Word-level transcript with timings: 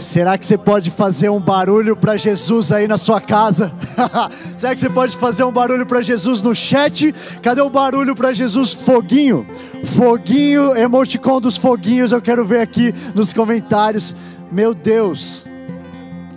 Será 0.00 0.38
que 0.38 0.46
você 0.46 0.56
pode 0.56 0.90
fazer 0.90 1.28
um 1.28 1.38
barulho 1.38 1.94
para 1.94 2.16
Jesus 2.16 2.72
aí 2.72 2.88
na 2.88 2.96
sua 2.96 3.20
casa? 3.20 3.70
Será 4.56 4.72
que 4.72 4.80
você 4.80 4.88
pode 4.88 5.14
fazer 5.14 5.44
um 5.44 5.52
barulho 5.52 5.84
para 5.84 6.00
Jesus 6.00 6.40
no 6.40 6.54
chat? 6.54 7.14
Cadê 7.42 7.60
o 7.60 7.68
barulho 7.68 8.16
para 8.16 8.32
Jesus? 8.32 8.72
Foguinho. 8.72 9.46
Foguinho, 9.84 10.74
emoticon 10.74 11.38
dos 11.38 11.58
foguinhos, 11.58 12.12
eu 12.12 12.22
quero 12.22 12.46
ver 12.46 12.62
aqui 12.62 12.94
nos 13.14 13.34
comentários. 13.34 14.16
Meu 14.50 14.72
Deus. 14.72 15.46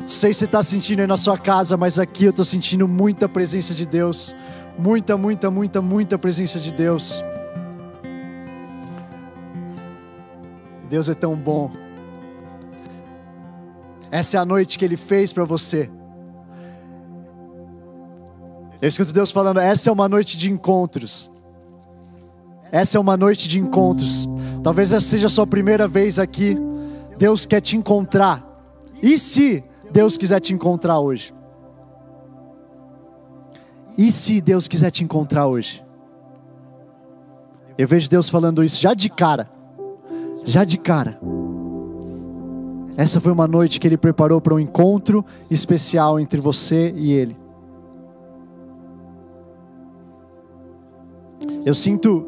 Não 0.01 0.09
sei 0.09 0.33
se 0.33 0.39
você 0.39 0.45
está 0.45 0.61
sentindo 0.61 0.99
aí 0.99 1.07
na 1.07 1.15
sua 1.15 1.37
casa, 1.37 1.77
mas 1.77 1.97
aqui 1.97 2.25
eu 2.25 2.31
estou 2.31 2.43
sentindo 2.43 2.85
muita 2.85 3.29
presença 3.29 3.73
de 3.73 3.85
Deus. 3.85 4.35
Muita, 4.77 5.15
muita, 5.15 5.49
muita, 5.49 5.81
muita 5.81 6.17
presença 6.17 6.59
de 6.59 6.73
Deus. 6.73 7.23
Deus 10.89 11.07
é 11.07 11.13
tão 11.13 11.33
bom. 11.33 11.71
Essa 14.13 14.37
é 14.37 14.39
a 14.39 14.45
noite 14.45 14.77
que 14.77 14.85
Ele 14.85 14.95
fez 14.95 15.33
para 15.33 15.43
você. 15.43 15.89
Eu 18.79 18.87
escuto 18.87 19.11
Deus 19.11 19.31
falando: 19.31 19.59
essa 19.59 19.89
é 19.89 19.91
uma 19.91 20.07
noite 20.07 20.37
de 20.37 20.51
encontros. 20.51 21.31
Essa 22.71 22.99
é 22.99 23.01
uma 23.01 23.17
noite 23.17 23.47
de 23.47 23.59
encontros. 23.59 24.29
Talvez 24.61 24.93
essa 24.93 25.07
seja 25.07 25.25
a 25.25 25.29
sua 25.31 25.47
primeira 25.47 25.87
vez 25.87 26.19
aqui. 26.19 26.55
Deus 27.17 27.47
quer 27.47 27.59
te 27.59 27.75
encontrar. 27.75 28.45
E 29.01 29.17
se 29.17 29.63
Deus 29.91 30.15
quiser 30.15 30.39
te 30.39 30.53
encontrar 30.53 30.99
hoje? 30.99 31.33
E 33.97 34.11
se 34.11 34.39
Deus 34.41 34.67
quiser 34.67 34.91
te 34.91 35.03
encontrar 35.03 35.47
hoje? 35.47 35.83
Eu 37.75 37.87
vejo 37.87 38.07
Deus 38.07 38.29
falando 38.29 38.63
isso 38.63 38.79
já 38.79 38.93
de 38.93 39.09
cara. 39.09 39.49
Já 40.45 40.63
de 40.63 40.77
cara. 40.77 41.19
Essa 42.95 43.19
foi 43.19 43.31
uma 43.31 43.47
noite 43.47 43.79
que 43.79 43.87
ele 43.87 43.97
preparou 43.97 44.39
para 44.39 44.53
um 44.53 44.59
encontro 44.59 45.25
especial 45.49 46.19
entre 46.19 46.39
você 46.39 46.93
e 46.95 47.11
ele. 47.11 47.35
Eu 51.65 51.73
sinto 51.73 52.25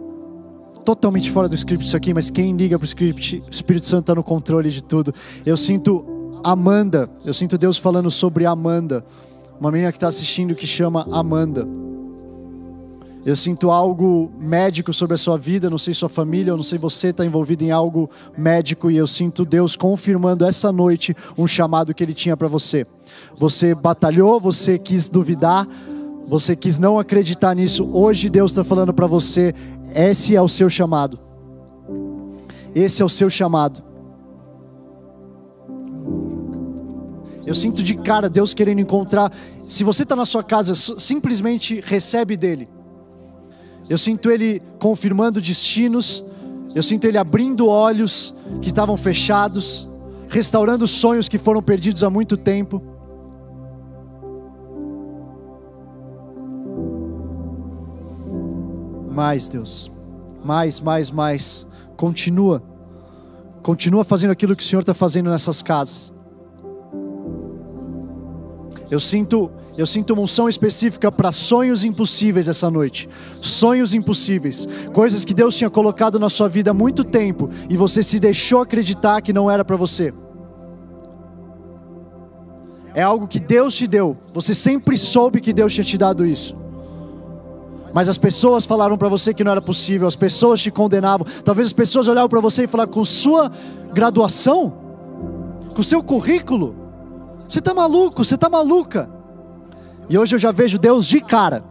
totalmente 0.83 1.29
fora 1.31 1.49
do 1.49 1.55
script 1.55 1.85
isso 1.85 1.97
aqui, 1.97 2.13
mas 2.13 2.29
quem 2.29 2.55
liga 2.55 2.77
para 2.77 2.83
o 2.83 2.85
script, 2.85 3.41
o 3.47 3.51
Espírito 3.51 3.85
Santo 3.85 4.01
está 4.01 4.15
no 4.15 4.23
controle 4.23 4.69
de 4.69 4.83
tudo. 4.83 5.13
Eu 5.45 5.57
sinto 5.57 6.05
Amanda, 6.43 7.09
eu 7.25 7.33
sinto 7.33 7.57
Deus 7.57 7.77
falando 7.77 8.09
sobre 8.11 8.45
Amanda, 8.45 9.03
uma 9.59 9.71
menina 9.71 9.91
que 9.91 9.97
está 9.97 10.07
assistindo 10.07 10.55
que 10.55 10.67
chama 10.67 11.07
Amanda. 11.11 11.67
Eu 13.25 13.35
sinto 13.35 13.71
algo 13.71 14.31
médico 14.37 14.93
sobre 14.93 15.15
a 15.15 15.17
sua 15.17 15.35
vida, 15.35 15.67
não 15.67 15.79
sei 15.79 15.95
sua 15.95 16.07
família, 16.07 16.51
eu 16.51 16.55
não 16.55 16.63
sei 16.63 16.77
você 16.77 17.07
está 17.07 17.25
envolvido 17.25 17.63
em 17.63 17.71
algo 17.71 18.07
médico 18.37 18.91
e 18.91 18.97
eu 18.97 19.07
sinto 19.07 19.43
Deus 19.43 19.75
confirmando 19.75 20.45
essa 20.45 20.71
noite 20.71 21.15
um 21.35 21.47
chamado 21.47 21.91
que 21.91 22.03
Ele 22.03 22.13
tinha 22.13 22.37
para 22.37 22.47
você. 22.47 22.85
Você 23.35 23.73
batalhou, 23.73 24.39
você 24.39 24.77
quis 24.77 25.09
duvidar, 25.09 25.67
você 26.23 26.55
quis 26.55 26.77
não 26.77 26.99
acreditar 26.99 27.55
nisso. 27.55 27.89
Hoje 27.91 28.29
Deus 28.29 28.51
está 28.51 28.63
falando 28.63 28.93
para 28.93 29.07
você: 29.07 29.55
esse 29.91 30.35
é 30.35 30.41
o 30.41 30.47
seu 30.47 30.69
chamado. 30.69 31.19
Esse 32.75 33.01
é 33.01 33.05
o 33.05 33.09
seu 33.09 33.27
chamado. 33.27 33.81
Eu 37.43 37.55
sinto 37.55 37.81
de 37.81 37.95
cara 37.95 38.29
Deus 38.29 38.53
querendo 38.53 38.81
encontrar. 38.81 39.31
Se 39.67 39.83
você 39.83 40.03
está 40.03 40.15
na 40.15 40.25
sua 40.25 40.43
casa, 40.43 40.75
simplesmente 40.75 41.81
recebe 41.83 42.37
dele. 42.37 42.74
Eu 43.89 43.97
sinto 43.97 44.31
Ele 44.31 44.61
confirmando 44.79 45.39
destinos, 45.39 46.23
eu 46.73 46.81
sinto 46.81 47.05
Ele 47.05 47.17
abrindo 47.17 47.67
olhos 47.67 48.33
que 48.61 48.69
estavam 48.69 48.97
fechados, 48.97 49.87
restaurando 50.27 50.87
sonhos 50.87 51.29
que 51.29 51.37
foram 51.37 51.61
perdidos 51.61 52.03
há 52.03 52.09
muito 52.09 52.35
tempo. 52.35 52.81
Mais, 59.11 59.47
Deus, 59.47 59.91
mais, 60.43 60.79
mais, 60.79 61.11
mais. 61.11 61.67
Continua, 61.95 62.61
continua 63.61 64.03
fazendo 64.03 64.31
aquilo 64.31 64.55
que 64.55 64.63
o 64.63 64.65
Senhor 64.65 64.81
está 64.81 64.93
fazendo 64.93 65.29
nessas 65.29 65.61
casas. 65.61 66.14
Eu 68.89 68.99
sinto, 68.99 69.51
eu 69.77 69.85
sinto 69.85 70.13
uma 70.13 70.21
unção 70.21 70.47
específica 70.47 71.11
para 71.11 71.31
sonhos 71.31 71.83
impossíveis 71.83 72.47
essa 72.47 72.69
noite. 72.69 73.09
Sonhos 73.41 73.93
impossíveis, 73.93 74.67
coisas 74.93 75.25
que 75.25 75.33
Deus 75.33 75.57
tinha 75.57 75.69
colocado 75.69 76.19
na 76.19 76.29
sua 76.29 76.47
vida 76.47 76.71
há 76.71 76.73
muito 76.73 77.03
tempo 77.03 77.49
e 77.69 77.75
você 77.75 78.03
se 78.03 78.19
deixou 78.19 78.61
acreditar 78.61 79.21
que 79.21 79.33
não 79.33 79.49
era 79.49 79.65
para 79.65 79.75
você. 79.75 80.13
É 82.93 83.01
algo 83.01 83.27
que 83.27 83.39
Deus 83.39 83.75
te 83.75 83.87
deu. 83.87 84.15
Você 84.33 84.55
sempre 84.55 84.97
soube 84.97 85.41
que 85.41 85.51
Deus 85.51 85.73
tinha 85.73 85.83
te 85.83 85.97
dado 85.97 86.25
isso. 86.25 86.55
Mas 87.93 88.07
as 88.07 88.17
pessoas 88.17 88.65
falaram 88.65 88.97
para 88.97 89.09
você 89.09 89.33
que 89.33 89.43
não 89.43 89.51
era 89.51 89.61
possível, 89.61 90.07
as 90.07 90.15
pessoas 90.15 90.61
te 90.61 90.69
condenavam. 90.69 91.25
Talvez 91.43 91.69
as 91.69 91.73
pessoas 91.73 92.07
olhavam 92.07 92.29
para 92.29 92.39
você 92.39 92.63
e 92.63 92.67
falaram 92.67 92.91
com 92.91 93.03
sua 93.03 93.51
graduação, 93.93 94.73
com 95.73 95.81
seu 95.81 96.03
currículo, 96.03 96.84
você 97.47 97.59
está 97.59 97.73
maluco, 97.73 98.23
você 98.23 98.35
está 98.35 98.49
maluca. 98.49 99.09
E 100.09 100.17
hoje 100.17 100.35
eu 100.35 100.39
já 100.39 100.51
vejo 100.51 100.77
Deus 100.77 101.05
de 101.05 101.21
cara. 101.21 101.63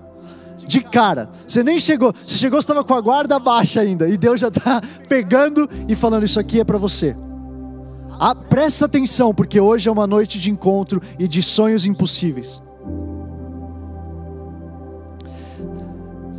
De 0.66 0.80
cara. 0.80 1.30
Você 1.46 1.62
nem 1.62 1.78
chegou. 1.78 2.12
Você 2.12 2.36
chegou, 2.36 2.60
você 2.60 2.64
estava 2.64 2.84
com 2.84 2.94
a 2.94 3.00
guarda 3.00 3.38
baixa 3.38 3.80
ainda. 3.80 4.08
E 4.08 4.16
Deus 4.16 4.40
já 4.40 4.48
está 4.48 4.80
pegando 5.08 5.68
e 5.88 5.94
falando: 5.94 6.24
Isso 6.24 6.40
aqui 6.40 6.60
é 6.60 6.64
para 6.64 6.78
você. 6.78 7.16
Ah, 8.18 8.34
presta 8.34 8.86
atenção, 8.86 9.34
porque 9.34 9.60
hoje 9.60 9.88
é 9.88 9.92
uma 9.92 10.06
noite 10.06 10.38
de 10.38 10.50
encontro 10.50 11.02
e 11.18 11.26
de 11.26 11.42
sonhos 11.42 11.84
impossíveis. 11.84 12.62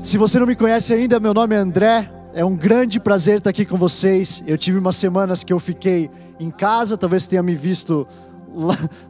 Se 0.02 0.18
você 0.18 0.40
não 0.40 0.48
me 0.48 0.56
conhece 0.56 0.94
ainda, 0.94 1.20
meu 1.20 1.34
nome 1.34 1.56
é 1.56 1.58
André. 1.58 2.12
É 2.34 2.44
um 2.44 2.56
grande 2.56 3.00
prazer 3.00 3.38
estar 3.38 3.50
aqui 3.50 3.66
com 3.66 3.78
vocês. 3.78 4.44
Eu 4.46 4.58
tive 4.58 4.78
umas 4.78 4.96
semanas 4.96 5.44
que 5.44 5.52
eu 5.52 5.60
fiquei 5.60 6.12
em 6.40 6.52
casa, 6.52 6.98
talvez 6.98 7.28
tenha 7.28 7.42
me 7.42 7.56
visto 7.56 8.08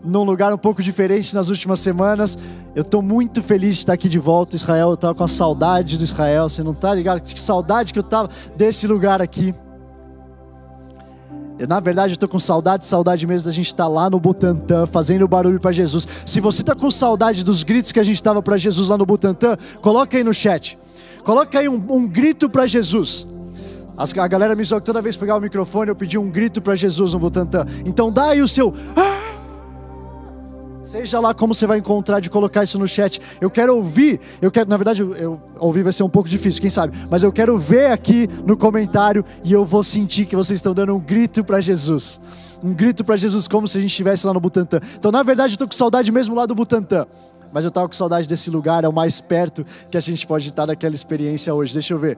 num 0.03 0.23
lugar 0.23 0.53
um 0.53 0.57
pouco 0.57 0.81
diferente 0.81 1.33
nas 1.33 1.50
últimas 1.50 1.79
semanas. 1.79 2.38
Eu 2.75 2.81
estou 2.81 3.01
muito 3.01 3.41
feliz 3.41 3.75
de 3.75 3.81
estar 3.81 3.94
aqui 3.94 4.09
de 4.09 4.19
volta, 4.19 4.56
Israel. 4.56 4.89
Eu 4.89 4.95
estava 4.95 5.13
com 5.13 5.23
a 5.23 5.28
saudade 5.28 5.97
do 5.97 6.03
Israel. 6.03 6.50
Você 6.50 6.63
não 6.63 6.72
está 6.72 6.94
ligado? 6.94 7.22
Que 7.22 7.39
saudade 7.39 7.94
que 7.94 8.00
eu 8.00 8.03
estava 8.03 8.29
desse 8.55 8.88
lugar 8.88 9.22
aqui. 9.22 9.53
Eu, 11.57 11.67
na 11.67 11.79
verdade, 11.79 12.13
eu 12.13 12.16
estou 12.16 12.28
com 12.28 12.39
saudade, 12.39 12.85
saudade 12.85 13.25
mesmo 13.25 13.45
da 13.45 13.51
gente 13.51 13.67
estar 13.67 13.85
tá 13.85 13.89
lá 13.89 14.09
no 14.09 14.19
Butantã, 14.19 14.85
fazendo 14.85 15.25
barulho 15.28 15.59
para 15.59 15.72
Jesus. 15.72 16.05
Se 16.25 16.41
você 16.41 16.61
está 16.61 16.75
com 16.75 16.91
saudade 16.91 17.44
dos 17.45 17.63
gritos 17.63 17.91
que 17.91 18.00
a 18.00 18.03
gente 18.03 18.16
estava 18.16 18.41
para 18.41 18.57
Jesus 18.57 18.89
lá 18.89 18.97
no 18.97 19.05
Butantã, 19.05 19.57
coloca 19.81 20.17
aí 20.17 20.23
no 20.23 20.34
chat. 20.34 20.78
Coloca 21.23 21.57
aí 21.57 21.69
um, 21.69 21.81
um 21.89 22.07
grito 22.07 22.50
para 22.50 22.67
Jesus. 22.67 23.25
As, 23.97 24.16
a 24.17 24.28
galera 24.28 24.53
me 24.55 24.63
zoou 24.63 24.81
toda 24.81 25.01
vez 25.01 25.16
que 25.16 25.22
pegar 25.22 25.38
o 25.38 25.41
microfone 25.41 25.89
eu 25.89 25.95
pedi 25.95 26.17
um 26.17 26.29
grito 26.29 26.61
para 26.61 26.75
Jesus 26.75 27.13
no 27.13 27.19
Butantã. 27.19 27.66
Então 27.85 28.11
dá 28.11 28.31
aí 28.31 28.41
o 28.41 28.47
seu. 28.47 28.73
Ah! 28.95 29.25
Seja 30.85 31.19
lá 31.19 31.34
como 31.34 31.51
você 31.51 31.66
vai 31.66 31.79
encontrar 31.79 32.19
de 32.19 32.29
colocar 32.29 32.63
isso 32.63 32.78
no 32.78 32.88
chat. 32.88 33.19
Eu 33.41 33.50
quero 33.50 33.75
ouvir, 33.75 34.19
eu 34.40 34.51
quero, 34.51 34.69
na 34.69 34.78
verdade, 34.78 35.01
eu, 35.01 35.16
eu, 35.16 35.41
ouvir 35.57 35.81
vai 35.81 35.91
ser 35.91 36.03
um 36.03 36.09
pouco 36.09 36.29
difícil, 36.29 36.62
quem 36.62 36.69
sabe, 36.69 36.96
mas 37.09 37.23
eu 37.23 37.31
quero 37.31 37.57
ver 37.57 37.90
aqui 37.90 38.29
no 38.46 38.56
comentário 38.56 39.25
e 39.44 39.51
eu 39.51 39.66
vou 39.66 39.84
sentir 39.84 40.28
que 40.28 40.35
vocês 40.35 40.59
estão 40.59 40.75
dando 40.75 40.96
um 40.96 41.00
grito 41.00 41.44
para 41.44 41.59
Jesus. 41.59 42.22
Um 42.63 42.72
grito 42.72 43.03
para 43.03 43.18
Jesus 43.18 43.47
como 43.47 43.68
se 43.68 43.79
a 43.79 43.81
gente 43.81 43.90
estivesse 43.90 44.28
lá 44.28 44.34
no 44.34 44.40
Butantã. 44.40 44.79
Então, 44.96 45.12
na 45.12 45.23
verdade, 45.23 45.53
eu 45.53 45.56
estou 45.56 45.68
com 45.68 45.73
saudade 45.73 46.12
mesmo 46.12 46.35
lá 46.35 46.46
do 46.46 46.53
Butantã. 46.53 47.07
Mas 47.52 47.66
eu 47.66 47.69
estava 47.69 47.88
com 47.88 47.94
saudade 47.96 48.28
desse 48.28 48.52
lugar, 48.52 48.84
é 48.84 48.88
o 48.88 48.94
mais 48.94 49.19
perto 49.19 49.66
que 49.90 49.97
a 49.97 50.00
gente 50.00 50.28
pode 50.28 50.47
estar 50.47 50.67
daquela 50.67 50.94
experiência 50.94 51.53
hoje. 51.53 51.73
Deixa 51.73 51.96
eu 51.96 52.00
ver. 52.00 52.17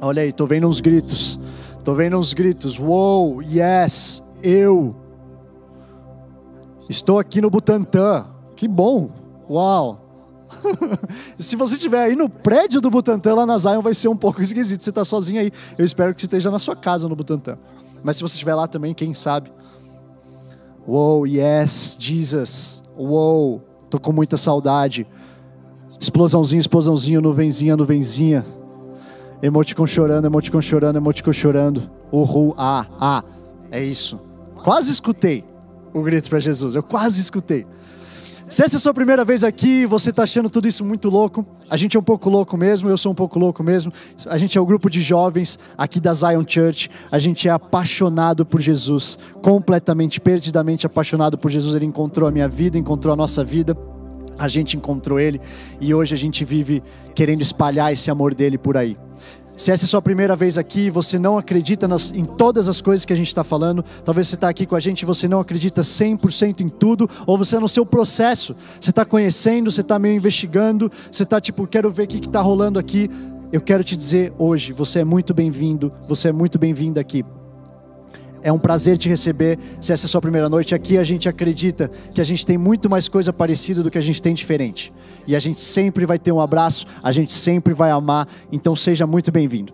Olha 0.00 0.22
aí, 0.22 0.32
tô 0.32 0.46
vendo 0.46 0.66
uns 0.66 0.80
gritos. 0.80 1.38
Tô 1.84 1.94
vendo 1.94 2.18
uns 2.18 2.32
gritos. 2.32 2.78
Uou, 2.78 3.42
yes, 3.42 4.22
eu. 4.42 5.03
Estou 6.88 7.18
aqui 7.18 7.40
no 7.40 7.50
Butantã. 7.50 8.26
Que 8.56 8.68
bom! 8.68 9.10
Uau! 9.48 10.00
Se 11.38 11.56
você 11.56 11.74
estiver 11.74 12.04
aí 12.04 12.16
no 12.16 12.28
prédio 12.28 12.80
do 12.80 12.90
Butantã, 12.90 13.34
lá 13.34 13.46
na 13.46 13.58
Zion, 13.58 13.80
vai 13.80 13.94
ser 13.94 14.08
um 14.08 14.16
pouco 14.16 14.40
esquisito. 14.42 14.82
Você 14.82 14.90
está 14.90 15.04
sozinho 15.04 15.40
aí. 15.40 15.50
Eu 15.78 15.84
espero 15.84 16.14
que 16.14 16.20
você 16.20 16.26
esteja 16.26 16.50
na 16.50 16.58
sua 16.58 16.76
casa 16.76 17.08
no 17.08 17.16
Butantã. 17.16 17.58
Mas 18.02 18.16
se 18.16 18.22
você 18.22 18.34
estiver 18.34 18.54
lá 18.54 18.66
também, 18.66 18.92
quem 18.92 19.14
sabe? 19.14 19.50
Uou, 20.86 21.26
yes, 21.26 21.96
Jesus. 21.98 22.82
Uou, 22.96 23.62
tô 23.88 23.98
com 23.98 24.12
muita 24.12 24.36
saudade. 24.36 25.06
Explosãozinho, 25.98 26.60
explosãozinho, 26.60 27.20
nuvenzinha, 27.20 27.76
nuvenzinha. 27.76 28.44
Emoticon 29.42 29.86
chorando, 29.86 30.26
emoticon 30.26 30.60
chorando, 30.60 30.96
emoticon 30.96 31.32
chorando. 31.32 31.90
Uhul, 32.12 32.54
ah, 32.58 32.86
ah. 33.00 33.24
É 33.70 33.82
isso. 33.82 34.20
Quase 34.62 34.90
escutei 34.90 35.44
o 35.94 36.02
grito 36.02 36.28
para 36.28 36.40
Jesus. 36.40 36.74
Eu 36.74 36.82
quase 36.82 37.20
escutei. 37.20 37.64
Se 38.50 38.62
essa 38.62 38.76
é 38.76 38.78
a 38.78 38.80
sua 38.80 38.92
primeira 38.92 39.24
vez 39.24 39.42
aqui, 39.42 39.86
você 39.86 40.10
está 40.10 40.24
achando 40.24 40.50
tudo 40.50 40.68
isso 40.68 40.84
muito 40.84 41.08
louco, 41.08 41.46
a 41.70 41.76
gente 41.76 41.96
é 41.96 42.00
um 42.00 42.02
pouco 42.02 42.28
louco 42.28 42.56
mesmo, 42.56 42.88
eu 42.88 42.98
sou 42.98 43.10
um 43.10 43.14
pouco 43.14 43.38
louco 43.38 43.64
mesmo. 43.64 43.92
A 44.26 44.36
gente 44.36 44.58
é 44.58 44.60
o 44.60 44.64
um 44.64 44.66
grupo 44.66 44.90
de 44.90 45.00
jovens 45.00 45.58
aqui 45.78 45.98
da 45.98 46.12
Zion 46.12 46.44
Church, 46.46 46.90
a 47.10 47.18
gente 47.18 47.48
é 47.48 47.50
apaixonado 47.50 48.44
por 48.44 48.60
Jesus, 48.60 49.18
completamente, 49.40 50.20
perdidamente 50.20 50.86
apaixonado 50.86 51.38
por 51.38 51.50
Jesus. 51.50 51.74
Ele 51.74 51.86
encontrou 51.86 52.28
a 52.28 52.30
minha 52.30 52.48
vida, 52.48 52.78
encontrou 52.78 53.14
a 53.14 53.16
nossa 53.16 53.42
vida. 53.42 53.76
A 54.38 54.48
gente 54.48 54.76
encontrou 54.76 55.18
ele 55.18 55.40
e 55.80 55.94
hoje 55.94 56.14
a 56.14 56.18
gente 56.18 56.44
vive 56.44 56.82
querendo 57.14 57.42
espalhar 57.42 57.92
esse 57.92 58.10
amor 58.10 58.34
dele 58.34 58.58
por 58.58 58.76
aí. 58.76 58.96
Se 59.56 59.70
essa 59.70 59.84
é 59.84 59.86
a 59.86 59.88
sua 59.88 60.02
primeira 60.02 60.34
vez 60.34 60.58
aqui, 60.58 60.90
você 60.90 61.16
não 61.16 61.38
acredita 61.38 61.86
nas, 61.86 62.10
em 62.10 62.24
todas 62.24 62.68
as 62.68 62.80
coisas 62.80 63.04
que 63.04 63.12
a 63.12 63.16
gente 63.16 63.28
está 63.28 63.44
falando, 63.44 63.84
talvez 64.04 64.26
você 64.26 64.34
está 64.34 64.48
aqui 64.48 64.66
com 64.66 64.74
a 64.74 64.80
gente 64.80 65.02
e 65.02 65.06
você 65.06 65.28
não 65.28 65.38
acredita 65.38 65.80
100% 65.80 66.60
em 66.60 66.68
tudo, 66.68 67.08
ou 67.24 67.38
você 67.38 67.56
é 67.56 67.60
no 67.60 67.68
seu 67.68 67.86
processo, 67.86 68.56
você 68.80 68.90
está 68.90 69.04
conhecendo, 69.04 69.70
você 69.70 69.80
está 69.80 69.96
meio 69.96 70.16
investigando, 70.16 70.90
você 71.10 71.22
está 71.22 71.40
tipo, 71.40 71.68
quero 71.68 71.90
ver 71.92 72.02
o 72.02 72.06
que 72.08 72.16
está 72.18 72.40
rolando 72.40 72.80
aqui. 72.80 73.08
Eu 73.52 73.60
quero 73.60 73.84
te 73.84 73.96
dizer 73.96 74.32
hoje, 74.36 74.72
você 74.72 75.00
é 75.00 75.04
muito 75.04 75.32
bem-vindo, 75.32 75.92
você 76.08 76.28
é 76.28 76.32
muito 76.32 76.58
bem-vinda 76.58 77.00
aqui. 77.00 77.24
É 78.44 78.52
um 78.52 78.58
prazer 78.58 78.98
te 78.98 79.08
receber. 79.08 79.58
Se 79.80 79.90
essa 79.90 80.04
é 80.04 80.06
a 80.06 80.10
sua 80.10 80.20
primeira 80.20 80.50
noite 80.50 80.74
aqui, 80.74 80.98
a 80.98 81.02
gente 81.02 81.30
acredita 81.30 81.90
que 82.12 82.20
a 82.20 82.24
gente 82.24 82.44
tem 82.44 82.58
muito 82.58 82.90
mais 82.90 83.08
coisa 83.08 83.32
parecida 83.32 83.82
do 83.82 83.90
que 83.90 83.96
a 83.96 84.02
gente 84.02 84.20
tem 84.20 84.34
diferente. 84.34 84.92
E 85.26 85.34
a 85.34 85.38
gente 85.38 85.62
sempre 85.62 86.04
vai 86.04 86.18
ter 86.18 86.30
um 86.30 86.38
abraço, 86.38 86.84
a 87.02 87.10
gente 87.10 87.32
sempre 87.32 87.72
vai 87.72 87.90
amar. 87.90 88.28
Então 88.52 88.76
seja 88.76 89.06
muito 89.06 89.32
bem-vindo. 89.32 89.72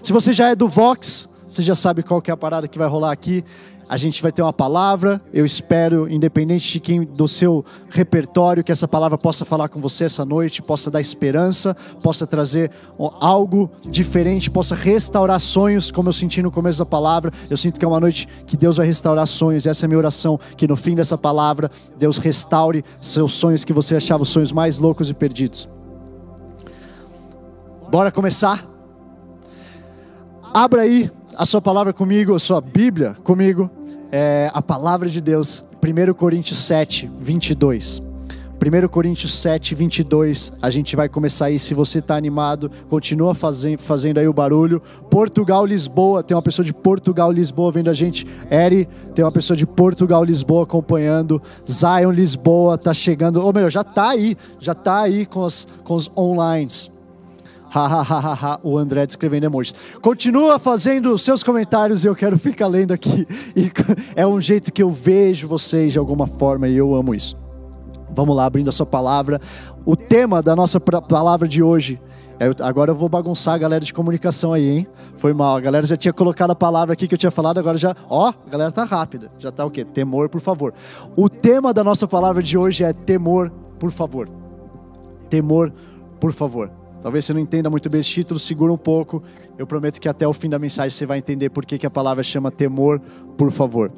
Se 0.00 0.12
você 0.12 0.32
já 0.32 0.48
é 0.48 0.54
do 0.54 0.68
Vox, 0.68 1.28
você 1.50 1.60
já 1.60 1.74
sabe 1.74 2.04
qual 2.04 2.22
que 2.22 2.30
é 2.30 2.34
a 2.34 2.36
parada 2.36 2.68
que 2.68 2.78
vai 2.78 2.86
rolar 2.86 3.10
aqui. 3.10 3.44
A 3.88 3.96
gente 3.96 4.22
vai 4.22 4.32
ter 4.32 4.42
uma 4.42 4.52
palavra. 4.52 5.20
Eu 5.32 5.44
espero, 5.44 6.08
independente 6.10 6.72
de 6.72 6.80
quem 6.80 7.04
do 7.04 7.28
seu 7.28 7.64
repertório, 7.90 8.64
que 8.64 8.72
essa 8.72 8.88
palavra 8.88 9.18
possa 9.18 9.44
falar 9.44 9.68
com 9.68 9.80
você 9.80 10.04
essa 10.04 10.24
noite, 10.24 10.62
possa 10.62 10.90
dar 10.90 11.00
esperança, 11.00 11.76
possa 12.02 12.26
trazer 12.26 12.70
algo 13.20 13.70
diferente, 13.86 14.50
possa 14.50 14.74
restaurar 14.74 15.40
sonhos, 15.40 15.90
como 15.90 16.08
eu 16.08 16.12
senti 16.12 16.42
no 16.42 16.50
começo 16.50 16.78
da 16.78 16.86
palavra. 16.86 17.30
Eu 17.50 17.56
sinto 17.56 17.78
que 17.78 17.84
é 17.84 17.88
uma 17.88 18.00
noite 18.00 18.26
que 18.46 18.56
Deus 18.56 18.76
vai 18.76 18.86
restaurar 18.86 19.26
sonhos. 19.26 19.66
Essa 19.66 19.84
é 19.84 19.86
a 19.86 19.88
minha 19.88 19.98
oração, 19.98 20.38
que 20.56 20.66
no 20.66 20.76
fim 20.76 20.94
dessa 20.94 21.18
palavra 21.18 21.70
Deus 21.98 22.18
restaure 22.18 22.84
seus 23.00 23.32
sonhos 23.32 23.64
que 23.64 23.72
você 23.72 23.96
achava 23.96 24.22
os 24.22 24.28
sonhos 24.30 24.52
mais 24.52 24.78
loucos 24.78 25.10
e 25.10 25.14
perdidos. 25.14 25.68
Bora 27.90 28.10
começar? 28.10 28.66
Abra 30.54 30.82
aí 30.82 31.10
a 31.36 31.46
sua 31.46 31.60
palavra 31.60 31.92
comigo, 31.92 32.34
a 32.34 32.38
sua 32.38 32.60
Bíblia 32.60 33.16
comigo, 33.24 33.70
é 34.10 34.50
a 34.52 34.62
palavra 34.62 35.08
de 35.08 35.20
Deus, 35.20 35.64
1 35.82 36.14
Coríntios 36.14 36.58
7, 36.58 37.10
22. 37.20 38.02
1 38.54 38.88
Coríntios 38.88 39.34
7, 39.34 39.74
22, 39.74 40.52
a 40.62 40.70
gente 40.70 40.96
vai 40.96 41.08
começar 41.08 41.46
aí. 41.46 41.58
Se 41.58 41.74
você 41.74 41.98
está 41.98 42.16
animado, 42.16 42.70
continua 42.88 43.34
fazendo, 43.34 43.78
fazendo 43.78 44.18
aí 44.18 44.28
o 44.28 44.32
barulho. 44.32 44.80
Portugal, 45.10 45.66
Lisboa, 45.66 46.22
tem 46.22 46.34
uma 46.36 46.42
pessoa 46.42 46.64
de 46.64 46.72
Portugal, 46.72 47.30
Lisboa 47.30 47.72
vendo 47.72 47.90
a 47.90 47.94
gente. 47.94 48.26
Eri, 48.50 48.88
tem 49.14 49.24
uma 49.24 49.32
pessoa 49.32 49.56
de 49.56 49.66
Portugal, 49.66 50.24
Lisboa 50.24 50.62
acompanhando. 50.62 51.42
Zion, 51.70 52.10
Lisboa, 52.12 52.78
tá 52.78 52.94
chegando. 52.94 53.42
Ou 53.42 53.52
melhor, 53.52 53.70
já 53.70 53.82
está 53.82 54.10
aí, 54.10 54.36
já 54.58 54.72
está 54.72 55.00
aí 55.00 55.26
com 55.26 55.40
os, 55.40 55.66
com 55.82 55.94
os 55.94 56.10
online 56.16 56.93
ha, 57.74 58.60
o 58.62 58.78
André 58.78 59.06
descrevendo 59.06 59.46
emojis. 59.46 59.74
Continua 60.00 60.58
fazendo 60.58 61.16
seus 61.18 61.42
comentários 61.42 62.04
e 62.04 62.08
eu 62.08 62.14
quero 62.14 62.38
ficar 62.38 62.66
lendo 62.66 62.92
aqui. 62.92 63.26
E 63.56 63.70
é 64.16 64.26
um 64.26 64.40
jeito 64.40 64.72
que 64.72 64.82
eu 64.82 64.90
vejo 64.90 65.46
vocês 65.46 65.92
de 65.92 65.98
alguma 65.98 66.26
forma 66.26 66.66
e 66.66 66.76
eu 66.76 66.94
amo 66.94 67.14
isso. 67.14 67.36
Vamos 68.10 68.36
lá, 68.36 68.46
abrindo 68.46 68.68
a 68.68 68.72
sua 68.72 68.86
palavra. 68.86 69.40
O 69.84 69.96
tema 69.96 70.42
da 70.42 70.54
nossa 70.54 70.80
palavra 70.80 71.46
de 71.48 71.62
hoje. 71.62 72.00
É, 72.38 72.50
agora 72.64 72.90
eu 72.90 72.96
vou 72.96 73.08
bagunçar 73.08 73.54
a 73.54 73.58
galera 73.58 73.84
de 73.84 73.94
comunicação 73.94 74.52
aí, 74.52 74.68
hein? 74.68 74.86
Foi 75.16 75.32
mal. 75.32 75.56
A 75.56 75.60
galera 75.60 75.86
já 75.86 75.96
tinha 75.96 76.12
colocado 76.12 76.50
a 76.50 76.54
palavra 76.54 76.92
aqui 76.92 77.06
que 77.06 77.14
eu 77.14 77.18
tinha 77.18 77.30
falado, 77.30 77.58
agora 77.58 77.78
já. 77.78 77.94
Ó, 78.08 78.28
a 78.28 78.50
galera 78.50 78.72
tá 78.72 78.84
rápida. 78.84 79.30
Já 79.38 79.52
tá 79.52 79.64
o 79.64 79.70
quê? 79.70 79.84
Temor, 79.84 80.28
por 80.28 80.40
favor. 80.40 80.74
O 81.16 81.28
tema 81.28 81.72
da 81.72 81.84
nossa 81.84 82.08
palavra 82.08 82.42
de 82.42 82.58
hoje 82.58 82.82
é 82.82 82.92
temor, 82.92 83.50
por 83.78 83.92
favor. 83.92 84.28
Temor, 85.28 85.72
por 86.20 86.32
favor. 86.32 86.70
Talvez 87.04 87.26
você 87.26 87.34
não 87.34 87.40
entenda 87.40 87.68
muito 87.68 87.90
bem 87.90 88.00
esse 88.00 88.08
título, 88.08 88.40
segura 88.40 88.72
um 88.72 88.78
pouco. 88.78 89.22
Eu 89.58 89.66
prometo 89.66 90.00
que 90.00 90.08
até 90.08 90.26
o 90.26 90.32
fim 90.32 90.48
da 90.48 90.58
mensagem 90.58 90.88
você 90.88 91.04
vai 91.04 91.18
entender 91.18 91.50
por 91.50 91.66
que, 91.66 91.76
que 91.76 91.84
a 91.84 91.90
palavra 91.90 92.24
chama 92.24 92.50
temor, 92.50 92.98
por 93.36 93.52
favor. 93.52 93.92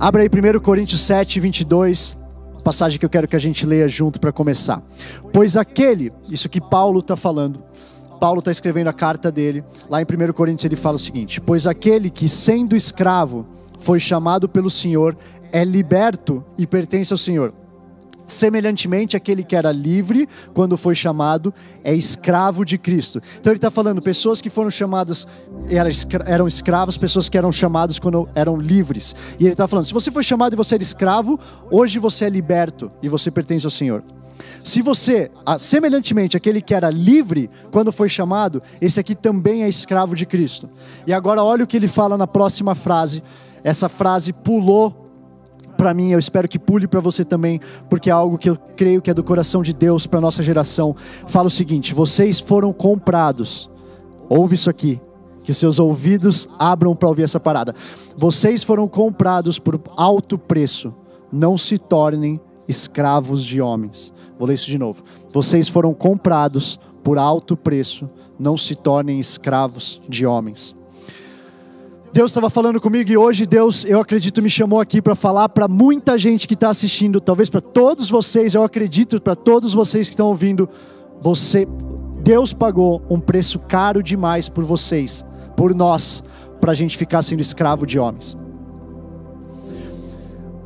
Abra 0.00 0.22
aí 0.22 0.28
1 0.28 0.60
Coríntios 0.60 1.02
7, 1.02 1.38
22, 1.38 2.16
passagem 2.64 2.98
que 2.98 3.04
eu 3.04 3.10
quero 3.10 3.28
que 3.28 3.36
a 3.36 3.38
gente 3.38 3.66
leia 3.66 3.86
junto 3.86 4.18
para 4.18 4.32
começar. 4.32 4.82
Pois 5.30 5.58
aquele, 5.58 6.10
isso 6.30 6.48
que 6.48 6.58
Paulo 6.58 7.00
está 7.00 7.16
falando, 7.16 7.62
Paulo 8.18 8.38
está 8.38 8.50
escrevendo 8.50 8.88
a 8.88 8.92
carta 8.94 9.30
dele, 9.30 9.62
lá 9.90 10.00
em 10.00 10.06
1 10.06 10.32
Coríntios 10.32 10.64
ele 10.64 10.74
fala 10.74 10.96
o 10.96 10.98
seguinte: 10.98 11.38
Pois 11.38 11.66
aquele 11.66 12.08
que 12.08 12.30
sendo 12.30 12.76
escravo 12.76 13.46
foi 13.78 14.00
chamado 14.00 14.48
pelo 14.48 14.70
Senhor 14.70 15.14
é 15.52 15.64
liberto 15.64 16.42
e 16.56 16.66
pertence 16.66 17.12
ao 17.12 17.18
Senhor. 17.18 17.52
Semelhantemente, 18.28 19.16
aquele 19.16 19.42
que 19.42 19.56
era 19.56 19.72
livre 19.72 20.28
quando 20.52 20.76
foi 20.76 20.94
chamado 20.94 21.52
é 21.82 21.94
escravo 21.94 22.62
de 22.62 22.76
Cristo. 22.76 23.22
Então 23.40 23.50
ele 23.50 23.56
está 23.56 23.70
falando 23.70 24.02
pessoas 24.02 24.42
que 24.42 24.50
foram 24.50 24.70
chamadas 24.70 25.26
eram 26.26 26.46
escravos, 26.46 26.98
pessoas 26.98 27.28
que 27.30 27.38
eram 27.38 27.50
chamadas 27.50 27.98
quando 27.98 28.28
eram 28.34 28.58
livres. 28.58 29.16
E 29.40 29.44
ele 29.44 29.52
está 29.52 29.66
falando: 29.66 29.86
se 29.86 29.94
você 29.94 30.10
foi 30.10 30.22
chamado 30.22 30.52
e 30.52 30.56
você 30.56 30.74
era 30.74 30.82
escravo, 30.82 31.40
hoje 31.70 31.98
você 31.98 32.26
é 32.26 32.28
liberto 32.28 32.92
e 33.02 33.08
você 33.08 33.30
pertence 33.30 33.66
ao 33.66 33.70
Senhor. 33.70 34.04
Se 34.62 34.82
você, 34.82 35.30
semelhantemente, 35.58 36.36
aquele 36.36 36.60
que 36.60 36.74
era 36.74 36.90
livre 36.90 37.50
quando 37.70 37.90
foi 37.90 38.08
chamado, 38.10 38.62
esse 38.80 39.00
aqui 39.00 39.14
também 39.14 39.64
é 39.64 39.68
escravo 39.68 40.14
de 40.14 40.26
Cristo. 40.26 40.68
E 41.06 41.14
agora 41.14 41.42
olha 41.42 41.64
o 41.64 41.66
que 41.66 41.76
ele 41.76 41.88
fala 41.88 42.18
na 42.18 42.26
próxima 42.26 42.74
frase. 42.74 43.22
Essa 43.64 43.88
frase 43.88 44.32
pulou 44.32 45.07
para 45.78 45.94
mim, 45.94 46.10
eu 46.10 46.18
espero 46.18 46.48
que 46.48 46.58
pule 46.58 46.88
para 46.88 46.98
você 46.98 47.24
também, 47.24 47.60
porque 47.88 48.10
é 48.10 48.12
algo 48.12 48.36
que 48.36 48.50
eu 48.50 48.58
creio 48.76 49.00
que 49.00 49.12
é 49.12 49.14
do 49.14 49.22
coração 49.22 49.62
de 49.62 49.72
Deus 49.72 50.08
para 50.08 50.20
nossa 50.20 50.42
geração. 50.42 50.94
Fala 51.28 51.46
o 51.46 51.50
seguinte: 51.50 51.94
vocês 51.94 52.40
foram 52.40 52.72
comprados. 52.72 53.70
Ouve 54.28 54.56
isso 54.56 54.68
aqui, 54.68 55.00
que 55.40 55.54
seus 55.54 55.78
ouvidos 55.78 56.48
abram 56.58 56.96
para 56.96 57.08
ouvir 57.08 57.22
essa 57.22 57.38
parada. 57.38 57.76
Vocês 58.16 58.64
foram 58.64 58.88
comprados 58.88 59.60
por 59.60 59.80
alto 59.96 60.36
preço. 60.36 60.92
Não 61.30 61.56
se 61.56 61.78
tornem 61.78 62.40
escravos 62.66 63.44
de 63.44 63.60
homens. 63.60 64.12
Vou 64.36 64.48
ler 64.48 64.54
isso 64.54 64.66
de 64.66 64.78
novo. 64.78 65.04
Vocês 65.30 65.68
foram 65.68 65.94
comprados 65.94 66.80
por 67.04 67.18
alto 67.18 67.56
preço. 67.56 68.10
Não 68.36 68.58
se 68.58 68.74
tornem 68.74 69.20
escravos 69.20 70.02
de 70.08 70.26
homens. 70.26 70.76
Deus 72.18 72.32
estava 72.32 72.50
falando 72.50 72.80
comigo 72.80 73.08
e 73.12 73.16
hoje 73.16 73.46
Deus, 73.46 73.84
eu 73.84 74.00
acredito, 74.00 74.42
me 74.42 74.50
chamou 74.50 74.80
aqui 74.80 75.00
para 75.00 75.14
falar 75.14 75.48
para 75.48 75.68
muita 75.68 76.18
gente 76.18 76.48
que 76.48 76.54
está 76.54 76.68
assistindo, 76.68 77.20
talvez 77.20 77.48
para 77.48 77.60
todos 77.60 78.10
vocês, 78.10 78.56
eu 78.56 78.64
acredito, 78.64 79.20
para 79.20 79.36
todos 79.36 79.72
vocês 79.72 80.08
que 80.08 80.14
estão 80.14 80.26
ouvindo, 80.26 80.68
você, 81.20 81.64
Deus 82.24 82.52
pagou 82.52 83.00
um 83.08 83.20
preço 83.20 83.60
caro 83.60 84.02
demais 84.02 84.48
por 84.48 84.64
vocês, 84.64 85.24
por 85.56 85.72
nós, 85.72 86.24
para 86.60 86.72
a 86.72 86.74
gente 86.74 86.98
ficar 86.98 87.22
sendo 87.22 87.38
escravo 87.38 87.86
de 87.86 88.00
homens. 88.00 88.36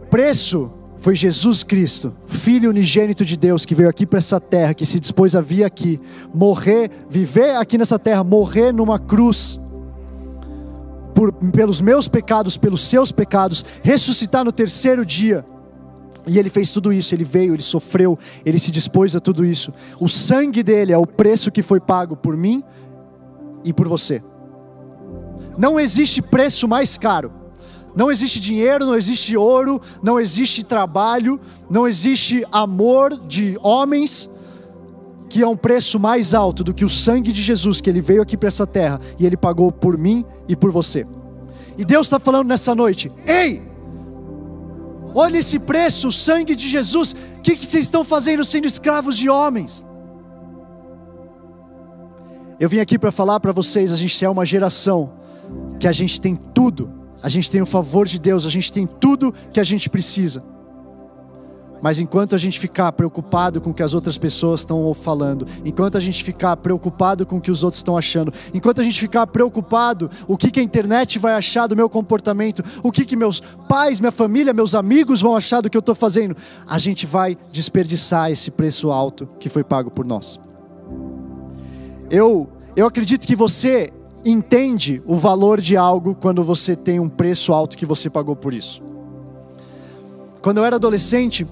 Preço 0.08 0.70
foi 0.96 1.14
Jesus 1.14 1.62
Cristo, 1.62 2.14
Filho 2.24 2.70
unigênito 2.70 3.26
de 3.26 3.36
Deus, 3.36 3.66
que 3.66 3.74
veio 3.74 3.90
aqui 3.90 4.06
para 4.06 4.20
essa 4.20 4.40
terra, 4.40 4.72
que 4.72 4.86
se 4.86 4.98
dispôs 4.98 5.36
a 5.36 5.42
vir 5.42 5.64
aqui, 5.64 6.00
morrer, 6.32 6.90
viver 7.10 7.56
aqui 7.56 7.76
nessa 7.76 7.98
terra, 7.98 8.24
morrer 8.24 8.72
numa 8.72 8.98
cruz 8.98 9.60
por, 11.14 11.32
pelos 11.32 11.80
meus 11.80 12.08
pecados, 12.08 12.56
pelos 12.56 12.82
seus 12.82 13.12
pecados, 13.12 13.64
ressuscitar 13.82 14.44
no 14.44 14.52
terceiro 14.52 15.04
dia. 15.04 15.44
E 16.26 16.38
ele 16.38 16.50
fez 16.50 16.70
tudo 16.70 16.92
isso, 16.92 17.14
ele 17.14 17.24
veio, 17.24 17.54
ele 17.54 17.62
sofreu, 17.62 18.18
ele 18.44 18.58
se 18.58 18.70
dispôs 18.70 19.16
a 19.16 19.20
tudo 19.20 19.44
isso. 19.44 19.72
O 19.98 20.08
sangue 20.08 20.62
dele 20.62 20.92
é 20.92 20.98
o 20.98 21.06
preço 21.06 21.50
que 21.50 21.62
foi 21.62 21.80
pago 21.80 22.16
por 22.16 22.36
mim 22.36 22.62
e 23.64 23.72
por 23.72 23.88
você. 23.88 24.22
Não 25.58 25.78
existe 25.78 26.22
preço 26.22 26.68
mais 26.68 26.96
caro. 26.96 27.32
Não 27.94 28.10
existe 28.10 28.40
dinheiro, 28.40 28.86
não 28.86 28.94
existe 28.94 29.36
ouro, 29.36 29.80
não 30.02 30.18
existe 30.18 30.64
trabalho, 30.64 31.38
não 31.68 31.86
existe 31.86 32.42
amor 32.50 33.18
de 33.26 33.58
homens 33.62 34.30
que 35.32 35.42
é 35.42 35.48
um 35.48 35.56
preço 35.56 35.98
mais 35.98 36.34
alto 36.34 36.62
do 36.62 36.74
que 36.74 36.84
o 36.84 36.90
sangue 36.90 37.32
de 37.32 37.40
Jesus, 37.42 37.80
que 37.80 37.88
ele 37.88 38.02
veio 38.02 38.20
aqui 38.20 38.36
para 38.36 38.48
essa 38.48 38.66
terra 38.66 39.00
e 39.18 39.24
ele 39.24 39.34
pagou 39.34 39.72
por 39.72 39.96
mim 39.96 40.26
e 40.46 40.54
por 40.54 40.70
você. 40.70 41.06
E 41.78 41.86
Deus 41.86 42.06
está 42.06 42.20
falando 42.20 42.48
nessa 42.48 42.74
noite: 42.74 43.10
ei, 43.26 43.62
olha 45.14 45.38
esse 45.38 45.58
preço, 45.58 46.08
o 46.08 46.12
sangue 46.12 46.54
de 46.54 46.68
Jesus, 46.68 47.16
o 47.38 47.40
que, 47.40 47.56
que 47.56 47.64
vocês 47.64 47.86
estão 47.86 48.04
fazendo 48.04 48.44
sendo 48.44 48.66
escravos 48.66 49.16
de 49.16 49.30
homens? 49.30 49.86
Eu 52.60 52.68
vim 52.68 52.80
aqui 52.80 52.98
para 52.98 53.10
falar 53.10 53.40
para 53.40 53.52
vocês: 53.52 53.90
a 53.90 53.96
gente 53.96 54.22
é 54.22 54.28
uma 54.28 54.44
geração 54.44 55.14
que 55.80 55.88
a 55.88 55.92
gente 55.92 56.20
tem 56.20 56.36
tudo, 56.36 56.92
a 57.22 57.30
gente 57.30 57.50
tem 57.50 57.62
o 57.62 57.66
favor 57.66 58.06
de 58.06 58.20
Deus, 58.20 58.44
a 58.44 58.50
gente 58.50 58.70
tem 58.70 58.86
tudo 58.86 59.32
que 59.50 59.58
a 59.58 59.64
gente 59.64 59.88
precisa. 59.88 60.44
Mas 61.82 61.98
enquanto 61.98 62.36
a 62.36 62.38
gente 62.38 62.60
ficar 62.60 62.92
preocupado 62.92 63.60
com 63.60 63.70
o 63.70 63.74
que 63.74 63.82
as 63.82 63.92
outras 63.92 64.16
pessoas 64.16 64.60
estão 64.60 64.94
falando, 64.94 65.46
enquanto 65.64 65.96
a 65.98 66.00
gente 66.00 66.22
ficar 66.22 66.56
preocupado 66.56 67.26
com 67.26 67.38
o 67.38 67.40
que 67.40 67.50
os 67.50 67.64
outros 67.64 67.80
estão 67.80 67.96
achando, 67.96 68.32
enquanto 68.54 68.80
a 68.80 68.84
gente 68.84 69.00
ficar 69.00 69.26
preocupado 69.26 70.08
o 70.28 70.36
que, 70.36 70.48
que 70.48 70.60
a 70.60 70.62
internet 70.62 71.18
vai 71.18 71.34
achar 71.34 71.66
do 71.66 71.74
meu 71.74 71.90
comportamento, 71.90 72.62
o 72.84 72.92
que, 72.92 73.04
que 73.04 73.16
meus 73.16 73.40
pais, 73.68 73.98
minha 73.98 74.12
família, 74.12 74.54
meus 74.54 74.76
amigos 74.76 75.20
vão 75.20 75.36
achar 75.36 75.60
do 75.60 75.68
que 75.68 75.76
eu 75.76 75.80
estou 75.80 75.94
fazendo, 75.94 76.36
a 76.68 76.78
gente 76.78 77.04
vai 77.04 77.36
desperdiçar 77.50 78.30
esse 78.30 78.52
preço 78.52 78.92
alto 78.92 79.28
que 79.40 79.48
foi 79.48 79.64
pago 79.64 79.90
por 79.90 80.06
nós. 80.06 80.40
Eu, 82.08 82.48
eu 82.76 82.86
acredito 82.86 83.26
que 83.26 83.34
você 83.34 83.92
entende 84.24 85.02
o 85.04 85.16
valor 85.16 85.60
de 85.60 85.76
algo 85.76 86.14
quando 86.14 86.44
você 86.44 86.76
tem 86.76 87.00
um 87.00 87.08
preço 87.08 87.52
alto 87.52 87.76
que 87.76 87.84
você 87.84 88.08
pagou 88.08 88.36
por 88.36 88.54
isso. 88.54 88.80
Quando 90.40 90.58
eu 90.58 90.64
era 90.64 90.76
adolescente, 90.76 91.46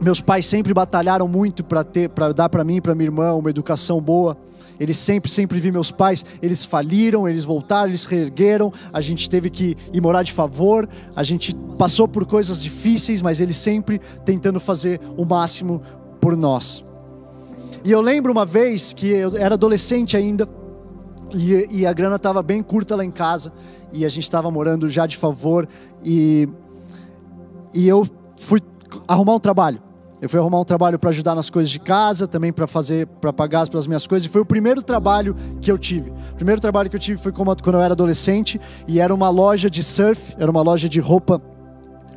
meus 0.00 0.20
pais 0.20 0.46
sempre 0.46 0.72
batalharam 0.72 1.28
muito 1.28 1.62
para 1.62 1.84
ter, 1.84 2.08
para 2.08 2.32
dar 2.32 2.48
para 2.48 2.64
mim 2.64 2.76
e 2.76 2.80
para 2.80 2.94
minha 2.94 3.08
irmã 3.08 3.34
uma 3.34 3.50
educação 3.50 4.00
boa. 4.00 4.36
Eles 4.78 4.96
sempre, 4.96 5.30
sempre 5.30 5.60
vi 5.60 5.70
meus 5.70 5.92
pais, 5.92 6.24
eles 6.40 6.64
faliram, 6.64 7.28
eles 7.28 7.44
voltaram, 7.44 7.88
eles 7.88 8.06
reergueram, 8.06 8.72
a 8.90 9.02
gente 9.02 9.28
teve 9.28 9.50
que 9.50 9.76
ir 9.92 10.00
morar 10.00 10.22
de 10.22 10.32
favor, 10.32 10.88
a 11.14 11.22
gente 11.22 11.54
passou 11.76 12.08
por 12.08 12.24
coisas 12.24 12.62
difíceis, 12.62 13.20
mas 13.20 13.40
eles 13.40 13.58
sempre 13.58 14.00
tentando 14.24 14.58
fazer 14.58 14.98
o 15.18 15.24
máximo 15.26 15.82
por 16.18 16.34
nós. 16.34 16.82
E 17.84 17.90
eu 17.90 18.00
lembro 18.00 18.32
uma 18.32 18.46
vez 18.46 18.94
que 18.94 19.08
eu 19.08 19.36
era 19.36 19.54
adolescente 19.54 20.16
ainda, 20.16 20.48
e, 21.34 21.80
e 21.80 21.86
a 21.86 21.92
grana 21.92 22.16
estava 22.16 22.42
bem 22.42 22.62
curta 22.62 22.96
lá 22.96 23.04
em 23.04 23.10
casa, 23.10 23.52
e 23.92 24.06
a 24.06 24.08
gente 24.08 24.24
estava 24.24 24.50
morando 24.50 24.88
já 24.88 25.06
de 25.06 25.18
favor, 25.18 25.68
e, 26.02 26.48
e 27.74 27.86
eu 27.86 28.08
fui 28.38 28.60
arrumar 29.06 29.34
um 29.34 29.40
trabalho. 29.40 29.89
Eu 30.20 30.28
fui 30.28 30.38
arrumar 30.38 30.60
um 30.60 30.64
trabalho 30.64 30.98
para 30.98 31.10
ajudar 31.10 31.34
nas 31.34 31.48
coisas 31.48 31.70
de 31.70 31.80
casa, 31.80 32.26
também 32.26 32.52
para 32.52 32.66
fazer, 32.66 33.06
para 33.06 33.32
pagar 33.32 33.66
pelas 33.68 33.86
minhas 33.86 34.06
coisas. 34.06 34.28
E 34.28 34.28
foi 34.30 34.42
o 34.42 34.44
primeiro 34.44 34.82
trabalho 34.82 35.34
que 35.60 35.72
eu 35.72 35.78
tive. 35.78 36.10
O 36.10 36.34
primeiro 36.34 36.60
trabalho 36.60 36.90
que 36.90 36.96
eu 36.96 37.00
tive 37.00 37.20
foi 37.20 37.32
quando 37.32 37.74
eu 37.74 37.80
era 37.80 37.94
adolescente 37.94 38.60
e 38.86 39.00
era 39.00 39.14
uma 39.14 39.30
loja 39.30 39.70
de 39.70 39.82
surf, 39.82 40.34
era 40.38 40.50
uma 40.50 40.60
loja 40.60 40.88
de 40.88 41.00
roupa 41.00 41.40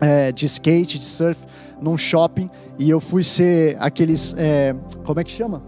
é, 0.01 0.33
de 0.33 0.45
skate, 0.45 0.99
de 0.99 1.05
surf, 1.05 1.39
num 1.81 1.97
shopping. 1.97 2.49
E 2.77 2.89
eu 2.89 2.99
fui 2.99 3.23
ser 3.23 3.77
aqueles, 3.79 4.35
é, 4.37 4.75
como 5.05 5.21
é 5.21 5.23
que 5.23 5.31
chama? 5.31 5.63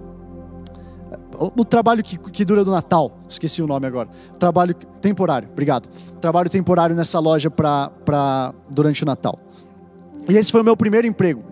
O, 1.57 1.65
trabalho 1.65 2.01
que, 2.01 2.17
que 2.17 2.45
dura 2.45 2.63
do 2.63 2.71
Natal, 2.71 3.19
esqueci 3.29 3.61
o 3.61 3.67
nome 3.67 3.85
agora. 3.85 4.09
Trabalho 4.39 4.73
temporário, 5.01 5.49
obrigado. 5.51 5.89
Trabalho 6.19 6.49
temporário 6.49 6.95
nessa 6.95 7.19
loja 7.19 7.49
pra, 7.49 8.53
durante 8.69 9.03
o 9.03 9.05
Natal. 9.05 9.37
E 10.27 10.37
esse 10.37 10.51
foi 10.51 10.61
o 10.61 10.63
meu 10.63 10.75
primeiro 10.75 11.05
emprego. 11.05 11.43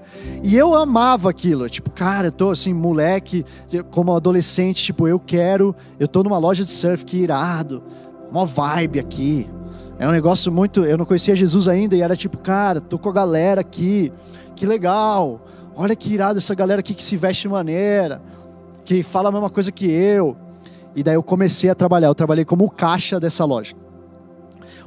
E 0.44 0.56
eu 0.56 0.74
amava 0.74 1.30
aquilo, 1.30 1.70
tipo, 1.70 1.90
cara, 1.90 2.28
eu 2.28 2.32
tô 2.32 2.50
assim, 2.50 2.74
moleque, 2.74 3.46
como 3.92 4.14
adolescente, 4.14 4.84
tipo, 4.84 5.08
eu 5.08 5.20
quero, 5.20 5.76
eu 6.00 6.08
tô 6.08 6.24
numa 6.24 6.38
loja 6.38 6.66
de 6.66 6.72
surf, 6.72 7.06
que 7.06 7.18
irado, 7.18 7.84
uma 8.30 8.46
vibe 8.46 9.00
aqui. 9.00 9.50
É 9.98 10.08
um 10.08 10.12
negócio 10.12 10.52
muito, 10.52 10.84
eu 10.86 10.98
não 10.98 11.06
conhecia 11.06 11.36
Jesus 11.36 11.68
ainda 11.68 11.96
e 11.96 12.02
era 12.02 12.16
tipo, 12.16 12.38
cara, 12.38 12.82
tô 12.82 12.98
com 12.98 13.10
a 13.10 13.14
galera 13.14 13.62
aqui, 13.62 14.12
que 14.56 14.66
legal. 14.66 15.46
Olha 15.76 15.96
que 15.96 16.14
irado 16.14 16.40
essa 16.40 16.54
galera 16.54 16.82
aqui 16.82 16.94
que 16.94 17.04
se 17.04 17.16
veste 17.16 17.44
de 17.44 17.50
maneira, 17.50 18.22
que 18.84 19.02
fala 19.02 19.30
a 19.30 19.32
mesma 19.32 19.50
coisa 19.50 19.72
que 19.72 19.86
eu. 19.86 20.36
E 20.96 21.02
daí 21.02 21.16
eu 21.16 21.24
comecei 21.24 21.70
a 21.70 21.76
trabalhar, 21.76 22.08
eu 22.08 22.16
trabalhei 22.16 22.46
como 22.46 22.70
caixa 22.70 23.20
dessa 23.20 23.46
loja. 23.46 23.76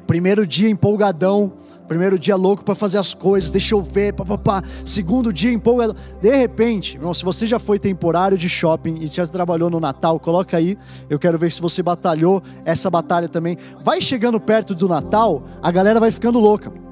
Primeiro 0.07 0.47
dia 0.47 0.69
empolgadão, 0.69 1.53
Primeiro 1.87 2.19
dia 2.19 2.37
louco 2.37 2.65
para 2.65 2.75
fazer 2.75 2.99
as 2.99 3.15
coisas, 3.15 3.51
deixa 3.51 3.75
eu 3.75 3.83
ver, 3.83 4.13
papapá. 4.13 4.63
Segundo 4.85 5.33
dia 5.33 5.53
empolgado. 5.53 5.97
De 6.21 6.35
repente, 6.35 6.97
irmão, 6.97 7.15
se 7.15 7.25
você 7.25 7.47
já 7.47 7.59
foi 7.59 7.79
temporário 7.79 8.37
de 8.37 8.49
shopping 8.49 8.99
e 9.01 9.07
já 9.07 9.27
trabalhou 9.27 9.71
no 9.71 9.81
Natal, 9.81 10.19
coloca 10.19 10.57
aí. 10.57 10.77
Eu 11.09 11.19
quero 11.19 11.39
ver 11.39 11.53
se 11.53 11.61
você 11.61 11.83
batalhou 11.83 12.43
essa 12.65 12.91
batalha 12.91 13.29
também. 13.29 13.57
Vai 13.85 14.01
chegando 14.01 14.41
perto 14.41 14.75
do 14.75 14.89
Natal, 14.89 15.45
a 15.63 15.71
galera 15.71 16.01
vai 16.01 16.11
ficando 16.11 16.39
louca. 16.39 16.86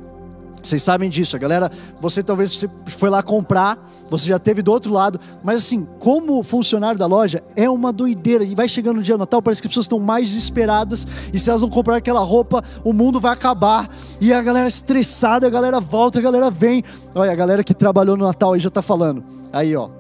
Vocês 0.65 0.83
sabem 0.83 1.11
disso, 1.11 1.37
a 1.37 1.39
galera. 1.39 1.71
Você 2.01 2.23
talvez 2.23 2.51
você 2.51 2.69
foi 2.87 3.11
lá 3.11 3.23
comprar, 3.23 3.79
você 4.09 4.27
já 4.27 4.39
teve 4.39 4.63
do 4.63 4.73
outro 4.73 4.91
lado, 4.91 5.21
mas 5.43 5.57
assim, 5.57 5.87
como 5.99 6.43
funcionário 6.43 6.99
da 6.99 7.07
loja, 7.07 7.45
é 7.55 7.69
uma 7.69 7.93
doideira. 7.93 8.43
E 8.43 8.55
vai 8.55 8.67
chegando 8.67 8.99
o 8.99 9.03
dia 9.03 9.15
do 9.15 9.21
Natal, 9.21 9.43
parece 9.43 9.61
que 9.61 9.69
as 9.69 9.71
pessoas 9.71 9.85
estão 9.85 9.99
mais 10.01 10.29
desesperadas. 10.29 11.07
E 11.33 11.39
se 11.39 11.51
elas 11.51 11.61
não 11.61 11.69
comprar 11.69 11.97
aquela 11.97 12.21
roupa, 12.21 12.65
o 12.83 12.95
mundo 12.95 13.21
vai 13.21 13.33
acabar. 13.33 13.89
E 14.21 14.33
a 14.33 14.41
galera 14.41 14.67
estressada, 14.67 15.47
a 15.47 15.51
galera 15.51 15.81
volta, 15.81 16.19
a 16.19 16.23
galera 16.23 16.51
vem. 16.51 16.83
Olha, 17.15 17.31
a 17.31 17.37
galera 17.37 17.63
que 17.63 17.75
trabalhou 17.75 18.17
no 18.17 18.25
Natal 18.25 18.55
aí 18.55 18.61
já 18.61 18.69
está 18.69 18.81
falando. 18.81 19.23
Aí, 19.53 19.77
ó. 19.77 19.91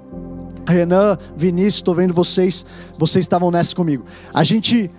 Renan, 0.66 1.18
Vinícius, 1.36 1.74
estou 1.74 1.94
vendo 1.94 2.14
vocês. 2.14 2.64
Vocês 2.98 3.26
estavam 3.26 3.50
nessa 3.50 3.76
comigo. 3.76 4.04
A 4.32 4.42
gente. 4.42 4.90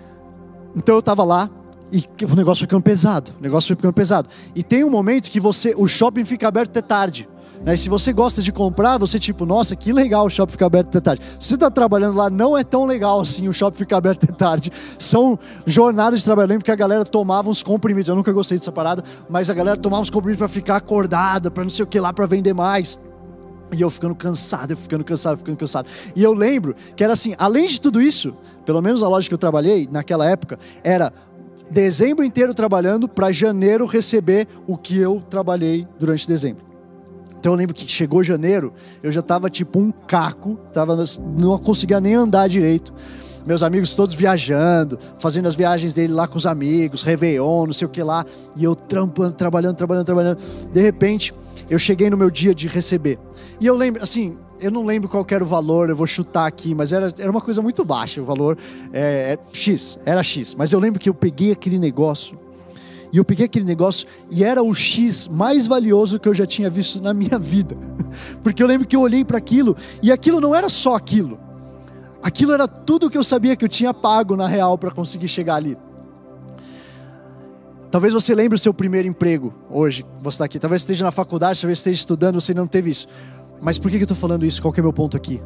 Então 0.75 0.93
eu 0.95 1.00
estava 1.00 1.24
lá, 1.24 1.50
e 1.92 2.06
o 2.25 2.36
negócio 2.36 2.62
foi 2.62 2.68
ficando 2.68 2.84
pesado. 2.84 3.32
O 3.39 3.44
negócio 3.44 3.68
foi 3.68 3.75
ficando 3.75 3.94
pesado. 3.94 4.30
E 4.56 4.63
tem 4.63 4.84
um 4.84 4.89
momento 4.89 5.30
que 5.30 5.39
você, 5.39 5.74
o 5.77 5.88
shopping 5.88 6.25
fica 6.25 6.48
aberto 6.48 6.70
até 6.72 6.82
tarde. 6.82 7.27
Né? 7.63 7.75
Se 7.75 7.89
você 7.89 8.12
gosta 8.12 8.42
de 8.42 8.51
comprar, 8.51 8.98
você 8.98 9.20
tipo, 9.20 9.46
nossa, 9.46 9.75
que 9.75 9.94
legal 9.94 10.25
o 10.25 10.30
shopping 10.30 10.51
ficar 10.51 10.65
aberto 10.68 10.89
até 10.89 11.00
tarde. 11.00 11.24
Se 11.39 11.50
você 11.50 11.56
está 11.56 11.70
trabalhando 11.70 12.18
lá, 12.18 12.30
não 12.30 12.58
é 12.58 12.63
tão 12.63 12.86
legal 12.86 13.22
assim 13.22 13.48
o 13.48 13.54
shopping 13.54 13.77
ficar 13.77 13.98
aberto 13.98 14.24
até 14.24 14.34
tarde. 14.34 14.72
São 15.00 15.38
jornadas 15.65 16.20
de 16.20 16.25
trabalho. 16.25 16.56
porque 16.56 16.72
a 16.72 16.75
galera 16.75 17.04
tomava 17.04 17.50
uns 17.50 17.63
comprimidos. 17.63 18.10
Eu 18.10 18.15
nunca 18.15 18.32
gostei 18.32 18.58
dessa 18.58 18.72
parada, 18.72 19.04
mas 19.30 19.50
a 19.50 19.54
galera 19.54 19.77
tomava 19.77 20.01
uns 20.01 20.10
comprimidos 20.10 20.39
para 20.39 20.48
ficar 20.48 20.75
acordada, 20.77 21.50
para 21.50 21.63
não 21.63 21.72
sei 21.72 21.84
o 21.84 21.88
que 21.88 22.00
lá, 22.00 22.12
para 22.12 22.25
vender 22.25 22.54
mais. 22.54 23.00
E 23.75 23.82
eu 23.82 23.89
ficando 23.89 24.13
cansado, 24.13 24.72
eu 24.72 24.77
ficando 24.77 25.04
cansado, 25.04 25.38
ficando 25.38 25.58
cansado. 25.58 25.89
E 26.15 26.24
eu 26.24 26.34
lembro 26.34 26.75
que 26.96 27.04
era 27.04 27.13
assim, 27.13 27.36
além 27.38 27.68
de 27.68 27.82
tudo 27.82 28.01
isso, 28.01 28.36
pelo 28.63 28.82
menos 28.82 29.01
a 29.01 29.08
loja 29.08 29.27
que 29.27 29.34
eu 29.34 29.39
trabalhei 29.39 29.89
naquela 29.92 30.30
época, 30.30 30.60
era 30.84 31.12
dezembro 31.69 32.24
inteiro 32.24 32.53
trabalhando 32.53 33.07
para 33.07 33.31
janeiro 33.31 33.86
receber 33.86 34.48
o 34.67 34.77
que 34.77 34.98
eu 34.98 35.24
trabalhei 35.29 35.88
durante 36.00 36.27
dezembro. 36.27 36.63
Então 37.39 37.53
eu 37.53 37.57
lembro 37.57 37.75
que 37.75 37.88
chegou 37.88 38.24
janeiro, 38.24 38.74
eu 39.03 39.12
já 39.12 39.19
estava 39.19 39.50
tipo 39.50 39.77
um 39.77 39.91
caco, 39.91 40.57
tava, 40.74 41.03
não 41.38 41.57
conseguia 41.60 42.00
nem 42.00 42.15
andar 42.15 42.50
direito. 42.50 42.91
Meus 43.45 43.62
amigos 43.62 43.93
todos 43.93 44.15
viajando, 44.15 44.98
fazendo 45.19 45.48
as 45.48 45.53
viagens 45.53 45.93
dele 45.93 46.12
lá 46.12 46.27
com 46.27 46.38
os 46.38 46.48
amigos, 46.48 47.03
Réveillon, 47.03 47.67
não 47.67 47.74
sei 47.74 47.86
o 47.86 47.89
que 47.89 48.01
lá, 48.01 48.25
e 48.55 48.63
eu 48.63 48.74
trampando, 48.74 49.34
trabalhando, 49.34 49.75
trabalhando, 49.75 50.05
trabalhando. 50.05 50.39
De 50.74 50.81
repente, 50.81 51.31
eu 51.69 51.77
cheguei 51.77 52.10
no 52.10 52.17
meu 52.17 52.31
dia 52.31 52.55
de 52.55 52.67
receber. 52.67 53.19
E 53.60 53.67
eu 53.67 53.75
lembro, 53.75 54.01
assim, 54.01 54.36
eu 54.59 54.71
não 54.71 54.85
lembro 54.85 55.09
qual 55.09 55.25
era 55.29 55.43
o 55.43 55.47
valor, 55.47 55.89
eu 55.89 55.95
vou 55.95 56.07
chutar 56.07 56.45
aqui, 56.45 56.74
mas 56.74 56.93
era, 56.93 57.13
era 57.17 57.29
uma 57.29 57.41
coisa 57.41 57.62
muito 57.62 57.83
baixa 57.83 58.21
o 58.21 58.25
valor. 58.25 58.57
É, 58.93 59.33
é, 59.33 59.39
X, 59.53 60.00
era 60.05 60.24
X. 60.24 60.55
Mas 60.55 60.71
eu 60.71 60.79
lembro 60.79 61.00
que 61.00 61.09
eu 61.09 61.13
peguei 61.13 61.51
aquele 61.51 61.77
negócio, 61.77 62.38
e 63.12 63.17
eu 63.17 63.24
peguei 63.24 63.45
aquele 63.45 63.65
negócio 63.65 64.07
e 64.29 64.43
era 64.43 64.62
o 64.62 64.74
X 64.74 65.27
mais 65.27 65.67
valioso 65.67 66.19
que 66.19 66.27
eu 66.27 66.33
já 66.33 66.45
tinha 66.45 66.69
visto 66.69 67.01
na 67.01 67.13
minha 67.13 67.39
vida. 67.39 67.77
Porque 68.43 68.62
eu 68.62 68.67
lembro 68.67 68.88
que 68.88 68.95
eu 68.95 69.01
olhei 69.01 69.24
para 69.24 69.38
aquilo, 69.38 69.75
e 70.01 70.12
aquilo 70.12 70.41
não 70.41 70.53
era 70.53 70.69
só 70.69 70.95
aquilo. 70.95 71.39
Aquilo 72.21 72.53
era 72.53 72.67
tudo 72.67 73.09
que 73.09 73.17
eu 73.17 73.24
sabia 73.24 73.55
que 73.55 73.63
eu 73.63 73.69
tinha 73.69 73.93
pago 73.93 74.35
na 74.35 74.47
real 74.47 74.77
para 74.77 74.91
conseguir 74.91 75.27
chegar 75.27 75.55
ali. 75.55 75.77
Talvez 77.91 78.13
você 78.13 78.35
lembre 78.35 78.55
o 78.55 78.59
seu 78.59 78.74
primeiro 78.74 79.07
emprego 79.07 79.53
hoje, 79.69 80.05
você 80.19 80.35
está 80.35 80.43
aqui. 80.43 80.59
Talvez 80.59 80.81
esteja 80.81 81.05
na 81.05 81.12
faculdade, 81.12 81.62
talvez 81.62 81.77
esteja 81.77 82.00
estudando, 82.00 82.41
você 82.41 82.53
não 82.53 82.67
teve 82.67 82.89
isso. 82.89 83.07
Mas 83.62 83.77
por 83.77 83.89
que 83.89 83.97
eu 83.97 84.01
estou 84.03 84.17
falando 84.17 84.45
isso? 84.45 84.62
Qual 84.62 84.74
que 84.74 84.79
é 84.79 84.83
meu 84.83 84.93
ponto 84.93 85.15
aqui? 85.15 85.41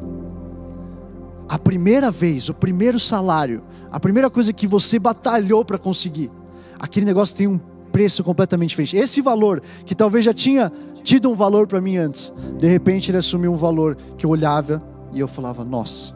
A 1.48 1.58
primeira 1.58 2.10
vez, 2.10 2.48
o 2.48 2.54
primeiro 2.54 2.98
salário, 2.98 3.62
a 3.90 3.98
primeira 3.98 4.30
coisa 4.30 4.52
que 4.52 4.66
você 4.66 4.98
batalhou 4.98 5.64
para 5.64 5.78
conseguir, 5.78 6.30
aquele 6.78 7.06
negócio 7.06 7.34
tem 7.36 7.46
um 7.46 7.58
preço 7.90 8.22
completamente 8.22 8.70
diferente. 8.70 8.96
Esse 8.96 9.20
valor, 9.20 9.62
que 9.84 9.94
talvez 9.94 10.24
já 10.24 10.32
tinha 10.32 10.72
tido 11.02 11.28
um 11.28 11.34
valor 11.34 11.66
para 11.66 11.80
mim 11.80 11.96
antes, 11.96 12.32
de 12.58 12.68
repente 12.68 13.10
ele 13.10 13.18
assumiu 13.18 13.52
um 13.52 13.56
valor 13.56 13.96
que 14.16 14.24
eu 14.24 14.30
olhava 14.30 14.82
e 15.12 15.18
eu 15.18 15.26
falava: 15.26 15.64
Nossa, 15.64 16.14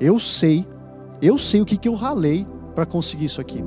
eu 0.00 0.18
sei, 0.18 0.66
eu 1.20 1.36
sei 1.36 1.60
o 1.60 1.66
que, 1.66 1.76
que 1.76 1.88
eu 1.88 1.94
ralei 1.94 2.46
para 2.74 2.86
conseguir 2.86 3.26
isso 3.26 3.40
aqui. 3.40 3.62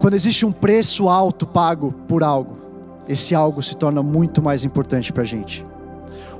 Quando 0.00 0.14
existe 0.14 0.44
um 0.44 0.52
preço 0.52 1.08
alto 1.08 1.46
pago 1.46 1.92
por 2.06 2.22
algo, 2.22 2.63
esse 3.08 3.34
algo 3.34 3.62
se 3.62 3.76
torna 3.76 4.02
muito 4.02 4.42
mais 4.42 4.64
importante 4.64 5.12
para 5.12 5.22
a 5.22 5.26
gente. 5.26 5.66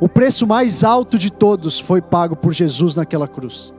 O 0.00 0.08
preço 0.08 0.46
mais 0.46 0.82
alto 0.82 1.18
de 1.18 1.30
todos 1.30 1.78
foi 1.78 2.00
pago 2.02 2.36
por 2.36 2.52
Jesus 2.52 2.96
naquela 2.96 3.28
cruz. 3.28 3.72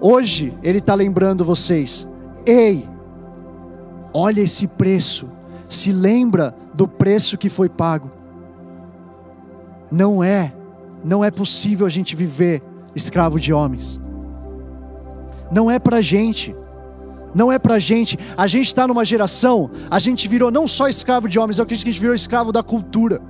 Hoje 0.00 0.56
Ele 0.62 0.78
está 0.78 0.94
lembrando 0.94 1.44
vocês: 1.44 2.06
ei, 2.46 2.88
olha 4.12 4.40
esse 4.40 4.66
preço, 4.66 5.28
se 5.68 5.92
lembra 5.92 6.54
do 6.74 6.88
preço 6.88 7.38
que 7.38 7.48
foi 7.48 7.68
pago. 7.68 8.10
Não 9.90 10.22
é, 10.22 10.52
não 11.04 11.24
é 11.24 11.30
possível 11.30 11.86
a 11.86 11.90
gente 11.90 12.14
viver 12.14 12.62
escravo 12.94 13.38
de 13.38 13.52
homens. 13.52 14.00
Não 15.50 15.70
é 15.70 15.78
para 15.78 16.00
gente. 16.00 16.54
Não 17.34 17.50
é 17.50 17.58
pra 17.58 17.78
gente. 17.78 18.18
A 18.36 18.46
gente 18.46 18.66
está 18.66 18.86
numa 18.86 19.04
geração, 19.04 19.70
a 19.90 19.98
gente 19.98 20.28
virou 20.28 20.50
não 20.50 20.66
só 20.66 20.88
escravo 20.88 21.28
de 21.28 21.38
homens, 21.38 21.58
eu 21.58 21.62
acredito 21.64 21.84
que 21.84 21.90
a 21.90 21.92
gente 21.92 22.00
virou 22.00 22.14
escravo 22.14 22.52
da 22.52 22.62
cultura. 22.62 23.20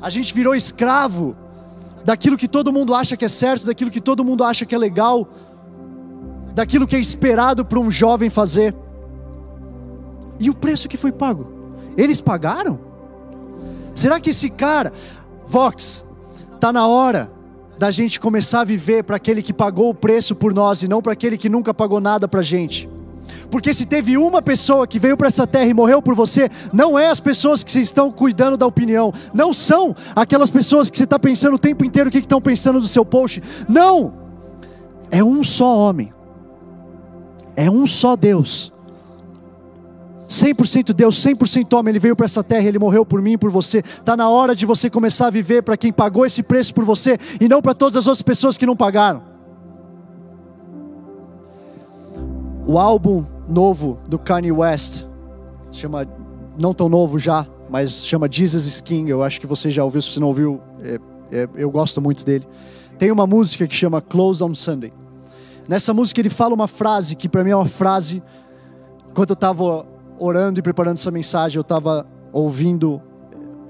A 0.00 0.10
gente 0.10 0.34
virou 0.34 0.54
escravo 0.54 1.36
daquilo 2.04 2.36
que 2.36 2.46
todo 2.48 2.72
mundo 2.72 2.94
acha 2.94 3.16
que 3.16 3.24
é 3.24 3.28
certo, 3.28 3.66
daquilo 3.66 3.90
que 3.90 4.00
todo 4.00 4.24
mundo 4.24 4.44
acha 4.44 4.66
que 4.66 4.74
é 4.74 4.78
legal, 4.78 5.28
daquilo 6.54 6.86
que 6.86 6.94
é 6.94 7.00
esperado 7.00 7.64
para 7.64 7.78
um 7.80 7.90
jovem 7.90 8.28
fazer. 8.28 8.74
E 10.38 10.50
o 10.50 10.54
preço 10.54 10.88
que 10.88 10.96
foi 10.96 11.12
pago? 11.12 11.46
Eles 11.96 12.20
pagaram? 12.20 12.78
Será 13.94 14.18
que 14.18 14.30
esse 14.30 14.50
cara, 14.50 14.92
Vox, 15.46 16.04
tá 16.60 16.72
na 16.72 16.86
hora 16.86 17.30
da 17.78 17.90
gente 17.90 18.20
começar 18.20 18.60
a 18.60 18.64
viver 18.64 19.04
para 19.04 19.16
aquele 19.16 19.42
que 19.42 19.52
pagou 19.52 19.90
o 19.90 19.94
preço 19.94 20.34
por 20.34 20.52
nós 20.52 20.82
e 20.82 20.88
não 20.88 21.00
para 21.00 21.12
aquele 21.12 21.38
que 21.38 21.48
nunca 21.48 21.72
pagou 21.72 22.00
nada 22.00 22.28
para 22.28 22.42
gente? 22.42 22.88
Porque 23.50 23.72
se 23.72 23.86
teve 23.86 24.16
uma 24.16 24.42
pessoa 24.42 24.86
que 24.86 24.98
veio 24.98 25.16
para 25.16 25.28
essa 25.28 25.46
terra 25.46 25.66
e 25.66 25.74
morreu 25.74 26.02
por 26.02 26.14
você, 26.14 26.48
não 26.72 26.98
é 26.98 27.08
as 27.08 27.20
pessoas 27.20 27.62
que 27.62 27.78
estão 27.80 28.10
cuidando 28.10 28.56
da 28.56 28.66
opinião, 28.66 29.12
não 29.32 29.52
são 29.52 29.94
aquelas 30.14 30.50
pessoas 30.50 30.90
que 30.90 30.98
você 30.98 31.04
está 31.04 31.18
pensando 31.18 31.54
o 31.54 31.58
tempo 31.58 31.84
inteiro 31.84 32.08
o 32.08 32.12
que 32.12 32.18
estão 32.18 32.40
pensando 32.40 32.80
do 32.80 32.88
seu 32.88 33.04
post. 33.04 33.42
Não! 33.68 34.24
É 35.10 35.22
um 35.22 35.44
só 35.44 35.76
homem, 35.76 36.12
é 37.54 37.70
um 37.70 37.86
só 37.86 38.16
Deus. 38.16 38.72
100% 40.28 40.92
Deus, 40.92 41.22
100% 41.22 41.78
homem, 41.78 41.92
Ele 41.92 41.98
veio 41.98 42.16
para 42.16 42.24
essa 42.24 42.42
terra, 42.42 42.66
Ele 42.66 42.78
morreu 42.78 43.04
por 43.04 43.20
mim 43.20 43.32
e 43.32 43.38
por 43.38 43.50
você. 43.50 43.78
Está 43.78 44.16
na 44.16 44.28
hora 44.28 44.54
de 44.56 44.64
você 44.64 44.88
começar 44.88 45.26
a 45.26 45.30
viver 45.30 45.62
para 45.62 45.76
quem 45.76 45.92
pagou 45.92 46.24
esse 46.24 46.42
preço 46.42 46.74
por 46.74 46.84
você 46.84 47.18
e 47.40 47.48
não 47.48 47.60
para 47.60 47.74
todas 47.74 47.96
as 47.96 48.06
outras 48.06 48.22
pessoas 48.22 48.56
que 48.56 48.66
não 48.66 48.74
pagaram. 48.74 49.22
O 52.66 52.78
álbum 52.78 53.24
novo 53.48 53.98
do 54.08 54.18
Kanye 54.18 54.52
West, 54.52 55.04
chama, 55.70 56.06
não 56.58 56.72
tão 56.72 56.88
novo 56.88 57.18
já, 57.18 57.46
mas 57.68 58.04
chama 58.04 58.28
Jesus 58.30 58.66
is 58.66 58.80
King. 58.80 59.10
Eu 59.10 59.22
acho 59.22 59.40
que 59.40 59.46
você 59.46 59.70
já 59.70 59.84
ouviu, 59.84 60.00
se 60.00 60.12
você 60.12 60.20
não 60.20 60.28
ouviu, 60.28 60.60
é, 60.80 60.98
é, 61.32 61.48
eu 61.56 61.70
gosto 61.70 62.00
muito 62.00 62.24
dele. 62.24 62.46
Tem 62.98 63.10
uma 63.10 63.26
música 63.26 63.66
que 63.66 63.74
chama 63.74 64.00
Close 64.00 64.42
on 64.42 64.54
Sunday. 64.54 64.92
Nessa 65.68 65.92
música 65.94 66.20
ele 66.20 66.30
fala 66.30 66.54
uma 66.54 66.68
frase 66.68 67.16
que 67.16 67.28
para 67.28 67.42
mim 67.42 67.50
é 67.50 67.56
uma 67.56 67.66
frase. 67.66 68.22
Enquanto 69.10 69.30
eu 69.30 69.34
estava 69.34 69.86
orando 70.18 70.60
e 70.60 70.62
preparando 70.62 70.98
essa 70.98 71.10
mensagem, 71.10 71.56
eu 71.56 71.62
estava 71.62 72.06
ouvindo 72.32 73.00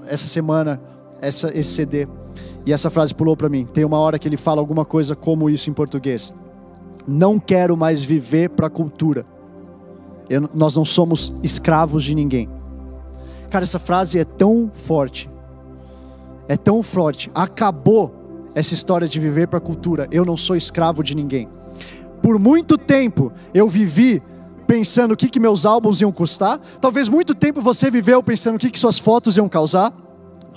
essa 0.07 0.27
semana 0.27 0.79
essa, 1.21 1.57
esse 1.57 1.73
CD 1.73 2.07
e 2.65 2.73
essa 2.73 2.89
frase 2.89 3.13
pulou 3.13 3.37
para 3.37 3.49
mim. 3.49 3.65
Tem 3.65 3.85
uma 3.85 3.97
hora 3.97 4.17
que 4.19 4.27
ele 4.27 4.37
fala 4.37 4.59
alguma 4.59 4.83
coisa 4.83 5.15
como 5.15 5.49
isso 5.49 5.69
em 5.69 5.73
português. 5.73 6.33
Não 7.07 7.39
quero 7.39 7.77
mais 7.77 8.03
viver 8.03 8.49
para 8.49 8.67
a 8.67 8.69
cultura. 8.69 9.25
Eu, 10.29 10.49
nós 10.53 10.75
não 10.75 10.85
somos 10.85 11.33
escravos 11.43 12.03
de 12.03 12.15
ninguém. 12.15 12.49
Cara, 13.49 13.63
essa 13.63 13.79
frase 13.79 14.19
é 14.19 14.25
tão 14.25 14.71
forte. 14.73 15.29
É 16.47 16.57
tão 16.57 16.81
forte. 16.83 17.31
Acabou 17.33 18.13
essa 18.53 18.73
história 18.73 19.07
de 19.07 19.19
viver 19.19 19.47
para 19.47 19.57
a 19.57 19.61
cultura. 19.61 20.07
Eu 20.11 20.25
não 20.25 20.37
sou 20.37 20.55
escravo 20.55 21.03
de 21.03 21.15
ninguém. 21.15 21.47
Por 22.21 22.39
muito 22.39 22.77
tempo 22.77 23.31
eu 23.53 23.69
vivi 23.69 24.21
pensando 24.65 25.13
o 25.13 25.17
que, 25.17 25.29
que 25.29 25.39
meus 25.39 25.65
álbuns 25.65 26.01
iam 26.01 26.11
custar. 26.11 26.57
Talvez 26.81 27.07
muito 27.07 27.35
tempo 27.35 27.61
você 27.61 27.91
viveu 27.91 28.23
pensando 28.23 28.55
o 28.55 28.59
que, 28.59 28.71
que 28.71 28.79
suas 28.79 28.97
fotos 28.97 29.37
iam 29.37 29.47
causar. 29.47 29.93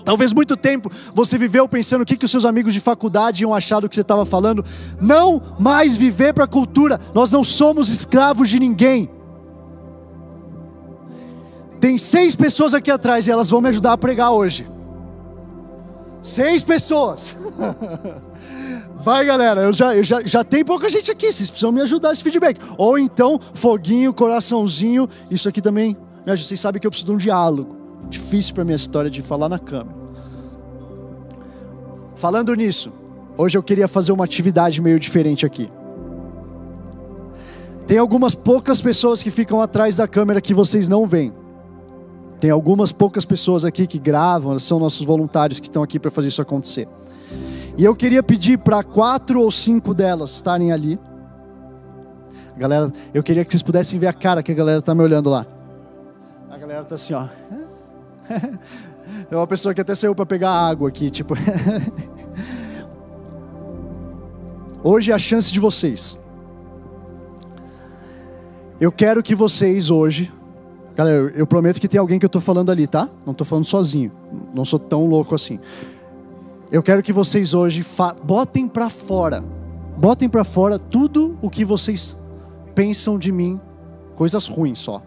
Talvez 0.04 0.32
muito 0.32 0.56
tempo 0.56 0.90
você 1.12 1.37
viveu 1.37 1.68
pensando 1.68 2.02
o 2.02 2.06
que, 2.06 2.16
que 2.16 2.25
os 2.25 2.30
seus 2.30 2.46
amigos 2.46 2.72
de 2.72 2.80
faculdade 2.80 3.42
iam 3.42 3.54
achar 3.54 3.80
do 3.80 3.88
que 3.88 3.94
você 3.94 4.00
estava 4.00 4.25
falando. 4.25 4.64
Não 5.00 5.42
mais 5.58 5.96
viver 5.96 6.32
para 6.32 6.44
a 6.44 6.48
cultura. 6.48 6.98
Nós 7.12 7.30
não 7.30 7.44
somos 7.44 7.90
escravos 7.90 8.48
de 8.48 8.58
ninguém. 8.58 9.10
Tem 11.80 11.97
seis 11.97 12.35
pessoas 12.35 12.75
aqui 12.75 12.90
atrás 12.90 13.26
e 13.26 13.30
elas 13.30 13.50
vão 13.50 13.61
me 13.61 13.68
ajudar 13.68 13.92
a 13.92 13.99
pregar 13.99 14.32
hoje. 14.32 14.68
Seis 16.23 16.62
pessoas. 16.62 17.37
Vai, 19.00 19.25
galera, 19.25 19.62
eu 19.62 19.73
já, 19.73 19.94
eu 19.94 20.02
já, 20.02 20.23
já 20.25 20.42
tem 20.42 20.64
pouca 20.64 20.90
gente 20.90 21.11
aqui, 21.11 21.32
vocês 21.32 21.49
precisam 21.49 21.70
me 21.70 21.80
ajudar 21.80 22.12
esse 22.12 22.23
feedback. 22.23 22.61
Ou 22.76 22.99
então, 22.99 23.40
foguinho, 23.54 24.12
coraçãozinho, 24.12 25.08
isso 25.30 25.49
aqui 25.49 25.62
também 25.62 25.97
me 26.26 26.32
ajuda. 26.32 26.49
Vocês 26.49 26.61
sabem 26.61 26.80
que 26.80 26.87
eu 26.87 26.90
preciso 26.90 27.12
de 27.12 27.12
um 27.12 27.18
diálogo. 27.18 27.76
Difícil 28.08 28.54
para 28.54 28.64
minha 28.64 28.76
história 28.76 29.11
de 29.11 29.23
falar 29.23 29.49
na 29.49 29.58
câmera. 29.58 29.97
Falando 32.16 32.52
nisso, 32.55 32.92
hoje 33.37 33.57
eu 33.57 33.62
queria 33.62 33.87
fazer 33.87 34.11
uma 34.11 34.24
atividade 34.24 34.81
meio 34.81 34.98
diferente 34.98 35.46
aqui. 35.46 35.70
Tem 37.87 37.96
algumas 37.96 38.35
poucas 38.35 38.83
pessoas 38.83 39.22
que 39.22 39.31
ficam 39.31 39.62
atrás 39.62 39.96
da 39.96 40.09
câmera 40.09 40.40
que 40.40 40.52
vocês 40.52 40.88
não 40.88 41.07
veem. 41.07 41.33
Tem 42.40 42.51
algumas 42.51 42.92
poucas 42.92 43.24
pessoas 43.24 43.64
aqui 43.64 43.87
que 43.87 43.98
gravam, 43.98 44.59
são 44.59 44.79
nossos 44.79 45.05
voluntários 45.05 45.59
que 45.59 45.66
estão 45.66 45.83
aqui 45.83 45.98
para 45.98 46.11
fazer 46.11 46.29
isso 46.29 46.40
acontecer. 46.40 46.88
E 47.77 47.85
eu 47.85 47.94
queria 47.94 48.22
pedir 48.22 48.59
para 48.59 48.83
quatro 48.83 49.40
ou 49.40 49.51
cinco 49.51 49.92
delas 49.92 50.33
estarem 50.33 50.72
ali. 50.72 50.98
Galera, 52.57 52.92
eu 53.14 53.22
queria 53.22 53.44
que 53.44 53.53
vocês 53.53 53.62
pudessem 53.62 54.01
ver 54.01 54.09
a 54.09 54.12
cara 54.12 54.42
que 54.42 54.51
a 54.51 54.55
galera 54.55 54.81
está 54.81 54.94
me 54.94 55.03
olhando 55.03 55.31
lá. 55.31 55.46
A 56.51 56.57
galera 56.57 56.83
está 56.83 56.96
assim, 56.96 57.14
ó. 57.14 57.27
Tem 59.29 59.31
uma 59.38 59.46
pessoa 59.46 59.72
que 59.72 59.81
até 59.81 59.94
saiu 59.94 60.14
para 60.14 60.27
pegar 60.27 60.51
água 60.51 60.88
aqui, 60.88 61.11
tipo. 61.11 61.35
hoje 64.83 65.12
é 65.12 65.14
a 65.14 65.18
chance 65.18 65.53
de 65.53 65.61
vocês. 65.61 66.18
Eu 68.81 68.90
quero 68.90 69.22
que 69.22 69.35
vocês 69.35 69.90
hoje. 69.90 70.33
Galera, 70.98 71.16
eu, 71.16 71.28
eu 71.28 71.46
prometo 71.46 71.80
que 71.80 71.87
tem 71.87 72.00
alguém 72.00 72.18
que 72.18 72.24
eu 72.24 72.28
estou 72.28 72.42
falando 72.42 72.72
ali, 72.72 72.84
tá? 72.84 73.08
Não 73.24 73.30
estou 73.30 73.46
falando 73.46 73.64
sozinho. 73.64 74.11
Não 74.52 74.64
sou 74.64 74.80
tão 74.80 75.06
louco 75.06 75.32
assim. 75.32 75.61
Eu 76.72 76.82
quero 76.82 77.04
que 77.04 77.12
vocês 77.12 77.54
hoje 77.54 77.87
botem 78.24 78.66
para 78.66 78.90
fora. 78.90 79.44
Botem 79.96 80.28
para 80.28 80.42
fora 80.42 80.76
tudo 80.76 81.38
o 81.40 81.48
que 81.48 81.64
vocês 81.64 82.18
pensam 82.74 83.16
de 83.16 83.30
mim, 83.30 83.61
coisas 84.16 84.48
ruins 84.48 84.80
só. 84.80 85.00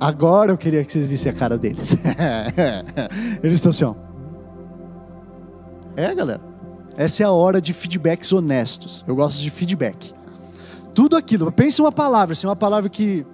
Agora 0.00 0.50
eu 0.50 0.58
queria 0.58 0.84
que 0.84 0.90
vocês 0.90 1.06
vissem 1.06 1.30
a 1.30 1.34
cara 1.34 1.56
deles. 1.56 1.96
Eles 3.44 3.54
estão 3.54 3.70
assim, 3.70 3.84
ó. 3.84 3.94
É, 5.94 6.12
galera. 6.12 6.40
Essa 6.96 7.22
é 7.22 7.26
a 7.26 7.30
hora 7.30 7.60
de 7.60 7.72
feedbacks 7.72 8.32
honestos. 8.32 9.04
Eu 9.06 9.14
gosto 9.14 9.40
de 9.40 9.50
feedback. 9.50 10.18
Tudo 10.94 11.16
aquilo. 11.16 11.50
Pense 11.52 11.80
uma 11.80 11.92
palavra, 11.92 12.32
assim, 12.32 12.46
uma 12.46 12.56
palavra 12.56 12.88
que 12.88 13.26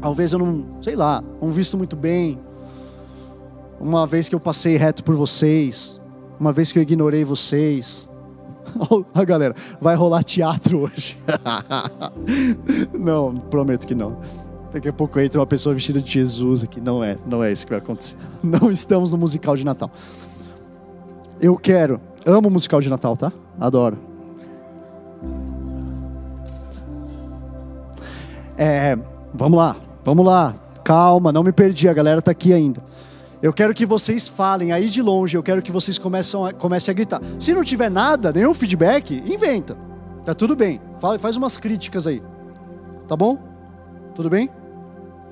talvez 0.00 0.32
eu 0.32 0.38
não, 0.38 0.82
sei 0.82 0.96
lá, 0.96 1.22
não 1.40 1.50
visto 1.50 1.76
muito 1.76 1.96
bem. 1.96 2.38
Uma 3.80 4.06
vez 4.06 4.28
que 4.28 4.34
eu 4.34 4.40
passei 4.40 4.76
reto 4.76 5.04
por 5.04 5.14
vocês, 5.14 6.00
uma 6.38 6.52
vez 6.52 6.72
que 6.72 6.78
eu 6.78 6.82
ignorei 6.82 7.24
vocês. 7.24 8.08
a 9.14 9.24
galera, 9.24 9.54
vai 9.80 9.94
rolar 9.94 10.22
teatro 10.22 10.80
hoje. 10.80 11.16
não, 12.92 13.34
prometo 13.34 13.86
que 13.86 13.94
não. 13.94 14.18
Daqui 14.72 14.88
a 14.88 14.92
pouco 14.92 15.18
entra 15.18 15.40
uma 15.40 15.46
pessoa 15.46 15.74
vestida 15.74 16.00
de 16.00 16.10
Jesus 16.10 16.62
aqui. 16.62 16.80
Não 16.80 17.02
é, 17.02 17.16
não 17.26 17.42
é 17.42 17.50
isso 17.50 17.66
que 17.66 17.70
vai 17.70 17.78
acontecer. 17.78 18.16
Não 18.42 18.70
estamos 18.70 19.12
no 19.12 19.18
musical 19.18 19.56
de 19.56 19.64
Natal. 19.64 19.90
Eu 21.40 21.56
quero, 21.56 22.00
amo 22.26 22.50
musical 22.50 22.80
de 22.80 22.88
Natal, 22.88 23.16
tá? 23.16 23.32
Adoro. 23.58 24.07
É, 28.58 28.98
vamos 29.32 29.56
lá, 29.56 29.76
vamos 30.04 30.26
lá. 30.26 30.54
Calma, 30.82 31.30
não 31.30 31.44
me 31.44 31.52
perdi, 31.52 31.88
a 31.88 31.94
galera 31.94 32.20
tá 32.20 32.32
aqui 32.32 32.52
ainda. 32.52 32.82
Eu 33.40 33.52
quero 33.52 33.72
que 33.72 33.86
vocês 33.86 34.26
falem 34.26 34.72
aí 34.72 34.88
de 34.88 35.00
longe, 35.00 35.36
eu 35.36 35.42
quero 35.44 35.62
que 35.62 35.70
vocês 35.70 35.96
comecem 35.96 36.44
a, 36.44 36.52
comecem 36.52 36.90
a 36.90 36.94
gritar. 36.94 37.20
Se 37.38 37.54
não 37.54 37.62
tiver 37.62 37.88
nada, 37.88 38.32
nenhum 38.32 38.52
feedback, 38.52 39.22
inventa. 39.24 39.76
Tá 40.24 40.34
tudo 40.34 40.56
bem. 40.56 40.80
Fala, 40.98 41.18
faz 41.20 41.36
umas 41.36 41.56
críticas 41.56 42.06
aí. 42.06 42.20
Tá 43.06 43.16
bom? 43.16 43.38
Tudo 44.12 44.28
bem? 44.28 44.50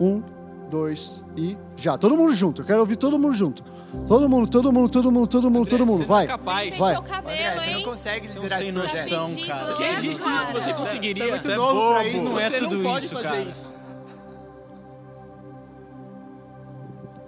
Um, 0.00 0.22
dois 0.70 1.24
e 1.36 1.58
já. 1.76 1.98
Todo 1.98 2.16
mundo 2.16 2.32
junto. 2.32 2.62
Eu 2.62 2.66
quero 2.66 2.78
ouvir 2.78 2.96
todo 2.96 3.18
mundo 3.18 3.34
junto. 3.34 3.64
Todo 4.06 4.28
mundo, 4.28 4.48
todo 4.48 4.72
mundo, 4.72 4.88
todo 4.88 5.10
mundo, 5.10 5.26
todo 5.26 5.50
mundo, 5.50 5.68
todo 5.68 5.86
mundo. 5.86 6.06
Vai. 6.06 6.26
Capaz. 6.26 6.76
Vai. 6.76 6.94
André, 6.94 7.56
você 7.58 7.70
não 7.72 7.82
consegue 7.82 8.26
liderar 8.28 8.60
esse 8.60 8.72
noção, 8.72 9.24
projeto. 9.24 9.46
cara. 9.46 9.74
Quem 9.74 9.94
disse 9.96 10.08
isso 10.22 10.46
que 10.46 10.52
você 10.52 10.74
conseguiria? 10.74 11.40
Você 11.40 11.52
é 11.52 11.56
novo 11.56 11.74
bobo, 11.74 12.00
isso. 12.02 12.30
não 12.30 12.38
é 12.40 12.50
Você 12.50 12.58
tudo 12.58 12.82
pode 12.82 13.04
isso, 13.04 13.14
fazer 13.14 13.28
cara. 13.28 13.40
isso. 13.42 13.74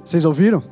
Vocês 0.04 0.24
ouviram? 0.24 0.62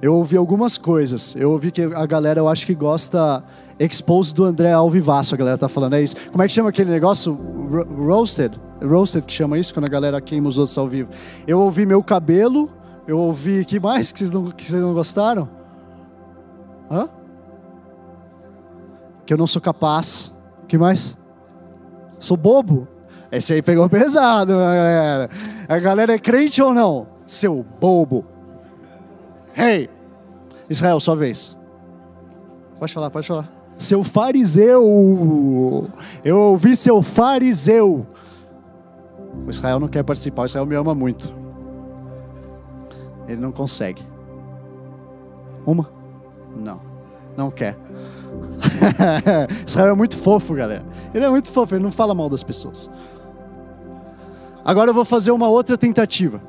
Eu 0.00 0.14
ouvi 0.14 0.36
algumas 0.36 0.76
coisas. 0.78 1.36
Eu 1.36 1.52
ouvi 1.52 1.70
que 1.70 1.82
a 1.82 2.06
galera, 2.06 2.40
eu 2.40 2.48
acho 2.48 2.66
que 2.66 2.74
gosta 2.74 3.44
expose 3.78 4.34
do 4.34 4.44
André 4.44 4.72
ao 4.72 4.88
vivaço, 4.90 5.34
a 5.34 5.38
galera 5.38 5.58
tá 5.58 5.68
falando. 5.68 5.94
É 5.94 6.02
isso. 6.02 6.16
Como 6.30 6.42
é 6.42 6.46
que 6.46 6.52
chama 6.52 6.70
aquele 6.70 6.90
negócio? 6.90 7.32
Ro 7.34 8.06
roasted? 8.06 8.58
Roasted 8.82 9.24
que 9.26 9.32
chama 9.32 9.58
isso 9.58 9.72
quando 9.72 9.86
a 9.86 9.88
galera 9.88 10.20
queima 10.20 10.48
os 10.48 10.58
outros 10.58 10.76
ao 10.76 10.88
vivo. 10.88 11.10
Eu 11.46 11.60
ouvi 11.60 11.86
meu 11.86 12.02
cabelo. 12.02 12.70
Eu 13.06 13.18
ouvi. 13.18 13.64
que 13.64 13.80
mais 13.80 14.12
que 14.12 14.18
vocês 14.18 14.30
não, 14.30 14.50
que 14.50 14.64
vocês 14.64 14.82
não 14.82 14.92
gostaram? 14.92 15.48
Hã? 16.90 17.08
Que 19.26 19.32
eu 19.32 19.38
não 19.38 19.46
sou 19.46 19.60
capaz. 19.62 20.32
que 20.68 20.78
mais? 20.78 21.16
Sou 22.18 22.36
bobo? 22.36 22.86
Esse 23.30 23.54
aí 23.54 23.62
pegou 23.62 23.88
pesado, 23.88 24.52
galera. 24.52 25.30
A 25.68 25.78
galera 25.78 26.12
é 26.12 26.18
crente 26.18 26.60
ou 26.60 26.74
não? 26.74 27.06
Seu 27.26 27.64
bobo. 27.80 28.24
Hey, 29.56 29.88
Israel, 30.68 31.00
sua 31.00 31.16
vez. 31.16 31.58
Pode 32.78 32.92
falar, 32.92 33.10
pode 33.10 33.26
falar. 33.26 33.50
Seu 33.78 34.04
fariseu. 34.04 35.90
Eu 36.24 36.38
ouvi 36.38 36.76
seu 36.76 37.02
fariseu. 37.02 38.06
O 39.46 39.50
Israel 39.50 39.80
não 39.80 39.88
quer 39.88 40.04
participar, 40.04 40.42
o 40.42 40.46
Israel 40.46 40.66
me 40.66 40.76
ama 40.76 40.94
muito. 40.94 41.41
Ele 43.28 43.40
não 43.40 43.52
consegue. 43.52 44.02
Uma? 45.66 45.88
Não. 46.56 46.80
Não 47.36 47.50
quer. 47.50 47.76
Israel 49.66 49.92
é 49.92 49.96
muito 49.96 50.16
fofo, 50.16 50.54
galera. 50.54 50.84
Ele 51.14 51.24
é 51.24 51.30
muito 51.30 51.50
fofo, 51.50 51.74
ele 51.74 51.84
não 51.84 51.92
fala 51.92 52.14
mal 52.14 52.28
das 52.28 52.42
pessoas. 52.42 52.90
Agora 54.64 54.90
eu 54.90 54.94
vou 54.94 55.04
fazer 55.04 55.30
uma 55.30 55.48
outra 55.48 55.76
tentativa. 55.76 56.40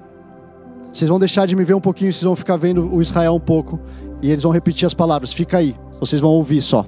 Vocês 0.92 1.10
vão 1.10 1.18
deixar 1.18 1.48
de 1.48 1.56
me 1.56 1.64
ver 1.64 1.74
um 1.74 1.82
pouquinho, 1.82 2.12
vocês 2.12 2.24
vão 2.24 2.36
ficar 2.36 2.58
vendo 2.58 2.94
o 2.94 3.02
Israel 3.02 3.34
um 3.34 3.40
pouco. 3.40 3.80
E 4.22 4.30
eles 4.30 4.44
vão 4.44 4.52
repetir 4.52 4.86
as 4.86 4.94
palavras. 4.94 5.34
Fica 5.34 5.58
aí. 5.58 5.76
Vocês 6.00 6.22
vão 6.22 6.32
ouvir 6.32 6.62
só. 6.62 6.86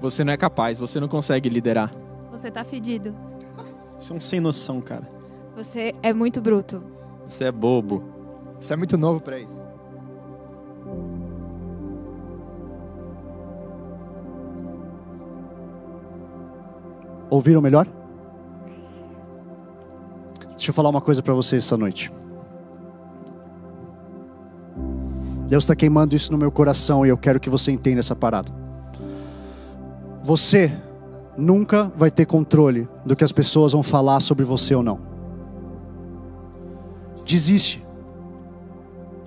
Você 0.00 0.22
não 0.22 0.32
é 0.32 0.36
capaz, 0.36 0.78
você 0.78 1.00
não 1.00 1.08
consegue 1.08 1.48
liderar. 1.48 1.92
Você 2.30 2.50
tá 2.50 2.62
fedido. 2.62 3.14
Você 3.98 4.12
é 4.12 4.16
um 4.16 4.20
sem 4.20 4.38
noção, 4.38 4.80
cara. 4.80 5.08
Você 5.56 5.94
é 6.02 6.12
muito 6.12 6.40
bruto. 6.40 6.82
Você 7.26 7.44
é 7.44 7.52
bobo. 7.52 8.02
Você 8.60 8.72
é 8.72 8.76
muito 8.76 8.96
novo 8.96 9.20
pra 9.20 9.38
isso. 9.38 9.64
Ouviram 17.30 17.60
melhor? 17.60 17.86
Deixa 20.50 20.70
eu 20.70 20.74
falar 20.74 20.88
uma 20.88 21.00
coisa 21.00 21.22
para 21.22 21.34
vocês 21.34 21.64
essa 21.64 21.76
noite. 21.76 22.12
Deus 25.48 25.64
está 25.64 25.76
queimando 25.76 26.14
isso 26.14 26.32
no 26.32 26.38
meu 26.38 26.50
coração 26.50 27.04
e 27.04 27.08
eu 27.08 27.18
quero 27.18 27.38
que 27.38 27.50
você 27.50 27.70
entenda 27.70 28.00
essa 28.00 28.16
parada. 28.16 28.50
Você 30.22 30.72
nunca 31.36 31.92
vai 31.96 32.10
ter 32.10 32.24
controle 32.24 32.88
do 33.04 33.14
que 33.14 33.24
as 33.24 33.32
pessoas 33.32 33.72
vão 33.72 33.82
falar 33.82 34.20
sobre 34.20 34.44
você 34.44 34.74
ou 34.74 34.82
não. 34.82 35.13
Desiste. 37.24 37.82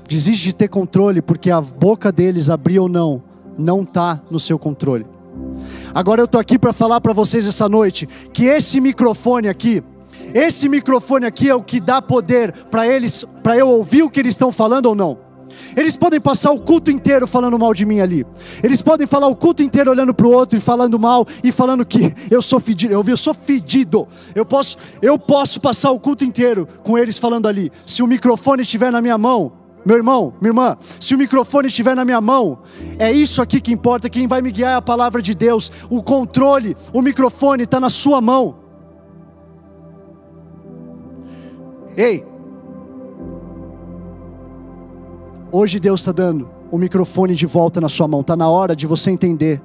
Desiste 0.08 0.46
de 0.46 0.56
ter 0.56 0.68
controle 0.68 1.22
porque 1.22 1.52
a 1.52 1.60
boca 1.60 2.12
deles 2.12 2.50
abrir 2.50 2.80
ou 2.80 2.88
não 2.88 3.24
não 3.58 3.82
está 3.82 4.22
no 4.30 4.40
seu 4.40 4.60
controle. 4.60 5.06
Agora 5.94 6.22
eu 6.22 6.26
estou 6.26 6.40
aqui 6.40 6.60
para 6.60 6.72
falar 6.72 7.02
para 7.02 7.14
vocês 7.14 7.48
essa 7.48 7.68
noite 7.68 8.08
que 8.32 8.46
esse 8.46 8.80
microfone 8.80 9.48
aqui, 9.48 9.84
esse 10.34 10.70
microfone 10.70 11.26
aqui 11.26 11.50
é 11.50 11.56
o 11.56 11.64
que 11.64 11.80
dá 11.80 12.02
poder 12.02 12.52
para 12.70 12.88
eles, 12.88 13.26
para 13.42 13.58
eu 13.58 13.68
ouvir 13.68 14.04
o 14.04 14.10
que 14.10 14.20
eles 14.20 14.36
estão 14.36 14.52
falando 14.52 14.88
ou 14.88 14.96
não. 14.96 15.27
Eles 15.76 15.98
podem 15.98 16.20
passar 16.20 16.52
o 16.52 16.60
culto 16.60 16.92
inteiro 16.92 17.28
falando 17.28 17.58
mal 17.58 17.74
de 17.74 17.86
mim 17.86 18.00
ali. 18.00 18.26
Eles 18.64 18.82
podem 18.82 19.08
falar 19.08 19.28
o 19.28 19.36
culto 19.36 19.64
inteiro 19.64 19.92
olhando 19.92 20.14
para 20.14 20.28
o 20.28 20.32
outro 20.32 20.58
e 20.58 20.62
falando 20.62 21.00
mal 21.00 21.26
e 21.44 21.52
falando 21.52 21.86
que 21.86 22.14
eu 22.30 22.42
sou 22.42 22.60
fedido. 22.60 22.94
Eu, 22.94 23.04
eu 23.08 23.18
sou 23.18 23.34
fedido. 23.34 24.08
Eu 24.36 24.46
posso, 24.46 24.78
eu 25.02 25.18
posso 25.18 25.60
passar 25.60 25.92
o 25.92 26.00
culto 26.00 26.26
inteiro 26.26 26.68
com 26.84 26.98
eles 26.98 27.18
falando 27.18 27.48
ali. 27.48 27.72
Se 27.86 28.02
o 28.02 28.08
microfone 28.08 28.62
estiver 28.62 28.92
na 28.92 29.02
minha 29.02 29.18
mão, 29.18 29.54
meu 29.86 29.96
irmão, 29.96 30.34
minha 30.42 30.50
irmã, 30.50 30.78
se 31.00 31.16
o 31.16 31.18
microfone 31.18 31.68
estiver 31.68 31.96
na 31.96 32.04
minha 32.04 32.20
mão, 32.20 32.60
é 33.00 33.12
isso 33.12 33.42
aqui 33.42 33.62
que 33.62 33.72
importa. 33.72 34.10
Quem 34.10 34.28
vai 34.28 34.42
me 34.42 34.52
guiar 34.52 34.74
é 34.74 34.76
a 34.76 34.82
palavra 34.82 35.22
de 35.22 35.34
Deus. 35.34 35.72
O 35.90 36.04
controle, 36.04 36.76
o 36.92 37.02
microfone 37.02 37.64
está 37.64 37.80
na 37.80 37.90
sua 37.90 38.20
mão. 38.20 38.58
Ei, 41.96 42.24
hoje 45.52 45.80
Deus 45.80 46.02
está 46.02 46.12
dando 46.12 46.50
o 46.72 46.78
microfone 46.78 47.36
de 47.36 47.46
volta 47.46 47.80
na 47.80 47.90
sua 47.90 48.08
mão. 48.08 48.22
Está 48.22 48.36
na 48.36 48.50
hora 48.50 48.76
de 48.76 48.86
você 48.86 49.12
entender. 49.12 49.62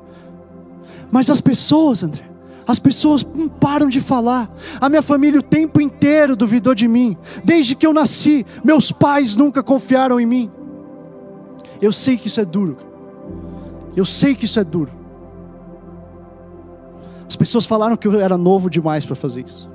Mas 1.10 1.28
as 1.28 1.40
pessoas, 1.40 2.02
André, 2.02 2.22
as 2.66 2.78
pessoas 2.78 3.26
não 3.34 3.48
param 3.48 3.88
de 3.88 4.00
falar. 4.00 4.50
A 4.80 4.88
minha 4.88 5.02
família 5.02 5.40
o 5.40 5.42
tempo 5.42 5.80
inteiro 5.80 6.36
duvidou 6.36 6.74
de 6.74 6.86
mim. 6.86 7.16
Desde 7.44 7.74
que 7.74 7.86
eu 7.86 7.92
nasci, 7.92 8.46
meus 8.64 8.92
pais 8.92 9.36
nunca 9.36 9.62
confiaram 9.62 10.18
em 10.20 10.26
mim. 10.26 10.50
Eu 11.80 11.92
sei 11.92 12.16
que 12.16 12.28
isso 12.28 12.40
é 12.40 12.44
duro. 12.44 12.76
Eu 13.96 14.04
sei 14.04 14.34
que 14.34 14.44
isso 14.44 14.58
é 14.58 14.64
duro. 14.64 14.92
As 17.28 17.36
pessoas 17.36 17.66
falaram 17.66 17.96
que 17.96 18.06
eu 18.06 18.20
era 18.20 18.36
novo 18.36 18.70
demais 18.70 19.04
para 19.04 19.16
fazer 19.16 19.44
isso. 19.44 19.70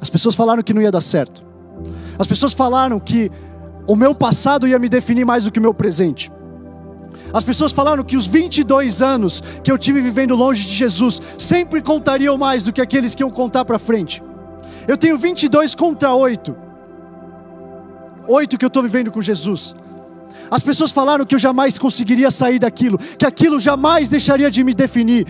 As 0.00 0.08
pessoas 0.08 0.34
falaram 0.34 0.62
que 0.62 0.72
não 0.72 0.80
ia 0.80 0.90
dar 0.90 1.00
certo. 1.00 1.44
As 2.18 2.26
pessoas 2.26 2.52
falaram 2.52 2.98
que 3.00 3.30
o 3.86 3.96
meu 3.96 4.14
passado 4.14 4.66
ia 4.66 4.78
me 4.78 4.88
definir 4.88 5.24
mais 5.24 5.44
do 5.44 5.52
que 5.52 5.58
o 5.58 5.62
meu 5.62 5.74
presente. 5.74 6.30
As 7.32 7.44
pessoas 7.44 7.72
falaram 7.72 8.04
que 8.04 8.16
os 8.16 8.26
22 8.26 9.02
anos 9.02 9.42
que 9.62 9.70
eu 9.70 9.78
tive 9.78 10.00
vivendo 10.00 10.34
longe 10.34 10.66
de 10.66 10.72
Jesus 10.72 11.20
sempre 11.38 11.82
contariam 11.82 12.36
mais 12.38 12.64
do 12.64 12.72
que 12.72 12.80
aqueles 12.80 13.14
que 13.14 13.22
iam 13.22 13.30
contar 13.30 13.64
para 13.64 13.78
frente. 13.78 14.22
Eu 14.86 14.96
tenho 14.96 15.18
22 15.18 15.74
contra 15.74 16.12
8. 16.12 16.54
8 18.28 18.58
que 18.58 18.64
eu 18.64 18.68
estou 18.68 18.82
vivendo 18.82 19.10
com 19.10 19.20
Jesus. 19.20 19.74
As 20.50 20.62
pessoas 20.62 20.90
falaram 20.90 21.24
que 21.24 21.34
eu 21.34 21.38
jamais 21.38 21.78
conseguiria 21.78 22.30
sair 22.30 22.58
daquilo, 22.58 22.98
que 22.98 23.26
aquilo 23.26 23.58
jamais 23.58 24.08
deixaria 24.08 24.50
de 24.50 24.62
me 24.62 24.74
definir. 24.74 25.26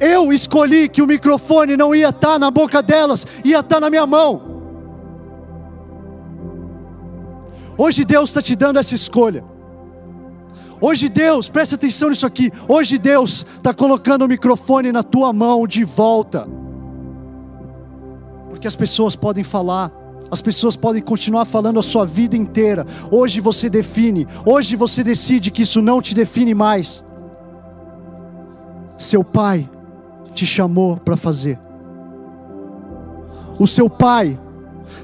Eu 0.00 0.32
escolhi 0.32 0.88
que 0.88 1.00
o 1.00 1.06
microfone 1.06 1.76
não 1.76 1.94
ia 1.94 2.08
estar 2.08 2.38
na 2.38 2.50
boca 2.50 2.82
delas, 2.82 3.26
ia 3.44 3.60
estar 3.60 3.80
na 3.80 3.88
minha 3.88 4.06
mão. 4.06 4.55
Hoje 7.78 8.04
Deus 8.04 8.30
está 8.30 8.40
te 8.40 8.56
dando 8.56 8.78
essa 8.78 8.94
escolha. 8.94 9.44
Hoje 10.80 11.08
Deus, 11.08 11.48
presta 11.48 11.74
atenção 11.74 12.10
nisso 12.10 12.26
aqui. 12.26 12.50
Hoje 12.68 12.98
Deus 12.98 13.46
está 13.56 13.72
colocando 13.72 14.24
o 14.24 14.28
microfone 14.28 14.92
na 14.92 15.02
tua 15.02 15.32
mão 15.32 15.66
de 15.66 15.84
volta. 15.84 16.46
Porque 18.48 18.66
as 18.66 18.76
pessoas 18.76 19.16
podem 19.16 19.42
falar, 19.42 19.90
as 20.30 20.40
pessoas 20.40 20.76
podem 20.76 21.02
continuar 21.02 21.44
falando 21.44 21.78
a 21.78 21.82
sua 21.82 22.04
vida 22.04 22.36
inteira. 22.36 22.86
Hoje 23.10 23.40
você 23.40 23.68
define, 23.70 24.26
hoje 24.44 24.76
você 24.76 25.02
decide 25.02 25.50
que 25.50 25.62
isso 25.62 25.80
não 25.80 26.00
te 26.02 26.14
define 26.14 26.54
mais. 26.54 27.04
Seu 28.98 29.22
pai 29.22 29.68
te 30.34 30.46
chamou 30.46 30.96
para 30.96 31.16
fazer. 31.16 31.58
O 33.58 33.66
seu 33.66 33.88
pai, 33.88 34.38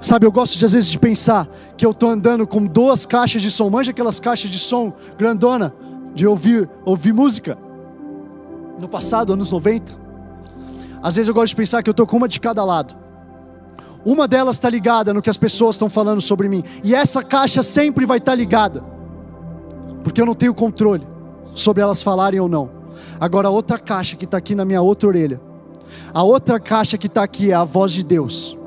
sabe, 0.00 0.26
eu 0.26 0.32
gosto 0.32 0.58
de 0.58 0.64
às 0.64 0.72
vezes 0.72 0.90
de 0.90 0.98
pensar 0.98 1.48
que 1.76 1.84
eu 1.84 1.90
estou 1.90 2.10
andando 2.10 2.46
com 2.46 2.64
duas 2.64 3.06
caixas 3.06 3.42
de 3.42 3.50
som, 3.50 3.68
manja 3.70 3.90
aquelas 3.90 4.20
caixas 4.20 4.50
de 4.50 4.58
som 4.58 4.92
grandona, 5.18 5.74
de 6.14 6.26
ouvir, 6.26 6.68
ouvir 6.84 7.12
música. 7.12 7.58
No 8.80 8.88
passado, 8.88 9.32
anos 9.32 9.52
90. 9.52 10.00
Às 11.02 11.16
vezes 11.16 11.28
eu 11.28 11.34
gosto 11.34 11.48
de 11.48 11.56
pensar 11.56 11.82
que 11.82 11.90
eu 11.90 11.92
estou 11.92 12.06
com 12.06 12.16
uma 12.16 12.28
de 12.28 12.38
cada 12.38 12.64
lado. 12.64 12.94
Uma 14.04 14.26
delas 14.26 14.56
está 14.56 14.68
ligada 14.68 15.14
no 15.14 15.22
que 15.22 15.30
as 15.30 15.36
pessoas 15.36 15.76
estão 15.76 15.88
falando 15.88 16.20
sobre 16.20 16.48
mim. 16.48 16.62
E 16.82 16.94
essa 16.94 17.22
caixa 17.22 17.62
sempre 17.62 18.04
vai 18.04 18.18
estar 18.18 18.32
tá 18.32 18.36
ligada. 18.36 18.82
Porque 20.02 20.20
eu 20.20 20.26
não 20.26 20.34
tenho 20.34 20.54
controle 20.54 21.06
sobre 21.54 21.82
elas 21.82 22.02
falarem 22.02 22.40
ou 22.40 22.48
não. 22.48 22.70
Agora, 23.20 23.48
a 23.48 23.50
outra 23.50 23.78
caixa 23.78 24.16
que 24.16 24.24
está 24.24 24.38
aqui 24.38 24.54
na 24.54 24.64
minha 24.64 24.82
outra 24.82 25.08
orelha. 25.08 25.40
A 26.12 26.22
outra 26.22 26.58
caixa 26.58 26.98
que 26.98 27.06
está 27.06 27.22
aqui 27.22 27.50
é 27.50 27.54
a 27.54 27.64
voz 27.64 27.92
de 27.92 28.04
Deus. 28.04 28.58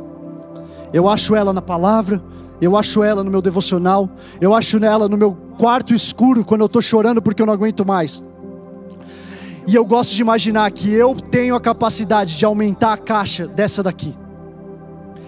Eu 0.95 1.09
acho 1.09 1.35
ela 1.35 1.51
na 1.51 1.61
palavra, 1.61 2.23
eu 2.61 2.77
acho 2.77 3.03
ela 3.03 3.21
no 3.21 3.29
meu 3.29 3.41
devocional, 3.41 4.09
eu 4.39 4.55
acho 4.55 4.77
ela 4.77 5.09
no 5.09 5.17
meu 5.17 5.33
quarto 5.57 5.93
escuro 5.93 6.45
quando 6.45 6.61
eu 6.61 6.67
estou 6.67 6.81
chorando 6.81 7.21
porque 7.21 7.41
eu 7.41 7.45
não 7.45 7.53
aguento 7.53 7.85
mais. 7.85 8.23
E 9.67 9.75
eu 9.75 9.83
gosto 9.83 10.15
de 10.15 10.21
imaginar 10.21 10.71
que 10.71 10.89
eu 10.89 11.13
tenho 11.13 11.53
a 11.53 11.59
capacidade 11.59 12.37
de 12.37 12.45
aumentar 12.45 12.93
a 12.93 12.97
caixa 12.97 13.45
dessa 13.45 13.83
daqui. 13.83 14.15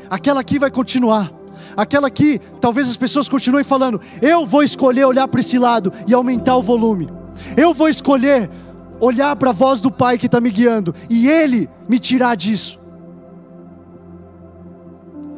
Aquela 0.10 0.39
aqui 0.39 0.58
vai 0.58 0.71
continuar. 0.71 1.34
Aquela 1.75 2.08
aqui, 2.08 2.39
talvez 2.62 2.89
as 2.89 2.95
pessoas 2.95 3.27
continuem 3.27 3.65
falando: 3.65 3.99
eu 4.21 4.45
vou 4.45 4.63
escolher 4.63 5.03
olhar 5.03 5.27
para 5.27 5.41
esse 5.41 5.60
lado 5.60 5.91
e 6.08 6.13
aumentar 6.13 6.56
o 6.56 6.62
volume. 6.62 7.10
Eu 7.58 7.73
vou 7.73 7.89
escolher 7.89 8.49
olhar 9.01 9.36
para 9.36 9.49
a 9.49 9.53
voz 9.53 9.82
do 9.82 9.91
Pai 9.91 10.17
que 10.17 10.27
está 10.27 10.39
me 10.39 10.49
guiando 10.49 10.95
e 11.10 11.27
Ele 11.27 11.69
me 11.89 11.99
tirar 11.99 12.36
disso. 12.38 12.80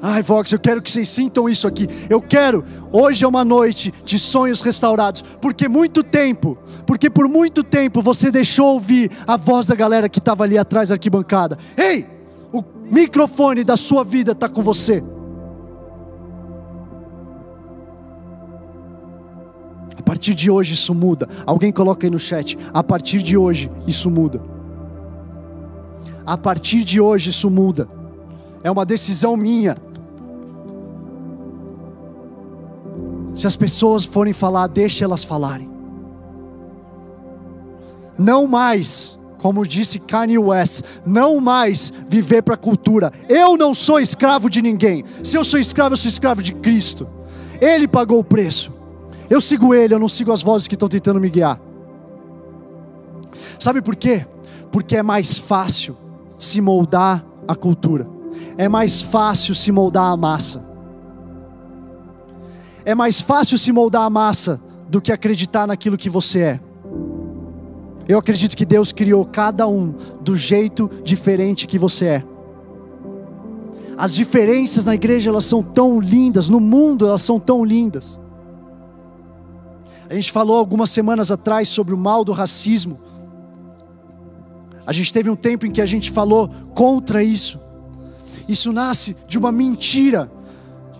Ai, 0.02 0.22
Vox, 0.22 0.52
eu 0.52 0.60
quero 0.60 0.82
que 0.82 0.90
vocês 0.90 1.10
sintam 1.10 1.50
isso 1.50 1.68
aqui. 1.68 1.88
Eu 2.10 2.22
quero, 2.22 2.64
hoje 2.92 3.26
é 3.26 3.28
uma 3.28 3.44
noite 3.44 3.94
de 4.06 4.18
sonhos 4.18 4.62
restaurados, 4.62 5.22
porque 5.42 5.68
muito 5.68 6.04
tempo, 6.04 6.58
porque 6.86 7.10
por 7.10 7.28
muito 7.28 7.64
tempo 7.64 8.02
você 8.02 8.32
deixou 8.32 8.74
ouvir 8.74 9.12
a 9.28 9.36
voz 9.36 9.68
da 9.68 9.76
galera 9.76 10.08
que 10.08 10.20
estava 10.20 10.44
ali 10.44 10.58
atrás 10.58 10.90
da 10.90 10.96
arquibancada. 10.96 11.58
Ei, 11.78 12.08
o 12.54 12.64
microfone 12.90 13.64
da 13.64 13.76
sua 13.76 14.04
vida 14.04 14.32
está 14.32 14.48
com 14.48 14.62
você. 14.62 15.04
partir 20.10 20.34
de 20.34 20.50
hoje 20.50 20.74
isso 20.74 20.94
muda. 20.96 21.30
Alguém 21.46 21.72
coloca 21.72 22.08
aí 22.08 22.10
no 22.10 22.20
chat. 22.20 22.58
A 22.74 22.84
partir 22.84 23.22
de 23.22 23.38
hoje 23.38 23.72
isso 23.86 24.10
muda. 24.10 24.42
A 26.26 26.36
partir 26.36 26.84
de 26.84 27.00
hoje 27.00 27.30
isso 27.30 27.48
muda. 27.48 27.88
É 28.64 28.72
uma 28.72 28.86
decisão 28.86 29.38
minha. 29.38 29.78
Se 33.40 33.48
as 33.48 33.56
pessoas 33.56 34.04
forem 34.04 34.34
falar, 34.34 34.68
deixe 34.68 35.02
elas 35.02 35.24
falarem. 35.24 35.72
Não 38.18 38.46
mais, 38.46 39.18
como 39.42 39.66
disse 39.66 39.98
Kanye 39.98 40.38
West, 40.38 40.82
não 41.06 41.40
mais 41.40 41.94
viver 42.06 42.42
para 42.42 42.56
a 42.56 42.58
cultura. 42.58 43.14
Eu 43.30 43.56
não 43.56 43.74
sou 43.74 43.98
escravo 43.98 44.50
de 44.50 44.62
ninguém. 44.62 45.06
Se 45.24 45.38
eu 45.38 45.44
sou 45.46 45.58
escravo, 45.58 45.94
eu 45.94 45.98
sou 45.98 46.10
escravo 46.10 46.44
de 46.44 46.54
Cristo. 46.54 47.08
Ele 47.62 47.88
pagou 47.88 48.20
o 48.20 48.26
preço. 48.26 48.74
Eu 49.30 49.40
sigo 49.40 49.74
ele, 49.74 49.94
eu 49.94 50.00
não 50.00 50.10
sigo 50.10 50.34
as 50.34 50.42
vozes 50.42 50.68
que 50.68 50.76
estão 50.76 50.90
tentando 50.90 51.18
me 51.18 51.30
guiar. 51.30 51.62
Sabe 53.58 53.82
por 53.82 53.96
quê? 53.96 54.28
Porque 54.70 54.98
é 54.98 55.04
mais 55.04 55.38
fácil 55.38 55.96
se 56.38 56.60
moldar 56.60 57.26
a 57.48 57.56
cultura. 57.56 58.06
É 58.58 58.68
mais 58.68 59.02
fácil 59.02 59.56
se 59.56 59.72
moldar 59.72 60.12
a 60.12 60.18
massa. 60.18 60.68
É 62.90 62.96
mais 62.96 63.22
fácil 63.22 63.56
se 63.56 63.72
moldar 63.72 64.02
a 64.02 64.10
massa 64.10 64.60
do 64.90 65.00
que 65.00 65.12
acreditar 65.12 65.68
naquilo 65.68 65.96
que 65.96 66.10
você 66.10 66.40
é. 66.40 66.60
Eu 68.08 68.18
acredito 68.18 68.58
que 68.58 68.66
Deus 68.66 68.92
criou 68.92 69.24
cada 69.26 69.68
um 69.68 69.94
do 70.22 70.36
jeito 70.36 70.90
diferente 71.04 71.68
que 71.68 71.78
você 71.78 72.06
é. 72.08 72.24
As 73.96 74.12
diferenças 74.16 74.86
na 74.86 74.96
igreja 74.96 75.30
elas 75.30 75.46
são 75.46 75.62
tão 75.62 76.00
lindas, 76.00 76.50
no 76.50 76.60
mundo 76.60 77.06
elas 77.06 77.22
são 77.22 77.40
tão 77.40 77.64
lindas. 77.64 78.20
A 80.10 80.16
gente 80.16 80.32
falou 80.32 80.58
algumas 80.58 80.90
semanas 80.90 81.30
atrás 81.30 81.70
sobre 81.70 81.94
o 81.94 81.98
mal 81.98 82.26
do 82.26 82.32
racismo. 82.32 83.00
A 84.84 84.92
gente 84.92 85.14
teve 85.14 85.30
um 85.30 85.36
tempo 85.36 85.68
em 85.68 85.72
que 85.72 85.80
a 85.80 85.86
gente 85.86 86.10
falou 86.10 86.50
contra 86.74 87.22
isso. 87.22 87.60
Isso 88.48 88.74
nasce 88.74 89.16
de 89.28 89.38
uma 89.38 89.52
mentira 89.52 90.39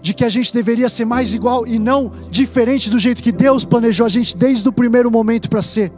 de 0.02 0.14
que 0.14 0.24
a 0.24 0.30
gente 0.30 0.54
deveria 0.54 0.90
ser 0.90 1.06
mais 1.06 1.34
igual 1.34 1.68
e 1.68 1.78
não 1.78 2.12
diferente 2.30 2.90
do 2.90 2.98
jeito 2.98 3.22
que 3.22 3.32
Deus 3.32 3.66
planejou 3.66 4.06
a 4.06 4.10
gente 4.10 4.36
desde 4.36 4.68
o 4.68 4.72
primeiro 4.72 5.12
momento 5.12 5.50
para 5.50 5.62
ser. 5.62 5.92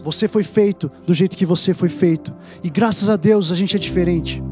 Você 0.00 0.28
foi 0.28 0.44
feito 0.44 0.90
do 1.04 1.12
jeito 1.12 1.36
que 1.36 1.44
você 1.44 1.74
foi 1.74 1.88
feito, 1.88 2.32
e 2.62 2.70
graças 2.70 3.08
a 3.08 3.16
Deus 3.16 3.50
a 3.50 3.54
gente 3.54 3.74
é 3.74 3.78
diferente. 3.78 4.42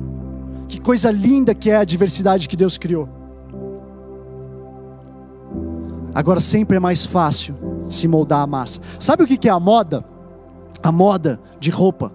Que 0.66 0.80
coisa 0.80 1.10
linda 1.10 1.54
que 1.54 1.70
é 1.70 1.76
a 1.76 1.84
diversidade 1.84 2.48
que 2.48 2.56
Deus 2.56 2.76
criou. 2.76 3.08
Agora 6.14 6.40
sempre 6.40 6.76
é 6.76 6.80
mais 6.80 7.06
fácil 7.06 7.54
se 7.90 8.06
moldar 8.08 8.40
a 8.40 8.46
massa. 8.46 8.80
Sabe 8.98 9.22
o 9.22 9.26
que 9.26 9.48
é 9.48 9.52
a 9.52 9.60
moda? 9.60 10.04
A 10.82 10.92
moda 10.92 11.40
de 11.58 11.70
roupa. 11.70 12.12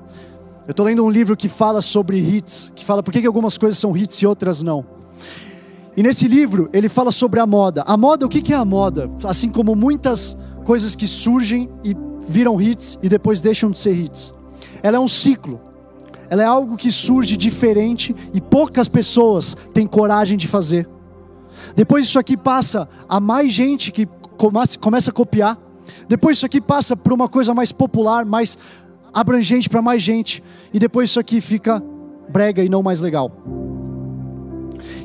Eu 0.70 0.72
estou 0.72 0.86
lendo 0.86 1.04
um 1.04 1.10
livro 1.10 1.36
que 1.36 1.50
fala 1.50 1.82
sobre 1.82 2.20
hits, 2.20 2.72
que 2.76 2.86
fala 2.86 3.02
por 3.02 3.12
que 3.12 3.26
algumas 3.26 3.58
coisas 3.58 3.80
são 3.80 3.98
hits 3.98 4.22
e 4.22 4.28
outras 4.28 4.62
não. 4.62 4.86
E 5.98 6.04
nesse 6.04 6.28
livro 6.28 6.70
ele 6.72 6.88
fala 6.88 7.12
sobre 7.12 7.40
a 7.40 7.46
moda. 7.48 7.82
A 7.88 7.98
moda, 7.98 8.28
o 8.28 8.30
que 8.30 8.54
é 8.54 8.56
a 8.56 8.64
moda? 8.64 9.10
Assim 9.24 9.50
como 9.50 9.76
muitas 9.76 10.38
coisas 10.64 10.96
que 10.96 11.08
surgem 11.08 11.68
e 11.84 11.98
viram 12.28 12.62
hits 12.62 13.00
e 13.02 13.10
depois 13.10 13.42
deixam 13.42 13.72
de 13.72 13.80
ser 13.80 13.96
hits. 13.96 14.32
Ela 14.84 14.98
é 14.98 15.00
um 15.00 15.08
ciclo. 15.08 15.60
Ela 16.30 16.44
é 16.44 16.46
algo 16.46 16.78
que 16.78 16.92
surge 16.92 17.36
diferente 17.36 18.16
e 18.32 18.40
poucas 18.40 18.88
pessoas 18.88 19.58
têm 19.74 19.88
coragem 19.88 20.38
de 20.38 20.48
fazer. 20.48 20.88
Depois 21.76 22.06
isso 22.06 22.20
aqui 22.20 22.38
passa 22.38 22.88
a 23.10 23.20
mais 23.20 23.52
gente 23.52 23.92
que 23.92 24.08
começa 24.38 25.10
a 25.10 25.14
copiar. 25.14 25.58
Depois 26.08 26.38
isso 26.38 26.46
aqui 26.46 26.62
passa 26.62 26.96
para 26.96 27.12
uma 27.12 27.28
coisa 27.28 27.56
mais 27.56 27.72
popular, 27.72 28.24
mais 28.24 28.56
abrangente 29.14 29.70
para 29.70 29.82
mais 29.82 30.02
gente. 30.02 30.44
E 30.74 30.80
depois 30.80 31.10
isso 31.10 31.20
aqui 31.20 31.42
fica 31.42 31.84
brega 32.30 32.64
e 32.64 32.70
não 32.70 32.84
mais 32.84 33.02
legal. 33.02 33.32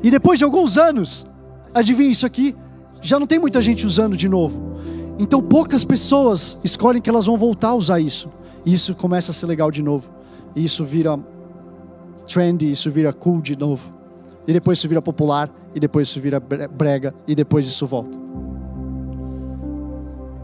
E 0.03 0.11
depois 0.11 0.39
de 0.39 0.45
alguns 0.45 0.77
anos, 0.77 1.27
adivinha 1.75 2.11
isso 2.11 2.27
aqui, 2.27 2.55
já 3.01 3.19
não 3.19 3.27
tem 3.27 3.39
muita 3.39 3.61
gente 3.61 3.87
usando 3.87 4.17
de 4.17 4.29
novo. 4.29 4.75
Então 5.19 5.41
poucas 5.41 5.85
pessoas 5.85 6.59
escolhem 6.65 7.01
que 7.01 7.09
elas 7.09 7.27
vão 7.27 7.37
voltar 7.37 7.69
a 7.69 7.75
usar 7.75 8.01
isso. 8.01 8.29
E 8.65 8.73
isso 8.73 8.95
começa 8.95 9.31
a 9.31 9.35
ser 9.35 9.47
legal 9.47 9.71
de 9.71 9.83
novo. 9.83 10.09
E 10.55 10.65
isso 10.65 10.85
vira 10.85 11.19
trendy, 12.27 12.71
isso 12.71 12.91
vira 12.91 13.13
cool 13.13 13.41
de 13.41 13.57
novo. 13.57 13.93
E 14.47 14.53
depois 14.53 14.79
isso 14.79 14.89
vira 14.89 15.01
popular, 15.01 15.51
e 15.75 15.81
depois 15.81 16.09
isso 16.09 16.21
vira 16.21 16.39
brega, 16.41 17.15
e 17.27 17.35
depois 17.35 17.67
isso 17.67 17.87
volta. 17.87 18.24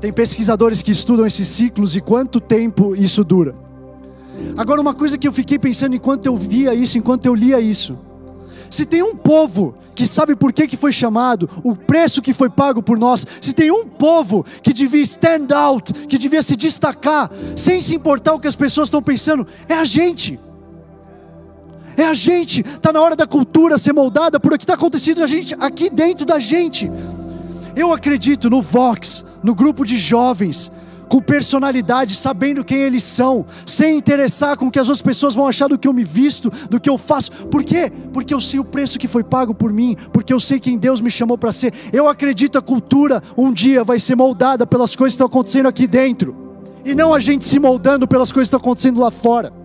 Tem 0.01 0.13
pesquisadores 0.13 0.83
que 0.83 0.91
estudam 0.91 1.27
esses 1.27 1.47
ciclos 1.47 1.95
e 1.95 2.01
quanto 2.01 2.41
tempo 2.41 2.95
isso 2.97 3.23
dura. 3.23 3.55
Agora, 4.57 4.81
uma 4.81 4.95
coisa 4.95 5.19
que 5.19 5.29
eu 5.29 5.33
fiquei 5.33 5.59
pensando 5.59 5.95
enquanto 5.95 6.27
eu 6.27 6.37
via 6.37 6.75
isso, 6.75 6.97
enquanto 6.97 7.27
eu 7.27 7.35
lia 7.35 7.61
isso. 7.61 7.99
Se 8.71 8.87
tem 8.87 9.03
um 9.03 9.15
povo 9.15 9.75
que 9.95 10.07
sabe 10.07 10.37
por 10.37 10.53
que, 10.53 10.67
que 10.67 10.77
foi 10.77 10.93
chamado, 10.93 11.51
o 11.65 11.75
preço 11.77 12.23
que 12.23 12.33
foi 12.33 12.49
pago 12.49 12.83
por 12.83 12.99
nós, 12.99 13.27
se 13.41 13.53
tem 13.53 13.71
um 13.71 13.85
povo 13.85 14.47
que 14.63 14.73
devia 14.73 15.03
stand 15.03 15.49
out, 15.55 15.93
que 15.93 16.17
devia 16.17 16.43
se 16.43 16.57
destacar, 16.57 17.31
sem 17.57 17.81
se 17.81 17.95
importar 17.95 18.33
o 18.33 18.41
que 18.41 18.47
as 18.47 18.55
pessoas 18.55 18.87
estão 18.87 19.03
pensando, 19.03 19.47
é 19.69 19.75
a 19.75 19.85
gente. 19.85 20.39
É 21.97 22.05
a 22.05 22.15
gente, 22.15 22.61
está 22.61 22.93
na 22.93 23.03
hora 23.03 23.17
da 23.17 23.27
cultura 23.27 23.77
ser 23.77 23.93
moldada 23.93 24.41
por 24.41 24.55
o 24.55 24.57
que 24.57 24.65
está 24.65 24.75
acontecendo 24.75 25.19
na 25.19 25.27
gente, 25.27 25.55
aqui 25.61 25.91
dentro 25.91 26.25
da 26.25 26.39
gente. 26.39 26.91
Eu 27.75 27.93
acredito 27.93 28.51
no 28.51 28.61
Vox, 28.61 29.25
no 29.43 29.55
grupo 29.55 29.85
de 29.85 29.99
jovens, 29.99 30.71
com 31.09 31.21
personalidade, 31.21 32.15
sabendo 32.15 32.65
quem 32.65 32.79
eles 32.79 33.03
são, 33.03 33.45
sem 33.67 33.97
interessar 33.97 34.57
com 34.57 34.69
o 34.69 34.71
que 34.71 34.79
as 34.79 34.89
outras 34.89 35.03
pessoas 35.03 35.35
vão 35.35 35.49
achar 35.49 35.69
do 35.69 35.77
que 35.77 35.89
eu 35.89 35.93
me 35.93 36.05
visto, 36.05 36.51
do 36.71 36.79
que 36.79 36.89
eu 36.89 36.97
faço. 36.97 37.33
Por 37.49 37.65
quê? 37.65 37.91
Porque 38.13 38.33
eu 38.33 38.41
sei 38.41 38.61
o 38.61 38.65
preço 38.65 38.99
que 38.99 39.09
foi 39.09 39.25
pago 39.25 39.53
por 39.53 39.73
mim, 39.73 39.97
porque 40.13 40.33
eu 40.33 40.39
sei 40.39 40.61
quem 40.61 40.79
Deus 40.79 41.01
me 41.01 41.11
chamou 41.11 41.37
para 41.37 41.51
ser. 41.51 41.75
Eu 41.93 42.09
acredito 42.09 42.57
a 42.57 42.63
cultura 42.63 43.21
um 43.37 43.53
dia 43.53 43.83
vai 43.83 43.99
ser 43.99 44.15
moldada 44.15 44.65
pelas 44.65 44.95
coisas 44.95 45.15
que 45.15 45.17
estão 45.17 45.27
acontecendo 45.27 45.67
aqui 45.67 45.89
dentro, 45.89 46.37
e 46.85 46.95
não 46.95 47.13
a 47.13 47.19
gente 47.19 47.45
se 47.45 47.59
moldando 47.59 48.07
pelas 48.07 48.31
coisas 48.31 48.49
que 48.49 48.57
estão 48.57 48.61
acontecendo 48.61 49.01
lá 49.01 49.11
fora. 49.11 49.60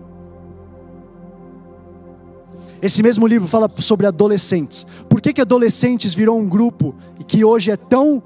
Esse 2.82 3.02
mesmo 3.02 3.26
livro 3.26 3.48
fala 3.48 3.70
sobre 3.78 4.06
adolescentes. 4.06 4.86
Por 5.08 5.20
que, 5.20 5.32
que 5.32 5.40
adolescentes 5.40 6.14
virou 6.14 6.38
um 6.38 6.48
grupo 6.48 6.94
que 7.26 7.44
hoje 7.44 7.70
é 7.70 7.76
tão 7.76 8.22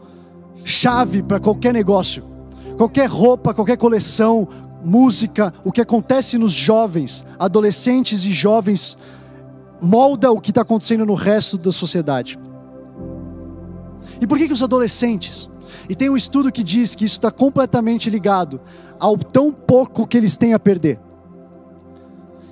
chave 0.65 1.23
para 1.23 1.39
qualquer 1.39 1.73
negócio? 1.73 2.25
Qualquer 2.77 3.09
roupa, 3.09 3.55
qualquer 3.55 3.77
coleção, 3.77 4.49
música, 4.85 5.53
o 5.65 5.71
que 5.71 5.81
acontece 5.81 6.39
nos 6.39 6.53
jovens, 6.53 7.25
adolescentes 7.39 8.25
e 8.25 8.33
jovens, 8.33 8.97
molda 9.81 10.31
o 10.33 10.41
que 10.41 10.51
está 10.51 10.63
acontecendo 10.63 11.07
no 11.07 11.15
resto 11.15 11.57
da 11.57 11.71
sociedade. 11.71 12.39
E 14.21 14.27
por 14.27 14.37
que, 14.39 14.47
que 14.47 14.53
os 14.53 14.63
adolescentes? 14.63 15.49
E 15.89 15.95
tem 15.95 16.11
um 16.11 16.17
estudo 16.17 16.51
que 16.51 16.63
diz 16.63 16.95
que 16.95 17.05
isso 17.05 17.17
está 17.17 17.31
completamente 17.31 18.11
ligado 18.11 18.61
ao 18.99 19.17
tão 19.17 19.53
pouco 19.53 20.07
que 20.07 20.17
eles 20.17 20.37
têm 20.37 20.53
a 20.53 20.59
perder. 20.59 20.99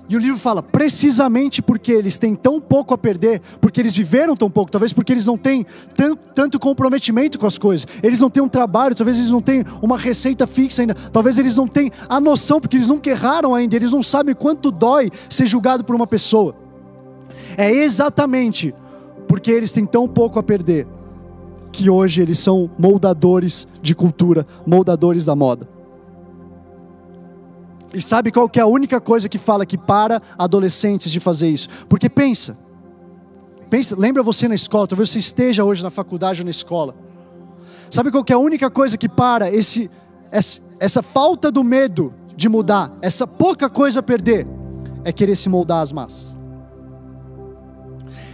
E 0.09 0.17
o 0.17 0.19
livro 0.19 0.39
fala, 0.39 0.63
precisamente 0.63 1.61
porque 1.61 1.93
eles 1.93 2.19
têm 2.19 2.35
tão 2.35 2.59
pouco 2.59 2.95
a 2.95 2.99
perder, 2.99 3.43
porque 3.61 3.79
eles 3.79 3.95
viveram 3.95 4.35
tão 4.35 4.51
pouco, 4.51 4.71
talvez 4.71 4.91
porque 4.91 5.13
eles 5.13 5.27
não 5.27 5.37
têm 5.37 5.67
tanto, 5.95 6.19
tanto 6.35 6.59
comprometimento 6.59 7.39
com 7.39 7.47
as 7.47 7.59
coisas, 7.59 7.87
eles 8.03 8.19
não 8.19 8.31
têm 8.31 8.43
um 8.43 8.49
trabalho, 8.49 8.95
talvez 8.95 9.19
eles 9.19 9.31
não 9.31 9.43
tenham 9.43 9.67
uma 9.83 9.99
receita 9.99 10.47
fixa 10.47 10.81
ainda, 10.81 10.95
talvez 10.95 11.37
eles 11.37 11.59
não 11.59 11.69
tenham 11.69 11.91
a 12.09 12.19
noção, 12.19 12.59
porque 12.59 12.77
eles 12.77 12.89
nunca 12.89 13.11
erraram 13.11 13.55
ainda, 13.55 13.77
eles 13.77 13.93
não 13.93 14.03
sabem 14.03 14.35
quanto 14.35 14.71
dói 14.71 15.11
ser 15.29 15.47
julgado 15.47 15.85
por 15.85 15.95
uma 15.95 16.07
pessoa. 16.07 16.57
É 17.55 17.71
exatamente 17.71 18.75
porque 19.27 19.51
eles 19.51 19.73
têm 19.73 19.85
tão 19.85 20.09
pouco 20.09 20.39
a 20.39 20.43
perder, 20.43 20.87
que 21.71 21.91
hoje 21.91 22.23
eles 22.23 22.39
são 22.39 22.71
moldadores 22.79 23.69
de 23.83 23.95
cultura, 23.95 24.47
moldadores 24.67 25.27
da 25.27 25.37
moda. 25.37 25.69
E 27.93 28.03
sabe 28.03 28.31
qual 28.31 28.49
que 28.49 28.61
é 28.61 28.63
a 28.63 28.67
única 28.67 29.01
coisa 29.01 29.29
que 29.29 29.39
fala 29.39 29.65
que 29.65 29.79
para 29.79 30.21
adolescentes 30.37 31.11
de 31.11 31.21
fazer 31.21 31.49
isso? 31.49 31.69
Porque 31.89 32.09
pensa, 32.09 32.59
pensa, 33.71 33.97
lembra 33.99 34.23
você 34.23 34.47
na 34.47 34.55
escola, 34.55 34.87
talvez 34.87 35.11
você 35.11 35.19
esteja 35.19 35.65
hoje 35.65 35.83
na 35.83 35.91
faculdade 35.91 36.41
ou 36.41 36.45
na 36.45 36.51
escola. 36.51 36.95
Sabe 37.91 38.11
qual 38.11 38.23
que 38.23 38.33
é 38.33 38.37
a 38.37 38.39
única 38.39 38.71
coisa 38.71 38.99
que 38.99 39.09
para 39.09 39.51
esse, 39.51 39.91
essa, 40.31 40.61
essa 40.79 41.03
falta 41.03 41.51
do 41.51 41.65
medo 41.65 42.13
de 42.37 42.49
mudar, 42.49 42.93
essa 43.01 43.27
pouca 43.27 43.71
coisa 43.71 44.01
a 44.01 44.03
perder, 44.03 44.47
é 45.03 45.11
querer 45.11 45.37
se 45.37 45.49
moldar 45.49 45.81
às 45.81 45.91
massas. 45.91 46.37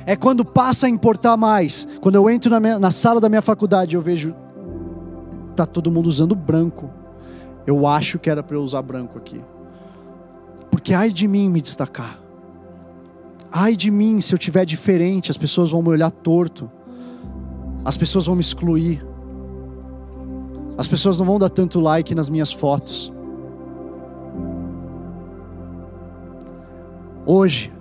É 0.04 0.16
quando 0.16 0.44
passa 0.44 0.86
a 0.86 0.90
importar 0.90 1.36
mais. 1.36 1.88
Quando 2.00 2.16
eu 2.16 2.28
entro 2.28 2.50
na, 2.50 2.60
minha, 2.60 2.78
na 2.78 2.90
sala 2.90 3.20
da 3.20 3.28
minha 3.28 3.40
faculdade, 3.40 3.94
eu 3.94 4.00
vejo 4.00 4.34
tá 5.54 5.64
todo 5.64 5.90
mundo 5.90 6.08
usando 6.08 6.34
branco 6.34 6.90
eu 7.66 7.86
acho 7.86 8.18
que 8.18 8.28
era 8.28 8.42
para 8.42 8.56
eu 8.56 8.62
usar 8.62 8.82
branco 8.82 9.18
aqui. 9.18 9.42
Porque 10.70 10.92
ai 10.92 11.10
de 11.10 11.26
mim 11.26 11.48
me 11.48 11.60
destacar. 11.60 12.18
Ai 13.50 13.76
de 13.76 13.90
mim 13.90 14.20
se 14.20 14.34
eu 14.34 14.38
tiver 14.38 14.64
diferente, 14.64 15.30
as 15.30 15.36
pessoas 15.36 15.70
vão 15.70 15.80
me 15.82 15.88
olhar 15.88 16.10
torto. 16.10 16.70
As 17.84 17.96
pessoas 17.96 18.26
vão 18.26 18.34
me 18.34 18.40
excluir. 18.40 19.04
As 20.76 20.88
pessoas 20.88 21.18
não 21.18 21.26
vão 21.26 21.38
dar 21.38 21.48
tanto 21.48 21.78
like 21.80 22.14
nas 22.14 22.28
minhas 22.28 22.52
fotos. 22.52 23.12
Hoje, 27.26 27.72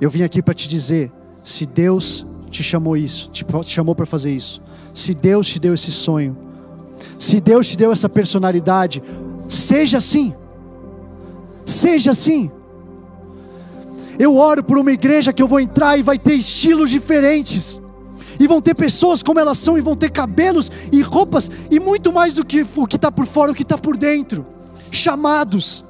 eu 0.00 0.08
vim 0.08 0.22
aqui 0.22 0.40
para 0.40 0.54
te 0.54 0.68
dizer: 0.68 1.12
se 1.44 1.66
Deus 1.66 2.26
te 2.50 2.62
chamou 2.62 2.96
isso, 2.96 3.30
te 3.30 3.44
chamou 3.66 3.94
para 3.94 4.06
fazer 4.06 4.30
isso, 4.30 4.62
se 4.94 5.14
Deus 5.14 5.48
te 5.48 5.58
deu 5.58 5.74
esse 5.74 5.90
sonho, 5.90 6.36
se 7.22 7.40
Deus 7.40 7.68
te 7.68 7.76
deu 7.76 7.92
essa 7.92 8.08
personalidade, 8.08 9.00
seja 9.48 9.98
assim. 9.98 10.34
Seja 11.64 12.10
assim. 12.10 12.50
Eu 14.18 14.34
oro 14.36 14.64
por 14.64 14.76
uma 14.76 14.90
igreja 14.90 15.32
que 15.32 15.40
eu 15.40 15.46
vou 15.46 15.60
entrar 15.60 15.96
e 15.96 16.02
vai 16.02 16.18
ter 16.18 16.34
estilos 16.34 16.90
diferentes. 16.90 17.80
E 18.40 18.48
vão 18.48 18.60
ter 18.60 18.74
pessoas 18.74 19.22
como 19.22 19.38
elas 19.38 19.56
são, 19.58 19.78
e 19.78 19.80
vão 19.80 19.94
ter 19.94 20.10
cabelos 20.10 20.72
e 20.90 21.00
roupas, 21.00 21.48
e 21.70 21.78
muito 21.78 22.12
mais 22.12 22.34
do 22.34 22.44
que 22.44 22.66
o 22.74 22.86
que 22.88 22.96
está 22.96 23.12
por 23.12 23.24
fora, 23.24 23.52
o 23.52 23.54
que 23.54 23.62
está 23.62 23.78
por 23.78 23.96
dentro. 23.96 24.44
Chamados, 24.90 25.84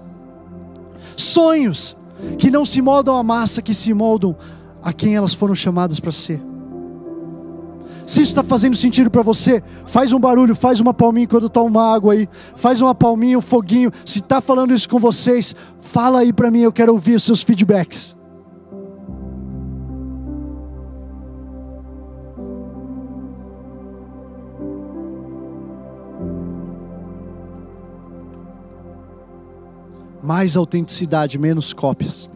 sonhos, 1.16 1.97
que 2.37 2.51
não 2.51 2.66
se 2.66 2.83
moldam 2.83 3.16
à 3.16 3.23
massa, 3.23 3.62
que 3.62 3.73
se 3.73 3.95
moldam 3.95 4.37
a 4.83 4.92
quem 4.92 5.16
elas 5.16 5.33
foram 5.33 5.55
chamadas 5.55 5.99
para 5.99 6.12
ser. 6.12 6.42
Se 8.07 8.21
isso 8.21 8.31
está 8.33 8.43
fazendo 8.43 8.77
sentido 8.77 9.11
para 9.11 9.23
você, 9.23 9.62
faz 9.87 10.12
um 10.12 10.19
barulho, 10.19 10.55
faz 10.55 10.81
uma 10.81 10.93
palminha 10.93 11.29
quando 11.29 11.49
toma 11.49 11.67
uma 11.67 11.95
água 11.95 12.15
aí, 12.15 12.29
faz 12.57 12.83
uma 12.83 12.95
palminha, 12.95 13.38
um 13.38 13.43
foguinho. 13.43 13.93
Se 14.05 14.19
está 14.19 14.41
falando 14.41 14.75
isso 14.75 14.88
com 14.88 14.99
vocês, 14.99 15.55
fala 15.81 16.21
aí 16.21 16.33
para 16.33 16.51
mim, 16.51 16.61
eu 16.61 16.73
quero 16.73 16.93
ouvir 16.93 17.15
os 17.15 17.23
seus 17.23 17.43
feedbacks. 17.43 18.17
Mais 30.23 30.57
autenticidade, 30.57 31.37
menos 31.37 31.73
cópias. 31.73 32.31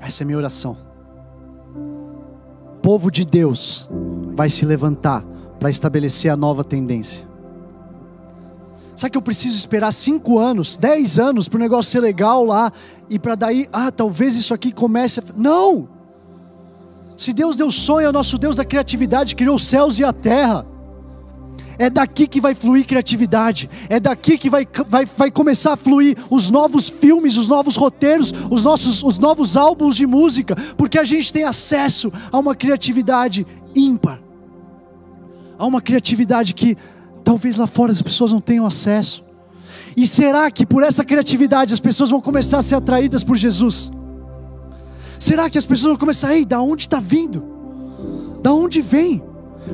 Essa 0.00 0.22
é 0.22 0.26
minha 0.26 0.38
oração. 0.38 0.87
Povo 2.88 3.10
de 3.10 3.22
Deus 3.22 3.86
vai 4.34 4.48
se 4.48 4.64
levantar 4.64 5.22
para 5.60 5.68
estabelecer 5.68 6.30
a 6.30 6.36
nova 6.38 6.64
tendência. 6.64 7.28
Sabe 8.96 9.10
que 9.10 9.18
eu 9.18 9.20
preciso 9.20 9.58
esperar 9.58 9.92
cinco 9.92 10.38
anos, 10.38 10.78
dez 10.78 11.18
anos 11.18 11.50
para 11.50 11.58
o 11.58 11.60
negócio 11.60 11.92
ser 11.92 12.00
legal 12.00 12.42
lá 12.46 12.72
e 13.10 13.18
para 13.18 13.34
daí, 13.34 13.68
ah, 13.74 13.92
talvez 13.92 14.36
isso 14.36 14.54
aqui 14.54 14.72
comece 14.72 15.20
a. 15.20 15.22
Não! 15.36 15.86
Se 17.14 17.34
Deus 17.34 17.56
deu 17.56 17.70
sonho 17.70 18.06
ao 18.06 18.12
nosso 18.12 18.38
Deus 18.38 18.56
da 18.56 18.64
criatividade, 18.64 19.36
criou 19.36 19.56
os 19.56 19.66
céus 19.66 19.98
e 19.98 20.04
a 20.04 20.10
terra. 20.10 20.64
É 21.78 21.88
daqui 21.88 22.26
que 22.26 22.40
vai 22.40 22.54
fluir 22.54 22.84
criatividade, 22.84 23.70
é 23.88 24.00
daqui 24.00 24.36
que 24.36 24.50
vai, 24.50 24.66
vai, 24.86 25.04
vai 25.04 25.30
começar 25.30 25.74
a 25.74 25.76
fluir 25.76 26.18
os 26.28 26.50
novos 26.50 26.88
filmes, 26.88 27.36
os 27.36 27.46
novos 27.46 27.76
roteiros, 27.76 28.34
os, 28.50 28.64
nossos, 28.64 29.02
os 29.02 29.18
novos 29.18 29.56
álbuns 29.56 29.94
de 29.94 30.04
música, 30.04 30.56
porque 30.76 30.98
a 30.98 31.04
gente 31.04 31.32
tem 31.32 31.44
acesso 31.44 32.12
a 32.32 32.38
uma 32.38 32.56
criatividade 32.56 33.46
ímpar, 33.76 34.20
a 35.56 35.64
uma 35.64 35.80
criatividade 35.80 36.52
que 36.52 36.76
talvez 37.22 37.56
lá 37.56 37.66
fora 37.66 37.92
as 37.92 38.02
pessoas 38.02 38.32
não 38.32 38.40
tenham 38.40 38.66
acesso. 38.66 39.24
E 39.96 40.06
será 40.06 40.50
que 40.50 40.66
por 40.66 40.82
essa 40.82 41.04
criatividade 41.04 41.74
as 41.74 41.80
pessoas 41.80 42.10
vão 42.10 42.20
começar 42.20 42.58
a 42.58 42.62
ser 42.62 42.74
atraídas 42.74 43.22
por 43.22 43.36
Jesus? 43.36 43.90
Será 45.18 45.50
que 45.50 45.58
as 45.58 45.66
pessoas 45.66 45.90
vão 45.90 45.96
começar, 45.96 46.34
ei, 46.34 46.44
da 46.44 46.60
onde 46.60 46.82
está 46.82 47.00
vindo? 47.00 47.44
Da 48.42 48.52
onde 48.52 48.80
vem? 48.80 49.22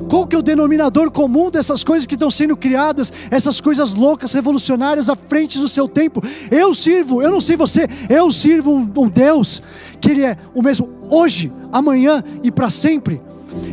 Qual 0.08 0.26
que 0.26 0.36
é 0.36 0.38
o 0.38 0.42
denominador 0.42 1.10
comum 1.10 1.50
dessas 1.50 1.82
coisas 1.84 2.06
que 2.06 2.14
estão 2.14 2.30
sendo 2.30 2.56
criadas, 2.56 3.12
essas 3.30 3.60
coisas 3.60 3.94
loucas, 3.94 4.32
revolucionárias 4.32 5.08
à 5.08 5.16
frente 5.16 5.58
do 5.58 5.68
seu 5.68 5.88
tempo? 5.88 6.22
Eu 6.50 6.74
sirvo, 6.74 7.22
eu 7.22 7.30
não 7.30 7.40
sei 7.40 7.56
você, 7.56 7.86
eu 8.08 8.30
sirvo 8.30 8.72
um, 8.72 8.90
um 8.96 9.08
Deus 9.08 9.62
que 10.00 10.10
Ele 10.10 10.22
é 10.22 10.36
o 10.54 10.62
mesmo 10.62 10.88
hoje, 11.10 11.52
amanhã 11.72 12.22
e 12.42 12.50
para 12.50 12.70
sempre. 12.70 13.20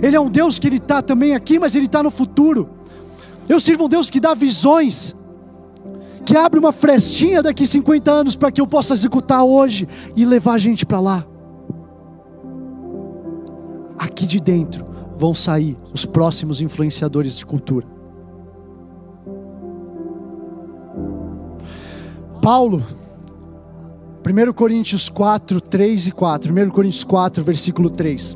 Ele 0.01 0.15
é 0.15 0.19
um 0.19 0.29
Deus 0.29 0.60
que 0.60 0.67
Ele 0.67 0.77
está 0.77 1.01
também 1.01 1.34
aqui, 1.34 1.60
mas 1.60 1.75
Ele 1.75 1.86
está 1.86 2.03
no 2.03 2.12
futuro. 2.12 2.69
Eu 3.49 3.60
sirvo 3.60 3.86
um 3.86 3.89
Deus 3.89 4.10
que 4.10 4.19
dá 4.19 4.34
visões, 4.34 5.15
que 6.25 6.38
abre 6.38 6.60
uma 6.60 6.71
frestinha 6.71 7.41
daqui 7.41 7.65
50 7.65 8.12
anos 8.12 8.36
para 8.36 8.51
que 8.51 8.62
eu 8.62 8.67
possa 8.67 8.93
executar 8.93 9.43
hoje 9.43 9.88
e 10.15 10.25
levar 10.25 10.53
a 10.53 10.60
gente 10.60 10.86
para 10.86 10.99
lá. 10.99 11.25
Aqui 13.97 14.25
de 14.25 14.39
dentro 14.39 14.90
vão 15.21 15.36
sair 15.36 15.77
os 15.93 16.03
próximos 16.03 16.62
influenciadores 16.62 17.38
de 17.38 17.45
cultura. 17.45 17.86
Paulo, 22.41 22.84
1 24.27 24.53
Coríntios 24.53 25.10
4, 25.10 25.62
3 25.62 26.07
e 26.07 26.12
4, 26.12 26.51
1 26.51 26.69
Coríntios 26.71 27.03
4, 27.03 27.43
versículo 27.43 27.91
3. 27.91 28.36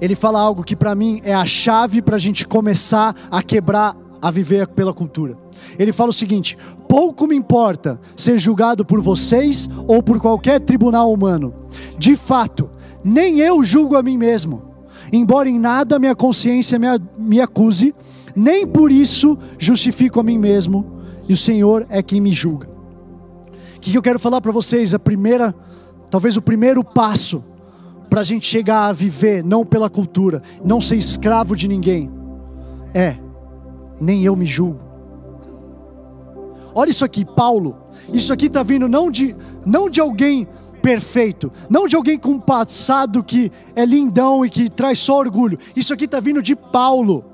Ele 0.00 0.16
fala 0.16 0.40
algo 0.40 0.64
que 0.64 0.74
para 0.74 0.96
mim 0.96 1.20
é 1.22 1.32
a 1.32 1.46
chave 1.46 2.02
para 2.02 2.16
a 2.16 2.18
gente 2.18 2.44
começar 2.44 3.14
a 3.30 3.40
quebrar, 3.40 3.96
a 4.20 4.32
viver 4.32 4.66
pela 4.66 4.92
cultura. 4.92 5.38
Ele 5.78 5.92
fala 5.92 6.10
o 6.10 6.12
seguinte: 6.12 6.58
pouco 6.88 7.24
me 7.24 7.36
importa 7.36 8.00
ser 8.16 8.36
julgado 8.36 8.84
por 8.84 9.00
vocês 9.00 9.70
ou 9.86 10.02
por 10.02 10.18
qualquer 10.18 10.58
tribunal 10.58 11.12
humano. 11.12 11.54
De 11.96 12.16
fato, 12.16 12.68
nem 13.04 13.38
eu 13.38 13.62
julgo 13.62 13.94
a 13.94 14.02
mim 14.02 14.18
mesmo 14.18 14.71
embora 15.12 15.48
em 15.48 15.58
nada 15.58 15.98
minha 15.98 16.16
consciência 16.16 16.78
me, 16.78 16.86
me 17.18 17.40
acuse, 17.40 17.94
nem 18.34 18.66
por 18.66 18.90
isso 18.90 19.38
justifico 19.58 20.18
a 20.18 20.22
mim 20.22 20.38
mesmo, 20.38 21.02
e 21.28 21.32
o 21.32 21.36
Senhor 21.36 21.86
é 21.88 22.02
quem 22.02 22.20
me 22.20 22.32
julga. 22.32 22.68
O 23.76 23.80
que 23.80 23.94
eu 23.96 24.02
quero 24.02 24.18
falar 24.18 24.40
para 24.40 24.52
vocês? 24.52 24.94
A 24.94 24.98
primeira, 24.98 25.54
talvez 26.10 26.36
o 26.36 26.42
primeiro 26.42 26.82
passo 26.82 27.44
para 28.08 28.20
a 28.20 28.24
gente 28.24 28.46
chegar 28.46 28.86
a 28.86 28.92
viver 28.92 29.44
não 29.44 29.64
pela 29.64 29.90
cultura, 29.90 30.42
não 30.64 30.80
ser 30.80 30.96
escravo 30.96 31.54
de 31.54 31.68
ninguém, 31.68 32.10
é 32.94 33.16
nem 34.00 34.24
eu 34.24 34.34
me 34.34 34.46
julgo. 34.46 34.80
Olha 36.74 36.90
isso 36.90 37.04
aqui, 37.04 37.24
Paulo. 37.24 37.76
Isso 38.12 38.32
aqui 38.32 38.46
está 38.46 38.62
vindo 38.62 38.88
não 38.88 39.10
de, 39.10 39.36
não 39.64 39.88
de 39.88 40.00
alguém 40.00 40.48
perfeito, 40.82 41.52
não 41.70 41.86
de 41.86 41.94
alguém 41.94 42.18
com 42.18 42.32
um 42.32 42.40
passado 42.40 43.22
que 43.22 43.50
é 43.74 43.86
lindão 43.86 44.44
e 44.44 44.50
que 44.50 44.68
traz 44.68 44.98
só 44.98 45.18
orgulho. 45.18 45.58
Isso 45.76 45.94
aqui 45.94 46.04
está 46.04 46.18
vindo 46.18 46.42
de 46.42 46.56
Paulo. 46.56 47.24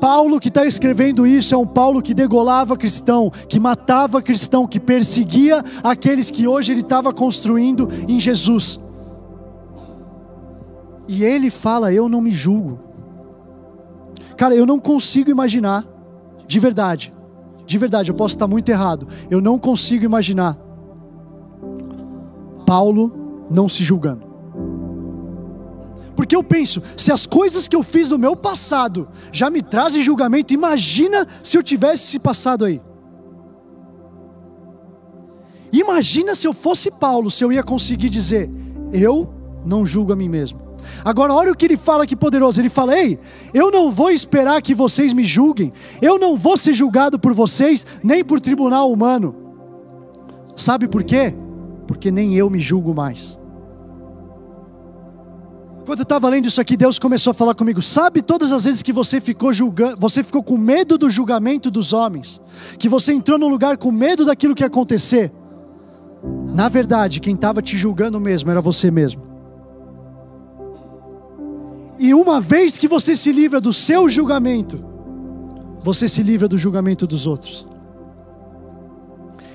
Paulo 0.00 0.38
que 0.38 0.48
está 0.48 0.64
escrevendo 0.64 1.26
isso 1.26 1.54
é 1.54 1.58
um 1.58 1.66
Paulo 1.66 2.00
que 2.00 2.14
degolava 2.14 2.76
cristão, 2.76 3.32
que 3.48 3.58
matava 3.58 4.22
cristão, 4.22 4.66
que 4.66 4.78
perseguia 4.78 5.64
aqueles 5.82 6.30
que 6.30 6.46
hoje 6.46 6.70
ele 6.70 6.82
estava 6.82 7.12
construindo 7.12 7.88
em 8.06 8.20
Jesus. 8.20 8.78
E 11.08 11.24
ele 11.24 11.50
fala: 11.50 11.92
Eu 11.92 12.08
não 12.08 12.20
me 12.20 12.30
julgo. 12.30 12.78
Cara, 14.36 14.54
eu 14.54 14.64
não 14.64 14.78
consigo 14.78 15.30
imaginar, 15.30 15.84
de 16.46 16.60
verdade, 16.60 17.12
de 17.66 17.76
verdade, 17.76 18.10
eu 18.10 18.14
posso 18.14 18.36
estar 18.36 18.46
muito 18.46 18.68
errado, 18.68 19.08
eu 19.28 19.40
não 19.40 19.58
consigo 19.58 20.04
imaginar 20.04 20.56
Paulo 22.68 23.46
não 23.50 23.66
se 23.66 23.82
julgando. 23.82 24.28
Porque 26.14 26.36
eu 26.36 26.44
penso, 26.44 26.82
se 26.98 27.10
as 27.10 27.24
coisas 27.24 27.66
que 27.66 27.74
eu 27.74 27.82
fiz 27.82 28.10
no 28.10 28.18
meu 28.18 28.36
passado 28.36 29.08
já 29.32 29.48
me 29.48 29.62
trazem 29.62 30.02
julgamento, 30.02 30.52
imagina 30.52 31.26
se 31.42 31.56
eu 31.56 31.62
tivesse 31.62 32.04
esse 32.04 32.18
passado 32.18 32.66
aí. 32.66 32.82
Imagina 35.72 36.34
se 36.34 36.46
eu 36.46 36.52
fosse 36.52 36.90
Paulo, 36.90 37.30
se 37.30 37.42
eu 37.42 37.50
ia 37.50 37.62
conseguir 37.62 38.10
dizer: 38.10 38.50
Eu 38.92 39.32
não 39.64 39.86
julgo 39.86 40.12
a 40.12 40.16
mim 40.16 40.28
mesmo. 40.28 40.60
Agora, 41.02 41.32
olha 41.32 41.52
o 41.52 41.56
que 41.56 41.64
ele 41.64 41.76
fala 41.78 42.06
que 42.06 42.14
poderoso. 42.14 42.60
Ele 42.60 42.68
fala: 42.68 42.98
Ei, 42.98 43.18
eu 43.54 43.70
não 43.70 43.90
vou 43.90 44.10
esperar 44.10 44.60
que 44.60 44.74
vocês 44.74 45.14
me 45.14 45.24
julguem, 45.24 45.72
eu 46.02 46.18
não 46.18 46.36
vou 46.36 46.58
ser 46.58 46.74
julgado 46.74 47.18
por 47.18 47.32
vocês, 47.32 47.86
nem 48.02 48.22
por 48.22 48.40
tribunal 48.40 48.92
humano. 48.92 49.34
Sabe 50.54 50.86
por 50.86 51.02
quê? 51.02 51.34
Porque 51.88 52.10
nem 52.10 52.36
eu 52.36 52.50
me 52.50 52.60
julgo 52.60 52.94
mais. 52.94 53.40
Quando 55.86 56.00
eu 56.00 56.02
estava 56.02 56.28
lendo 56.28 56.46
isso 56.46 56.60
aqui, 56.60 56.76
Deus 56.76 56.98
começou 56.98 57.30
a 57.30 57.34
falar 57.34 57.54
comigo. 57.54 57.80
Sabe 57.80 58.20
todas 58.20 58.52
as 58.52 58.64
vezes 58.64 58.82
que 58.82 58.92
você 58.92 59.22
ficou 59.22 59.54
julgando, 59.54 59.96
você 59.98 60.22
ficou 60.22 60.42
com 60.42 60.58
medo 60.58 60.98
do 60.98 61.08
julgamento 61.08 61.70
dos 61.70 61.94
homens, 61.94 62.42
que 62.78 62.90
você 62.90 63.14
entrou 63.14 63.38
num 63.38 63.48
lugar 63.48 63.78
com 63.78 63.90
medo 63.90 64.26
daquilo 64.26 64.54
que 64.54 64.62
ia 64.62 64.66
acontecer? 64.66 65.32
Na 66.54 66.68
verdade, 66.68 67.20
quem 67.20 67.34
estava 67.34 67.62
te 67.62 67.78
julgando 67.78 68.20
mesmo 68.20 68.50
era 68.50 68.60
você 68.60 68.90
mesmo. 68.90 69.22
E 71.98 72.12
uma 72.12 72.38
vez 72.38 72.76
que 72.76 72.86
você 72.86 73.16
se 73.16 73.32
livra 73.32 73.58
do 73.58 73.72
seu 73.72 74.10
julgamento, 74.10 74.84
você 75.80 76.06
se 76.06 76.22
livra 76.22 76.46
do 76.46 76.58
julgamento 76.58 77.06
dos 77.06 77.26
outros. 77.26 77.66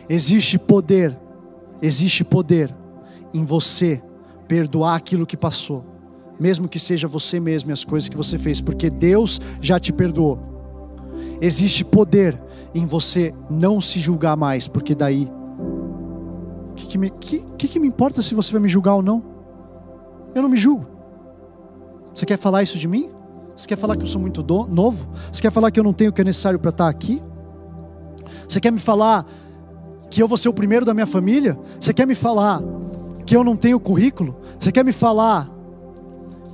Existe 0.10 0.58
poder 0.58 1.16
Existe 1.84 2.24
poder 2.24 2.74
em 3.34 3.44
você 3.44 4.02
perdoar 4.48 4.96
aquilo 4.96 5.26
que 5.26 5.36
passou, 5.36 5.84
mesmo 6.40 6.70
que 6.70 6.80
seja 6.80 7.10
você 7.10 7.42
mesmo 7.42 7.72
e 7.72 7.74
as 7.74 7.84
coisas 7.84 8.08
que 8.08 8.16
você 8.16 8.38
fez, 8.38 8.62
porque 8.62 8.90
Deus 8.90 9.42
já 9.60 9.78
te 9.78 9.92
perdoou. 9.92 10.40
Existe 11.42 11.84
poder 11.84 12.42
em 12.74 12.86
você 12.86 13.34
não 13.50 13.82
se 13.82 14.00
julgar 14.00 14.38
mais, 14.38 14.66
porque 14.66 14.96
daí. 14.96 15.30
O 16.72 16.74
que, 16.76 16.88
que, 16.88 16.98
me, 16.98 17.10
que, 17.10 17.40
que, 17.58 17.68
que 17.68 17.80
me 17.80 17.88
importa 17.88 18.22
se 18.22 18.34
você 18.34 18.50
vai 18.54 18.62
me 18.62 18.70
julgar 18.70 18.96
ou 18.96 19.02
não? 19.02 19.22
Eu 20.34 20.42
não 20.42 20.50
me 20.50 20.58
julgo. 20.58 20.88
Você 22.16 22.26
quer 22.26 22.38
falar 22.38 22.64
isso 22.64 22.80
de 22.80 22.88
mim? 22.88 23.10
Você 23.58 23.68
quer 23.68 23.76
falar 23.76 23.98
que 23.98 24.04
eu 24.04 24.08
sou 24.08 24.22
muito 24.22 24.42
do, 24.42 24.68
novo? 24.68 25.06
Você 25.34 25.42
quer 25.42 25.52
falar 25.52 25.70
que 25.70 25.82
eu 25.82 25.84
não 25.84 25.92
tenho 25.92 26.12
o 26.12 26.14
que 26.14 26.22
é 26.22 26.24
necessário 26.24 26.58
para 26.58 26.70
estar 26.70 26.88
aqui? 26.88 27.22
Você 28.48 28.62
quer 28.62 28.72
me 28.72 28.80
falar 28.80 29.26
que 30.14 30.22
eu 30.22 30.28
vou 30.28 30.38
ser 30.38 30.48
o 30.48 30.54
primeiro 30.54 30.86
da 30.86 30.94
minha 30.94 31.08
família? 31.08 31.58
Você 31.80 31.92
quer 31.92 32.06
me 32.06 32.14
falar 32.14 32.62
que 33.26 33.36
eu 33.36 33.44
não 33.44 33.56
tenho 33.56 33.80
currículo? 33.80 34.36
Você 34.60 34.72
quer 34.72 34.86
me 34.86 34.94
falar 34.94 35.50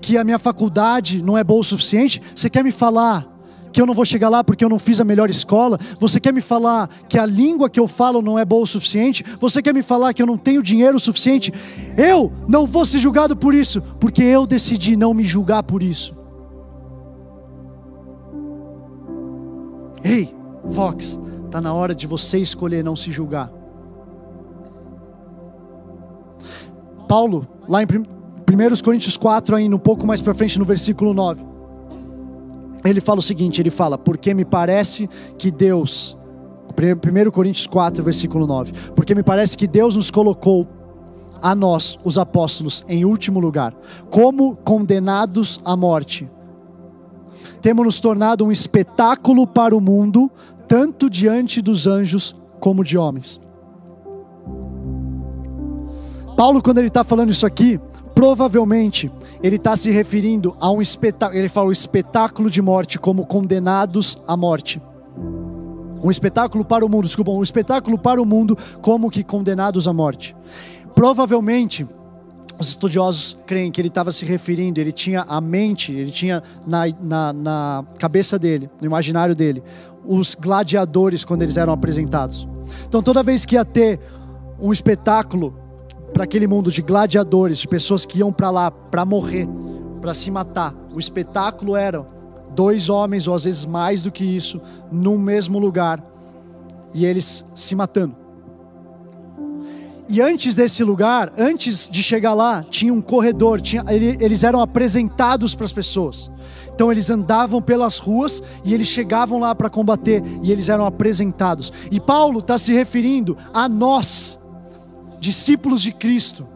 que 0.02 0.18
a 0.18 0.24
minha 0.24 0.40
faculdade 0.40 1.22
não 1.22 1.38
é 1.38 1.44
boa 1.44 1.60
o 1.60 1.64
suficiente? 1.64 2.22
Você 2.34 2.50
quer 2.50 2.64
me 2.64 2.72
falar 2.72 3.28
que 3.74 3.82
eu 3.82 3.86
não 3.86 3.94
vou 3.94 4.06
chegar 4.06 4.30
lá 4.30 4.46
porque 4.46 4.64
eu 4.64 4.70
não 4.70 4.80
fiz 4.80 5.02
a 5.02 5.04
melhor 5.04 5.30
escola? 5.30 5.78
Você 6.00 6.22
quer 6.22 6.32
me 6.32 6.40
falar 6.40 6.90
que 7.10 7.20
a 7.20 7.26
língua 7.26 7.70
que 7.70 7.82
eu 7.82 7.86
falo 7.86 8.22
não 8.22 8.40
é 8.40 8.46
boa 8.46 8.64
o 8.64 8.66
suficiente? 8.66 9.26
Você 9.42 9.62
quer 9.62 9.74
me 9.74 9.84
falar 9.84 10.14
que 10.14 10.22
eu 10.22 10.26
não 10.26 10.38
tenho 10.38 10.64
dinheiro 10.64 10.98
suficiente? 10.98 11.54
Eu 11.98 12.32
não 12.48 12.66
vou 12.66 12.86
ser 12.86 13.00
julgado 13.00 13.36
por 13.36 13.54
isso, 13.54 13.82
porque 14.00 14.24
eu 14.24 14.46
decidi 14.46 14.96
não 14.96 15.14
me 15.14 15.26
julgar 15.26 15.64
por 15.64 15.84
isso. 15.84 16.16
Ei, 20.02 20.34
Fox, 20.72 21.20
está 21.50 21.60
na 21.60 21.74
hora 21.74 21.96
de 21.96 22.06
você 22.06 22.38
escolher 22.38 22.84
não 22.84 22.96
se 22.96 23.12
julgar. 23.12 23.52
Paulo, 27.08 27.48
lá 27.68 27.82
em 27.82 27.86
1 27.86 28.84
Coríntios 28.84 29.18
4, 29.18 29.56
ainda 29.56 29.76
um 29.76 29.80
pouco 29.80 30.06
mais 30.06 30.22
para 30.22 30.34
frente, 30.36 30.60
no 30.60 30.66
versículo 30.66 31.12
9, 31.12 31.44
ele 32.86 33.02
fala 33.02 33.18
o 33.18 33.22
seguinte: 33.22 33.60
ele 33.60 33.72
fala, 33.72 33.98
porque 33.98 34.34
me 34.34 34.46
parece 34.46 35.10
que 35.38 35.50
Deus, 35.50 36.16
1 36.78 37.32
Coríntios 37.32 37.66
4, 37.66 38.04
versículo 38.04 38.46
9, 38.46 38.72
porque 38.96 39.16
me 39.16 39.24
parece 39.24 39.58
que 39.58 39.68
Deus 39.68 39.96
nos 39.96 40.12
colocou 40.12 40.68
a 41.42 41.56
nós, 41.56 41.98
os 42.04 42.18
apóstolos, 42.18 42.86
em 42.88 43.06
último 43.06 43.40
lugar, 43.40 43.74
como 44.12 44.56
condenados 44.58 45.60
à 45.66 45.76
morte. 45.76 46.30
Temos 47.60 47.86
nos 47.86 48.00
tornado 48.00 48.46
um 48.46 48.52
espetáculo 48.52 49.48
para 49.48 49.76
o 49.76 49.82
mundo, 49.82 50.32
tanto 50.70 51.10
diante 51.10 51.62
dos 51.62 51.88
anjos 51.88 52.36
como 52.60 52.84
de 52.84 52.98
homens. 52.98 53.42
Paulo, 56.38 56.62
quando 56.62 56.78
ele 56.78 56.88
está 56.88 57.04
falando 57.04 57.32
isso 57.32 57.46
aqui, 57.46 57.78
provavelmente 58.14 59.12
ele 59.42 59.56
está 59.56 59.76
se 59.76 59.90
referindo 59.92 60.56
a 60.60 60.70
um 60.72 60.82
espetáculo. 60.82 61.40
Ele 61.40 61.50
fala 61.50 61.70
o 61.70 61.72
espetáculo 61.72 62.50
de 62.50 62.62
morte 62.62 63.00
como 63.00 63.26
condenados 63.26 64.18
à 64.28 64.38
morte. 64.38 64.82
Um 66.02 66.12
espetáculo 66.12 66.64
para 66.64 66.86
o 66.86 66.90
mundo, 66.90 67.06
desculpa, 67.06 67.32
um 67.32 67.44
espetáculo 67.44 67.98
para 67.98 68.22
o 68.22 68.26
mundo 68.26 68.58
como 68.82 69.10
que 69.10 69.24
condenados 69.24 69.88
à 69.88 69.92
morte. 69.92 70.36
Provavelmente, 70.96 71.86
os 72.60 72.68
estudiosos 72.68 73.38
creem 73.48 73.72
que 73.72 73.80
ele 73.80 73.88
estava 73.88 74.12
se 74.12 74.26
referindo, 74.26 74.82
ele 74.82 74.92
tinha 74.92 75.26
a 75.28 75.40
mente, 75.40 75.94
ele 75.94 76.12
tinha 76.12 76.44
na, 76.68 76.84
na, 77.02 77.34
na 77.34 77.86
cabeça 77.98 78.38
dele, 78.38 78.70
no 78.82 78.86
imaginário 78.86 79.34
dele, 79.34 79.64
os 80.06 80.36
gladiadores 80.36 81.24
quando 81.26 81.44
eles 81.44 81.58
eram 81.58 81.74
apresentados. 81.74 82.48
Então, 82.88 83.02
toda 83.02 83.24
vez 83.24 83.46
que 83.46 83.56
ia 83.56 83.66
ter 83.66 84.00
um 84.60 84.74
espetáculo 84.74 85.56
para 86.14 86.24
aquele 86.24 86.48
mundo 86.48 86.72
de 86.72 86.82
gladiadores, 86.82 87.60
de 87.60 87.68
pessoas 87.68 88.06
que 88.06 88.20
iam 88.20 88.32
para 88.32 88.50
lá 88.50 88.72
para 88.72 89.06
morrer, 89.06 89.48
para 90.02 90.14
se 90.14 90.32
matar. 90.32 90.74
O 90.94 91.00
espetáculo 91.00 91.76
era 91.76 92.06
dois 92.56 92.90
homens, 92.90 93.28
ou 93.28 93.36
às 93.36 93.44
vezes 93.44 93.66
mais 93.66 94.04
do 94.04 94.12
que 94.12 94.24
isso, 94.24 94.62
no 94.92 95.18
mesmo 95.18 95.60
lugar, 95.60 96.04
e 96.94 97.06
eles 97.06 97.46
se 97.56 97.76
matando. 97.76 98.16
E 100.12 100.20
antes 100.20 100.56
desse 100.56 100.84
lugar, 100.84 101.32
antes 101.38 101.88
de 101.88 102.02
chegar 102.02 102.34
lá, 102.34 102.64
tinha 102.64 102.92
um 102.92 103.00
corredor, 103.00 103.62
tinha, 103.62 103.84
eles 103.88 104.44
eram 104.44 104.60
apresentados 104.60 105.54
para 105.54 105.66
as 105.66 105.72
pessoas. 105.72 106.32
Então 106.74 106.92
eles 106.92 107.12
andavam 107.12 107.62
pelas 107.62 108.00
ruas 108.00 108.42
e 108.66 108.74
eles 108.74 108.88
chegavam 108.88 109.40
lá 109.40 109.54
para 109.54 109.70
combater 109.70 110.24
e 110.42 110.52
eles 110.52 110.68
eram 110.68 110.84
apresentados. 110.84 111.72
E 111.92 112.00
Paulo 112.00 112.40
está 112.40 112.58
se 112.58 112.74
referindo 112.74 113.38
a 113.54 113.70
nós, 113.70 114.40
discípulos 115.20 115.80
de 115.80 115.92
Cristo, 115.92 116.48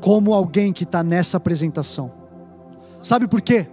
como 0.00 0.34
alguém 0.34 0.72
que 0.72 0.82
está 0.82 1.04
nessa 1.04 1.36
apresentação. 1.36 2.10
Sabe 3.00 3.28
por 3.28 3.40
quê? 3.40 3.68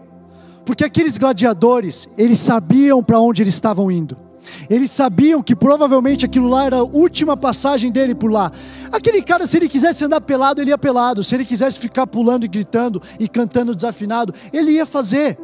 Porque 0.64 0.84
aqueles 0.84 1.18
gladiadores, 1.18 2.08
eles 2.16 2.38
sabiam 2.38 3.02
para 3.02 3.20
onde 3.20 3.42
eles 3.42 3.56
estavam 3.56 3.90
indo. 3.90 4.25
Eles 4.70 4.92
sabiam 4.92 5.42
que 5.42 5.56
provavelmente 5.56 6.26
aquilo 6.26 6.48
lá 6.48 6.66
era 6.66 6.78
a 6.78 6.84
última 6.84 7.36
passagem 7.36 7.92
dele 7.92 8.16
por 8.16 8.32
lá. 8.32 8.52
Aquele 8.92 9.22
cara, 9.22 9.46
se 9.48 9.58
ele 9.58 9.70
quisesse 9.70 10.04
andar 10.06 10.22
pelado, 10.22 10.62
ele 10.62 10.72
ia 10.72 10.78
pelado. 10.78 11.24
Se 11.24 11.36
ele 11.36 11.46
quisesse 11.46 11.80
ficar 11.80 12.08
pulando 12.08 12.46
e 12.46 12.48
gritando 12.48 13.02
e 13.20 13.28
cantando 13.28 13.76
desafinado, 13.76 14.34
ele 14.52 14.72
ia 14.72 14.86
fazer. 14.86 15.38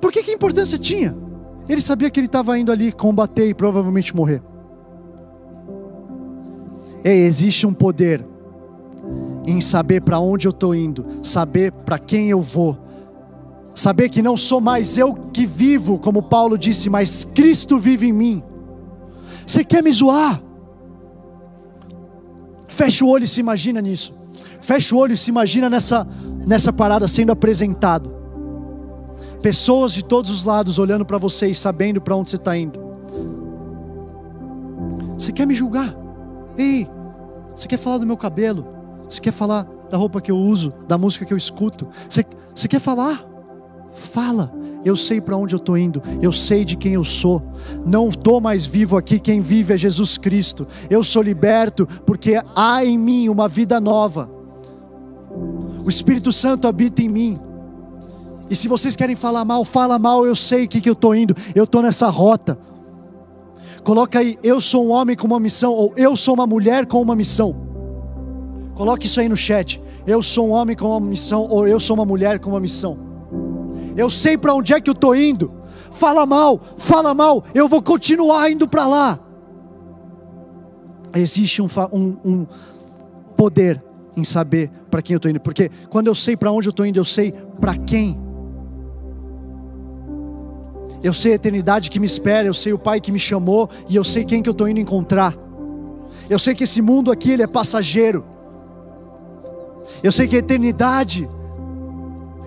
Por 0.00 0.12
que, 0.12 0.22
que 0.22 0.32
importância 0.32 0.78
tinha? 0.78 1.16
Ele 1.68 1.80
sabia 1.80 2.08
que 2.08 2.18
ele 2.18 2.26
estava 2.26 2.58
indo 2.58 2.72
ali 2.72 2.92
combater 2.92 3.48
e 3.48 3.54
provavelmente 3.54 4.14
morrer. 4.14 4.42
Ei, 7.04 7.24
existe 7.24 7.66
um 7.66 7.72
poder 7.72 8.24
em 9.46 9.60
saber 9.60 10.02
para 10.02 10.18
onde 10.18 10.46
eu 10.46 10.50
estou 10.50 10.74
indo, 10.74 11.06
saber 11.22 11.72
para 11.72 11.98
quem 11.98 12.28
eu 12.28 12.42
vou, 12.42 12.76
saber 13.78 14.08
que 14.08 14.20
não 14.20 14.36
sou 14.36 14.60
mais 14.60 14.98
eu 14.98 15.14
que 15.14 15.46
vivo, 15.46 16.00
como 16.00 16.20
Paulo 16.20 16.58
disse, 16.58 16.90
mas 16.90 17.24
Cristo 17.24 17.78
vive 17.78 18.08
em 18.08 18.12
mim. 18.12 18.42
Você 19.46 19.62
quer 19.62 19.84
me 19.84 19.92
zoar? 19.92 20.42
Fecha 22.66 23.04
o 23.04 23.08
olho 23.08 23.22
e 23.22 23.28
se 23.28 23.38
imagina 23.38 23.80
nisso. 23.80 24.12
Fecha 24.60 24.94
o 24.96 24.98
olho 24.98 25.12
e 25.12 25.16
se 25.16 25.30
imagina 25.30 25.70
nessa, 25.70 26.04
nessa 26.44 26.72
parada 26.72 27.06
sendo 27.06 27.30
apresentado. 27.30 28.12
Pessoas 29.40 29.92
de 29.92 30.04
todos 30.04 30.32
os 30.32 30.44
lados 30.44 30.80
olhando 30.80 31.06
para 31.06 31.16
você 31.16 31.46
e 31.46 31.54
sabendo 31.54 32.00
para 32.00 32.16
onde 32.16 32.30
você 32.30 32.36
está 32.36 32.56
indo. 32.56 32.80
Você 35.16 35.30
quer 35.30 35.46
me 35.46 35.54
julgar? 35.54 35.94
Ei, 36.56 36.88
você 37.54 37.68
quer 37.68 37.78
falar 37.78 37.98
do 37.98 38.06
meu 38.06 38.16
cabelo? 38.16 38.66
Você 39.08 39.20
quer 39.20 39.32
falar 39.32 39.68
da 39.88 39.96
roupa 39.96 40.20
que 40.20 40.32
eu 40.32 40.36
uso, 40.36 40.74
da 40.88 40.98
música 40.98 41.24
que 41.24 41.32
eu 41.32 41.38
escuto? 41.38 41.86
Você, 42.08 42.26
você 42.52 42.66
quer 42.66 42.80
falar? 42.80 43.37
Fala. 43.90 44.52
Eu 44.84 44.96
sei 44.96 45.20
para 45.20 45.36
onde 45.36 45.54
eu 45.54 45.58
estou 45.58 45.76
indo, 45.76 46.00
eu 46.22 46.32
sei 46.32 46.64
de 46.64 46.76
quem 46.76 46.94
eu 46.94 47.04
sou. 47.04 47.42
Não 47.84 48.08
estou 48.08 48.40
mais 48.40 48.64
vivo 48.64 48.96
aqui, 48.96 49.18
quem 49.18 49.40
vive 49.40 49.74
é 49.74 49.76
Jesus 49.76 50.16
Cristo. 50.16 50.66
Eu 50.88 51.02
sou 51.02 51.22
liberto 51.22 51.86
porque 52.06 52.40
há 52.54 52.84
em 52.84 52.96
mim 52.96 53.28
uma 53.28 53.48
vida 53.48 53.80
nova. 53.80 54.30
O 55.84 55.88
Espírito 55.88 56.30
Santo 56.30 56.68
habita 56.68 57.02
em 57.02 57.08
mim. 57.08 57.38
E 58.48 58.56
se 58.56 58.68
vocês 58.68 58.96
querem 58.96 59.16
falar 59.16 59.44
mal, 59.44 59.64
fala 59.64 59.98
mal, 59.98 60.24
eu 60.24 60.34
sei 60.34 60.64
o 60.64 60.68
que, 60.68 60.80
que 60.80 60.88
eu 60.88 60.94
estou 60.94 61.14
indo, 61.14 61.34
eu 61.54 61.64
estou 61.64 61.82
nessa 61.82 62.08
rota. 62.08 62.58
Coloca 63.84 64.18
aí, 64.18 64.38
eu 64.42 64.60
sou 64.60 64.86
um 64.86 64.90
homem 64.90 65.16
com 65.16 65.26
uma 65.26 65.40
missão, 65.40 65.72
ou 65.72 65.92
eu 65.96 66.14
sou 66.16 66.34
uma 66.34 66.46
mulher 66.46 66.86
com 66.86 67.00
uma 67.02 67.16
missão. 67.16 67.54
Coloque 68.74 69.06
isso 69.06 69.20
aí 69.20 69.28
no 69.28 69.36
chat. 69.36 69.82
Eu 70.06 70.22
sou 70.22 70.48
um 70.48 70.50
homem 70.52 70.76
com 70.76 70.88
uma 70.88 71.00
missão, 71.00 71.46
ou 71.48 71.66
eu 71.66 71.80
sou 71.80 71.94
uma 71.94 72.04
mulher 72.04 72.38
com 72.38 72.50
uma 72.50 72.60
missão. 72.60 73.07
Eu 73.98 74.08
sei 74.08 74.38
para 74.38 74.54
onde 74.54 74.72
é 74.72 74.80
que 74.80 74.88
eu 74.88 74.94
estou 74.94 75.14
indo. 75.14 75.52
Fala 75.90 76.24
mal, 76.24 76.60
fala 76.76 77.12
mal, 77.12 77.44
eu 77.52 77.66
vou 77.68 77.82
continuar 77.82 78.50
indo 78.50 78.68
para 78.68 78.86
lá. 78.86 79.18
Existe 81.14 81.60
um, 81.60 81.68
um, 81.92 82.16
um 82.24 82.46
poder 83.36 83.82
em 84.16 84.22
saber 84.22 84.70
para 84.90 85.02
quem 85.02 85.14
eu 85.14 85.18
estou 85.18 85.30
indo, 85.30 85.40
porque 85.40 85.70
quando 85.90 86.06
eu 86.06 86.14
sei 86.14 86.36
para 86.36 86.52
onde 86.52 86.68
eu 86.68 86.70
estou 86.70 86.86
indo, 86.86 86.98
eu 86.98 87.04
sei 87.04 87.32
para 87.60 87.76
quem 87.76 88.18
eu 91.02 91.12
sei 91.12 91.32
a 91.32 91.34
eternidade 91.36 91.90
que 91.90 92.00
me 92.00 92.06
espera, 92.06 92.46
eu 92.46 92.54
sei 92.54 92.72
o 92.72 92.78
Pai 92.78 93.00
que 93.00 93.12
me 93.12 93.20
chamou 93.20 93.70
e 93.88 93.94
eu 93.94 94.02
sei 94.02 94.24
quem 94.24 94.42
que 94.42 94.48
eu 94.48 94.52
estou 94.52 94.68
indo 94.68 94.80
encontrar. 94.80 95.36
Eu 96.28 96.38
sei 96.38 96.54
que 96.54 96.64
esse 96.64 96.82
mundo 96.82 97.12
aqui 97.12 97.30
ele 97.30 97.42
é 97.42 97.46
passageiro. 97.46 98.24
Eu 100.02 100.10
sei 100.10 100.26
que 100.26 100.36
a 100.36 100.40
eternidade, 100.40 101.28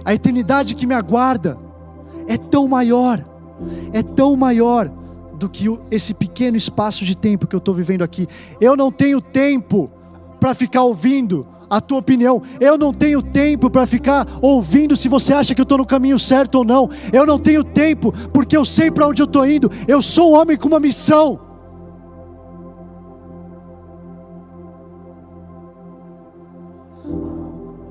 a 0.03 0.13
eternidade 0.13 0.75
que 0.75 0.87
me 0.87 0.93
aguarda, 0.93 1.57
é 2.27 2.37
tão 2.37 2.67
maior, 2.67 3.23
é 3.93 4.01
tão 4.01 4.35
maior 4.35 4.91
do 5.33 5.49
que 5.49 5.65
esse 5.89 6.13
pequeno 6.13 6.55
espaço 6.55 7.03
de 7.03 7.15
tempo 7.15 7.47
que 7.47 7.55
eu 7.55 7.59
estou 7.59 7.73
vivendo 7.73 8.03
aqui. 8.03 8.27
Eu 8.59 8.75
não 8.75 8.91
tenho 8.91 9.19
tempo 9.19 9.89
para 10.39 10.53
ficar 10.53 10.83
ouvindo 10.83 11.47
a 11.69 11.79
tua 11.79 11.99
opinião. 11.99 12.41
Eu 12.59 12.77
não 12.77 12.93
tenho 12.93 13.21
tempo 13.21 13.69
para 13.69 13.87
ficar 13.87 14.27
ouvindo 14.41 14.95
se 14.95 15.07
você 15.07 15.33
acha 15.33 15.55
que 15.55 15.61
eu 15.61 15.63
estou 15.63 15.77
no 15.77 15.85
caminho 15.85 16.19
certo 16.19 16.55
ou 16.55 16.65
não. 16.65 16.89
Eu 17.13 17.25
não 17.25 17.39
tenho 17.39 17.63
tempo 17.63 18.11
porque 18.33 18.55
eu 18.55 18.65
sei 18.65 18.91
para 18.91 19.07
onde 19.07 19.21
eu 19.21 19.25
estou 19.25 19.47
indo. 19.47 19.71
Eu 19.87 20.01
sou 20.01 20.33
um 20.33 20.35
homem 20.39 20.57
com 20.57 20.67
uma 20.67 20.79
missão. 20.79 21.39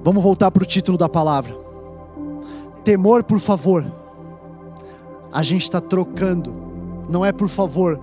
Vamos 0.02 0.22
voltar 0.22 0.50
para 0.50 0.62
o 0.62 0.66
título 0.66 0.96
da 0.96 1.08
palavra. 1.08 1.69
Temor, 2.84 3.24
por 3.24 3.38
favor. 3.38 3.90
A 5.32 5.42
gente 5.42 5.62
está 5.62 5.80
trocando. 5.80 6.52
Não 7.08 7.24
é 7.24 7.32
por 7.32 7.48
favor 7.48 8.00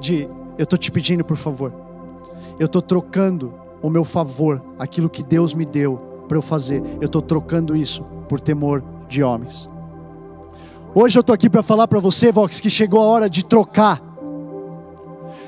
de 0.00 0.28
eu 0.56 0.64
estou 0.64 0.78
te 0.78 0.90
pedindo 0.90 1.24
por 1.24 1.36
favor. 1.36 1.72
Eu 2.58 2.66
estou 2.66 2.82
trocando 2.82 3.54
o 3.80 3.88
meu 3.88 4.04
favor, 4.04 4.62
aquilo 4.78 5.08
que 5.08 5.22
Deus 5.22 5.54
me 5.54 5.64
deu 5.64 5.96
para 6.26 6.36
eu 6.36 6.42
fazer. 6.42 6.82
Eu 7.00 7.06
estou 7.06 7.22
trocando 7.22 7.76
isso 7.76 8.02
por 8.28 8.40
temor 8.40 8.82
de 9.08 9.22
homens. 9.22 9.70
Hoje 10.94 11.18
eu 11.18 11.20
estou 11.20 11.34
aqui 11.34 11.48
para 11.48 11.62
falar 11.62 11.86
para 11.86 12.00
você, 12.00 12.32
Vox, 12.32 12.60
que 12.60 12.68
chegou 12.68 13.00
a 13.00 13.04
hora 13.04 13.30
de 13.30 13.44
trocar. 13.44 14.02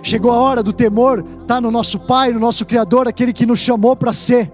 Chegou 0.02 0.30
a 0.30 0.38
hora 0.38 0.62
do 0.62 0.72
temor, 0.72 1.22
tá 1.46 1.60
no 1.60 1.70
nosso 1.70 1.98
Pai, 1.98 2.32
no 2.32 2.40
nosso 2.40 2.64
Criador, 2.64 3.08
aquele 3.08 3.32
que 3.32 3.44
nos 3.44 3.58
chamou 3.58 3.96
para 3.96 4.12
ser. 4.12 4.52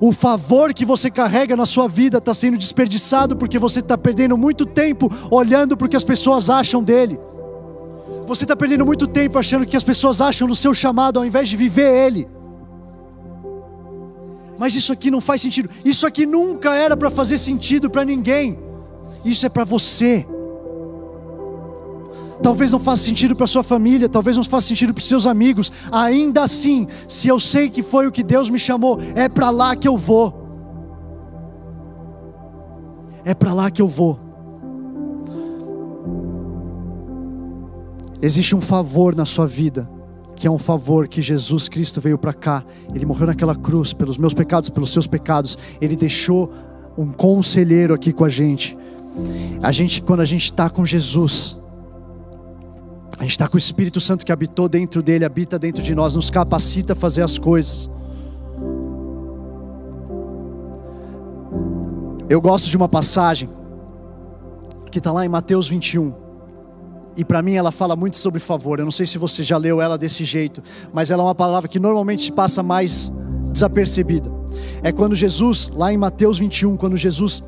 O 0.00 0.12
favor 0.12 0.72
que 0.72 0.84
você 0.84 1.10
carrega 1.10 1.56
na 1.56 1.66
sua 1.66 1.88
vida 1.88 2.18
está 2.18 2.32
sendo 2.32 2.56
desperdiçado 2.56 3.36
porque 3.36 3.58
você 3.58 3.80
está 3.80 3.96
perdendo 3.96 4.36
muito 4.36 4.64
tempo 4.64 5.10
olhando 5.30 5.76
para 5.76 5.86
o 5.86 5.88
que 5.88 5.96
as 5.96 6.04
pessoas 6.04 6.48
acham 6.50 6.82
dele. 6.82 7.18
Você 8.26 8.44
está 8.44 8.54
perdendo 8.54 8.84
muito 8.84 9.06
tempo 9.06 9.38
achando 9.38 9.66
que 9.66 9.76
as 9.76 9.82
pessoas 9.82 10.20
acham 10.20 10.46
do 10.46 10.54
seu 10.54 10.74
chamado 10.74 11.18
ao 11.18 11.24
invés 11.24 11.48
de 11.48 11.56
viver 11.56 12.06
ele. 12.06 12.28
Mas 14.58 14.74
isso 14.74 14.92
aqui 14.92 15.10
não 15.10 15.20
faz 15.20 15.40
sentido. 15.40 15.70
Isso 15.84 16.06
aqui 16.06 16.26
nunca 16.26 16.74
era 16.74 16.96
para 16.96 17.10
fazer 17.10 17.38
sentido 17.38 17.88
para 17.88 18.04
ninguém. 18.04 18.58
Isso 19.24 19.46
é 19.46 19.48
para 19.48 19.64
você. 19.64 20.26
Talvez 22.42 22.70
não 22.70 22.78
faça 22.78 23.02
sentido 23.02 23.34
para 23.34 23.46
sua 23.46 23.62
família, 23.62 24.08
talvez 24.08 24.36
não 24.36 24.44
faça 24.44 24.68
sentido 24.68 24.94
para 24.94 25.02
seus 25.02 25.26
amigos. 25.26 25.72
Ainda 25.90 26.42
assim, 26.42 26.86
se 27.08 27.28
eu 27.28 27.40
sei 27.40 27.68
que 27.68 27.82
foi 27.82 28.06
o 28.06 28.12
que 28.12 28.22
Deus 28.22 28.48
me 28.48 28.58
chamou, 28.58 28.98
é 29.14 29.28
para 29.28 29.50
lá 29.50 29.74
que 29.74 29.88
eu 29.88 29.96
vou. 29.96 30.46
É 33.24 33.34
para 33.34 33.52
lá 33.52 33.70
que 33.70 33.82
eu 33.82 33.88
vou. 33.88 34.18
Existe 38.22 38.54
um 38.54 38.60
favor 38.60 39.14
na 39.14 39.24
sua 39.24 39.46
vida, 39.46 39.88
que 40.34 40.46
é 40.46 40.50
um 40.50 40.58
favor 40.58 41.06
que 41.06 41.20
Jesus 41.20 41.68
Cristo 41.68 42.00
veio 42.00 42.18
para 42.18 42.32
cá. 42.32 42.64
Ele 42.94 43.04
morreu 43.04 43.26
naquela 43.26 43.54
cruz 43.54 43.92
pelos 43.92 44.16
meus 44.16 44.32
pecados, 44.32 44.70
pelos 44.70 44.92
seus 44.92 45.06
pecados. 45.06 45.58
Ele 45.80 45.96
deixou 45.96 46.52
um 46.96 47.12
conselheiro 47.12 47.94
aqui 47.94 48.12
com 48.12 48.24
a 48.24 48.28
gente. 48.28 48.76
A 49.62 49.72
gente, 49.72 50.00
quando 50.00 50.20
a 50.20 50.24
gente 50.24 50.44
está 50.44 50.70
com 50.70 50.86
Jesus, 50.86 51.57
a 53.18 53.22
gente 53.22 53.32
está 53.32 53.48
com 53.48 53.56
o 53.56 53.58
Espírito 53.58 54.00
Santo 54.00 54.24
que 54.24 54.30
habitou 54.30 54.68
dentro 54.68 55.02
dele, 55.02 55.24
habita 55.24 55.58
dentro 55.58 55.82
de 55.82 55.92
nós, 55.94 56.14
nos 56.14 56.30
capacita 56.30 56.92
a 56.92 56.96
fazer 56.96 57.22
as 57.22 57.36
coisas. 57.36 57.90
Eu 62.28 62.40
gosto 62.40 62.68
de 62.70 62.76
uma 62.76 62.88
passagem 62.88 63.48
que 64.90 64.98
está 64.98 65.10
lá 65.10 65.26
em 65.26 65.28
Mateus 65.28 65.66
21 65.66 66.14
e 67.16 67.24
para 67.24 67.42
mim 67.42 67.54
ela 67.54 67.72
fala 67.72 67.96
muito 67.96 68.16
sobre 68.16 68.38
favor. 68.38 68.78
Eu 68.78 68.84
não 68.84 68.92
sei 68.92 69.04
se 69.04 69.18
você 69.18 69.42
já 69.42 69.56
leu 69.56 69.80
ela 69.80 69.98
desse 69.98 70.24
jeito, 70.24 70.62
mas 70.92 71.10
ela 71.10 71.22
é 71.22 71.26
uma 71.26 71.34
palavra 71.34 71.68
que 71.68 71.80
normalmente 71.80 72.30
passa 72.30 72.62
mais 72.62 73.10
desapercebida. 73.50 74.30
É 74.80 74.92
quando 74.92 75.16
Jesus, 75.16 75.70
lá 75.74 75.92
em 75.92 75.96
Mateus 75.96 76.38
21, 76.38 76.76
quando 76.76 76.96
Jesus 76.96 77.42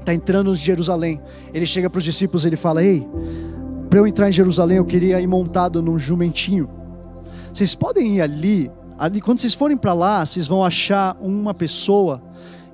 está 0.00 0.12
entrando 0.12 0.50
em 0.50 0.56
Jerusalém, 0.56 1.20
ele 1.52 1.66
chega 1.66 1.88
para 1.88 1.98
os 1.98 2.04
discípulos 2.04 2.44
e 2.44 2.48
ele 2.48 2.56
fala: 2.56 2.82
Ei, 2.82 3.06
para 3.94 4.00
eu 4.00 4.08
entrar 4.08 4.28
em 4.28 4.32
Jerusalém 4.32 4.78
eu 4.78 4.84
queria 4.84 5.20
ir 5.20 5.26
montado 5.28 5.80
num 5.80 6.00
jumentinho. 6.00 6.68
Vocês 7.52 7.76
podem 7.76 8.16
ir 8.16 8.22
ali, 8.22 8.68
ali 8.98 9.20
quando 9.20 9.38
vocês 9.38 9.54
forem 9.54 9.76
para 9.76 9.92
lá, 9.92 10.26
vocês 10.26 10.48
vão 10.48 10.64
achar 10.64 11.16
uma 11.20 11.54
pessoa 11.54 12.20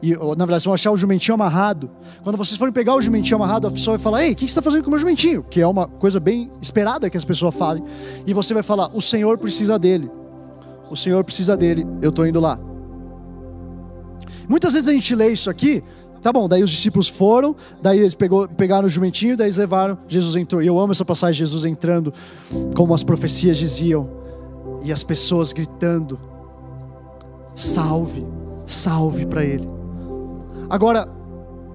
e 0.02 0.16
na 0.16 0.46
verdade 0.46 0.64
vão 0.64 0.72
achar 0.72 0.90
o 0.90 0.96
jumentinho 0.96 1.34
amarrado. 1.34 1.90
Quando 2.22 2.38
vocês 2.38 2.56
forem 2.56 2.72
pegar 2.72 2.94
o 2.94 3.02
jumentinho 3.02 3.36
amarrado, 3.36 3.66
a 3.66 3.70
pessoa 3.70 3.98
vai 3.98 4.02
falar: 4.02 4.24
Ei, 4.24 4.32
o 4.32 4.34
que 4.34 4.44
você 4.44 4.46
está 4.46 4.62
fazendo 4.62 4.82
com 4.82 4.88
o 4.88 4.92
meu 4.92 4.98
jumentinho? 4.98 5.42
Que 5.42 5.60
é 5.60 5.66
uma 5.66 5.86
coisa 5.86 6.18
bem 6.18 6.50
esperada 6.58 7.10
que 7.10 7.18
as 7.18 7.24
pessoas 7.26 7.54
falem. 7.54 7.84
E 8.26 8.32
você 8.32 8.54
vai 8.54 8.62
falar: 8.62 8.88
O 8.94 9.02
Senhor 9.02 9.36
precisa 9.36 9.78
dele. 9.78 10.10
O 10.88 10.96
Senhor 10.96 11.22
precisa 11.22 11.54
dele. 11.54 11.86
Eu 12.00 12.08
estou 12.08 12.26
indo 12.26 12.40
lá. 12.40 12.58
Muitas 14.48 14.72
vezes 14.72 14.88
a 14.88 14.92
gente 14.92 15.14
lê 15.14 15.28
isso 15.28 15.50
aqui. 15.50 15.84
Tá 16.22 16.32
bom, 16.32 16.46
daí 16.46 16.62
os 16.62 16.70
discípulos 16.70 17.08
foram, 17.08 17.56
daí 17.80 17.98
eles 17.98 18.14
pegou, 18.14 18.46
pegaram 18.46 18.86
o 18.86 18.90
jumentinho, 18.90 19.36
daí 19.36 19.46
eles 19.46 19.56
levaram, 19.56 19.98
Jesus 20.06 20.36
entrou. 20.36 20.62
E 20.62 20.66
eu 20.66 20.78
amo 20.78 20.92
essa 20.92 21.04
passagem, 21.04 21.38
Jesus 21.38 21.64
entrando, 21.64 22.12
como 22.76 22.92
as 22.92 23.02
profecias 23.02 23.56
diziam, 23.56 24.08
e 24.82 24.92
as 24.92 25.02
pessoas 25.02 25.52
gritando: 25.52 26.20
Salve, 27.56 28.26
salve 28.66 29.24
para 29.24 29.44
ele. 29.44 29.68
Agora, 30.68 31.08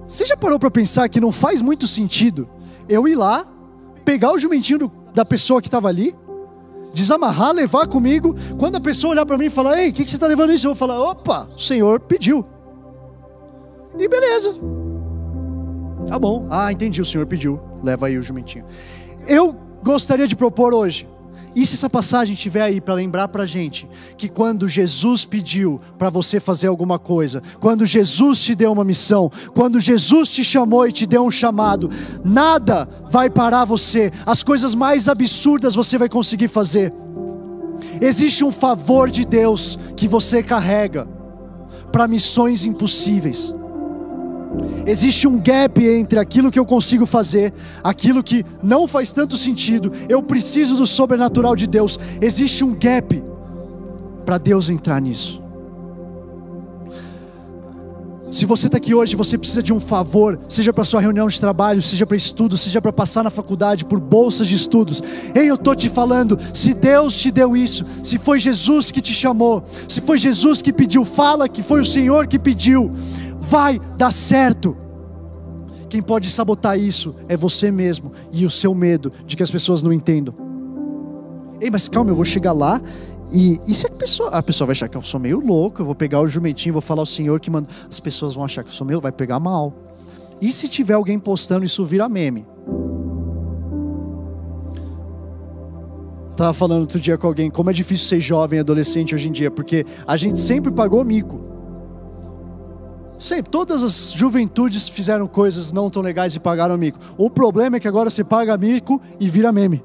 você 0.06 0.24
já 0.24 0.36
parou 0.36 0.58
para 0.58 0.70
pensar 0.70 1.08
que 1.08 1.20
não 1.20 1.32
faz 1.32 1.60
muito 1.60 1.88
sentido 1.88 2.48
eu 2.88 3.08
ir 3.08 3.16
lá, 3.16 3.44
pegar 4.04 4.32
o 4.32 4.38
jumentinho 4.38 4.78
do, 4.78 4.92
da 5.12 5.24
pessoa 5.24 5.60
que 5.60 5.66
estava 5.66 5.88
ali, 5.88 6.14
desamarrar, 6.94 7.52
levar 7.52 7.88
comigo. 7.88 8.36
Quando 8.56 8.76
a 8.76 8.80
pessoa 8.80 9.10
olhar 9.10 9.26
para 9.26 9.36
mim 9.36 9.46
e 9.46 9.50
falar: 9.50 9.82
Ei, 9.82 9.90
o 9.90 9.92
que, 9.92 10.04
que 10.04 10.10
você 10.10 10.16
está 10.16 10.28
levando 10.28 10.52
isso? 10.52 10.66
Eu 10.66 10.70
vou 10.70 10.76
falar: 10.76 11.00
Opa, 11.00 11.48
o 11.56 11.60
Senhor 11.60 11.98
pediu. 12.00 12.46
E 13.98 14.08
beleza. 14.08 14.54
Tá 16.08 16.18
bom. 16.18 16.46
Ah, 16.50 16.72
entendi, 16.72 17.00
o 17.00 17.04
Senhor 17.04 17.26
pediu. 17.26 17.60
Leva 17.82 18.06
aí 18.06 18.18
o 18.18 18.22
jumentinho. 18.22 18.64
Eu 19.26 19.54
gostaria 19.82 20.26
de 20.26 20.36
propor 20.36 20.74
hoje 20.74 21.08
e 21.56 21.66
se 21.66 21.72
essa 21.72 21.88
passagem 21.88 22.34
estiver 22.34 22.60
aí 22.60 22.82
para 22.82 22.92
lembrar 22.92 23.28
para 23.28 23.46
gente 23.46 23.88
que 24.18 24.28
quando 24.28 24.68
Jesus 24.68 25.24
pediu 25.24 25.80
para 25.96 26.10
você 26.10 26.38
fazer 26.38 26.66
alguma 26.66 26.98
coisa, 26.98 27.42
quando 27.60 27.86
Jesus 27.86 28.42
te 28.42 28.54
deu 28.54 28.70
uma 28.70 28.84
missão, 28.84 29.32
quando 29.54 29.80
Jesus 29.80 30.30
te 30.30 30.44
chamou 30.44 30.86
e 30.86 30.92
te 30.92 31.06
deu 31.06 31.24
um 31.24 31.30
chamado, 31.30 31.90
nada 32.22 32.86
vai 33.10 33.30
parar 33.30 33.64
você, 33.64 34.12
as 34.26 34.42
coisas 34.42 34.74
mais 34.74 35.08
absurdas 35.08 35.74
você 35.74 35.96
vai 35.96 36.10
conseguir 36.10 36.48
fazer. 36.48 36.92
Existe 38.02 38.44
um 38.44 38.52
favor 38.52 39.08
de 39.08 39.24
Deus 39.24 39.78
que 39.96 40.06
você 40.06 40.42
carrega 40.42 41.08
para 41.90 42.06
missões 42.06 42.66
impossíveis. 42.66 43.54
Existe 44.86 45.26
um 45.26 45.40
gap 45.40 45.84
entre 45.84 46.18
aquilo 46.18 46.50
que 46.50 46.58
eu 46.58 46.64
consigo 46.64 47.06
fazer, 47.06 47.52
aquilo 47.82 48.22
que 48.22 48.44
não 48.62 48.86
faz 48.86 49.12
tanto 49.12 49.36
sentido. 49.36 49.92
Eu 50.08 50.22
preciso 50.22 50.76
do 50.76 50.86
sobrenatural 50.86 51.56
de 51.56 51.66
Deus. 51.66 51.98
Existe 52.20 52.64
um 52.64 52.74
gap 52.74 53.22
para 54.24 54.38
Deus 54.38 54.68
entrar 54.68 55.00
nisso. 55.00 55.46
Se 58.30 58.44
você 58.44 58.66
está 58.66 58.76
aqui 58.76 58.92
hoje, 58.92 59.14
você 59.14 59.38
precisa 59.38 59.62
de 59.62 59.72
um 59.72 59.78
favor, 59.78 60.38
seja 60.48 60.72
para 60.72 60.82
sua 60.84 61.00
reunião 61.00 61.28
de 61.28 61.40
trabalho, 61.40 61.80
seja 61.80 62.04
para 62.04 62.16
estudo, 62.16 62.56
seja 62.56 62.82
para 62.82 62.92
passar 62.92 63.22
na 63.22 63.30
faculdade, 63.30 63.84
por 63.84 64.00
bolsas 64.00 64.48
de 64.48 64.56
estudos. 64.56 65.00
Ei, 65.34 65.48
eu 65.48 65.54
estou 65.54 65.76
te 65.76 65.88
falando, 65.88 66.38
se 66.52 66.74
Deus 66.74 67.16
te 67.16 67.30
deu 67.30 67.56
isso, 67.56 67.86
se 68.02 68.18
foi 68.18 68.40
Jesus 68.40 68.90
que 68.90 69.00
te 69.00 69.14
chamou, 69.14 69.64
se 69.88 70.00
foi 70.00 70.18
Jesus 70.18 70.60
que 70.60 70.72
pediu, 70.72 71.04
fala 71.04 71.48
que 71.48 71.62
foi 71.62 71.80
o 71.80 71.84
Senhor 71.84 72.26
que 72.26 72.38
pediu 72.38 72.92
vai 73.48 73.80
dar 73.96 74.12
certo. 74.12 74.76
Quem 75.88 76.02
pode 76.02 76.30
sabotar 76.30 76.78
isso 76.78 77.14
é 77.28 77.36
você 77.36 77.70
mesmo 77.70 78.12
e 78.32 78.44
o 78.44 78.50
seu 78.50 78.74
medo 78.74 79.12
de 79.24 79.36
que 79.36 79.42
as 79.42 79.50
pessoas 79.50 79.82
não 79.82 79.92
entendam. 79.92 80.34
Ei, 81.60 81.70
mas 81.70 81.88
calma, 81.88 82.10
eu 82.10 82.14
vou 82.14 82.24
chegar 82.24 82.52
lá 82.52 82.80
e, 83.32 83.58
e 83.66 83.74
se 83.74 83.86
a 83.86 83.90
pessoa, 83.90 84.30
a 84.30 84.42
pessoa 84.42 84.66
vai 84.66 84.72
achar 84.72 84.88
que 84.88 84.96
eu 84.96 85.02
sou 85.02 85.18
meio 85.18 85.40
louco, 85.40 85.80
eu 85.80 85.86
vou 85.86 85.94
pegar 85.94 86.20
o 86.20 86.26
jumentinho, 86.26 86.72
vou 86.72 86.82
falar 86.82 87.02
ao 87.02 87.06
Senhor 87.06 87.40
que 87.40 87.50
manda, 87.50 87.68
as 87.88 87.98
pessoas 88.00 88.34
vão 88.34 88.44
achar 88.44 88.62
que 88.62 88.70
eu 88.70 88.74
sou 88.74 88.86
meio, 88.86 89.00
vai 89.00 89.12
pegar 89.12 89.40
mal. 89.40 89.72
E 90.40 90.52
se 90.52 90.68
tiver 90.68 90.94
alguém 90.94 91.18
postando 91.18 91.64
isso 91.64 91.84
vira 91.84 92.08
meme? 92.08 92.46
Tava 96.36 96.52
falando 96.52 96.82
outro 96.82 97.00
dia 97.00 97.16
com 97.16 97.26
alguém 97.26 97.50
como 97.50 97.70
é 97.70 97.72
difícil 97.72 98.06
ser 98.06 98.20
jovem, 98.20 98.58
adolescente 98.58 99.14
hoje 99.14 99.28
em 99.28 99.32
dia, 99.32 99.50
porque 99.50 99.86
a 100.06 100.16
gente 100.16 100.38
sempre 100.38 100.70
pagou 100.70 101.02
mico. 101.02 101.55
Sempre, 103.18 103.50
todas 103.50 103.82
as 103.82 104.12
juventudes 104.12 104.88
fizeram 104.88 105.26
coisas 105.26 105.72
não 105.72 105.88
tão 105.88 106.02
legais 106.02 106.34
e 106.36 106.40
pagaram 106.40 106.76
mico. 106.76 106.98
O 107.16 107.30
problema 107.30 107.76
é 107.76 107.80
que 107.80 107.88
agora 107.88 108.10
você 108.10 108.22
paga 108.22 108.56
mico 108.56 109.00
e 109.18 109.28
vira 109.28 109.50
meme. 109.50 109.82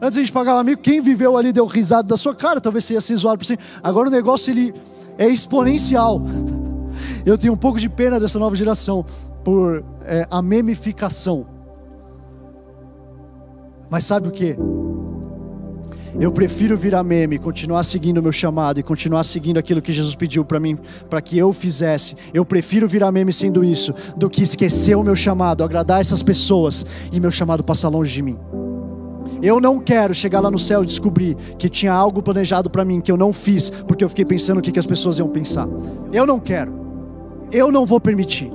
Antes 0.00 0.18
a 0.18 0.20
gente 0.20 0.32
pagava 0.32 0.62
mico, 0.64 0.82
quem 0.82 1.00
viveu 1.00 1.36
ali 1.36 1.52
deu 1.52 1.66
risada 1.66 2.08
da 2.08 2.16
sua 2.16 2.34
cara, 2.34 2.60
talvez 2.60 2.84
você 2.84 2.94
ia 2.94 3.00
ser 3.00 3.16
zoado 3.16 3.38
por 3.38 3.44
cima. 3.44 3.58
Agora 3.82 4.08
o 4.08 4.10
negócio 4.10 4.50
ele 4.50 4.74
é 5.18 5.28
exponencial. 5.28 6.20
Eu 7.24 7.36
tenho 7.36 7.52
um 7.52 7.56
pouco 7.56 7.78
de 7.78 7.88
pena 7.88 8.18
dessa 8.18 8.38
nova 8.38 8.54
geração 8.54 9.04
por 9.42 9.84
é, 10.04 10.26
a 10.30 10.40
memificação. 10.40 11.46
Mas 13.90 14.04
sabe 14.04 14.28
o 14.28 14.30
que? 14.30 14.56
Eu 16.20 16.30
prefiro 16.30 16.78
virar 16.78 17.02
meme, 17.02 17.38
continuar 17.38 17.82
seguindo 17.82 18.18
o 18.18 18.22
meu 18.22 18.30
chamado 18.30 18.78
e 18.78 18.82
continuar 18.82 19.24
seguindo 19.24 19.58
aquilo 19.58 19.82
que 19.82 19.92
Jesus 19.92 20.14
pediu 20.14 20.44
para 20.44 20.60
mim, 20.60 20.78
para 21.10 21.20
que 21.20 21.36
eu 21.36 21.52
fizesse. 21.52 22.16
Eu 22.32 22.44
prefiro 22.44 22.86
virar 22.86 23.10
meme 23.10 23.32
sendo 23.32 23.64
isso, 23.64 23.92
do 24.16 24.30
que 24.30 24.42
esquecer 24.42 24.96
o 24.96 25.02
meu 25.02 25.16
chamado, 25.16 25.64
agradar 25.64 26.00
essas 26.00 26.22
pessoas 26.22 26.86
e 27.12 27.18
meu 27.18 27.30
chamado 27.30 27.64
passar 27.64 27.88
longe 27.88 28.14
de 28.14 28.22
mim. 28.22 28.38
Eu 29.42 29.60
não 29.60 29.80
quero 29.80 30.14
chegar 30.14 30.40
lá 30.40 30.50
no 30.50 30.58
céu 30.58 30.82
e 30.82 30.86
descobrir 30.86 31.36
que 31.58 31.68
tinha 31.68 31.92
algo 31.92 32.22
planejado 32.22 32.70
para 32.70 32.84
mim 32.84 33.00
que 33.00 33.10
eu 33.10 33.16
não 33.16 33.32
fiz, 33.32 33.68
porque 33.70 34.04
eu 34.04 34.08
fiquei 34.08 34.24
pensando 34.24 34.58
o 34.58 34.62
que, 34.62 34.72
que 34.72 34.78
as 34.78 34.86
pessoas 34.86 35.18
iam 35.18 35.28
pensar. 35.28 35.68
Eu 36.12 36.24
não 36.24 36.38
quero. 36.38 36.72
Eu 37.50 37.72
não 37.72 37.84
vou 37.84 38.00
permitir. 38.00 38.50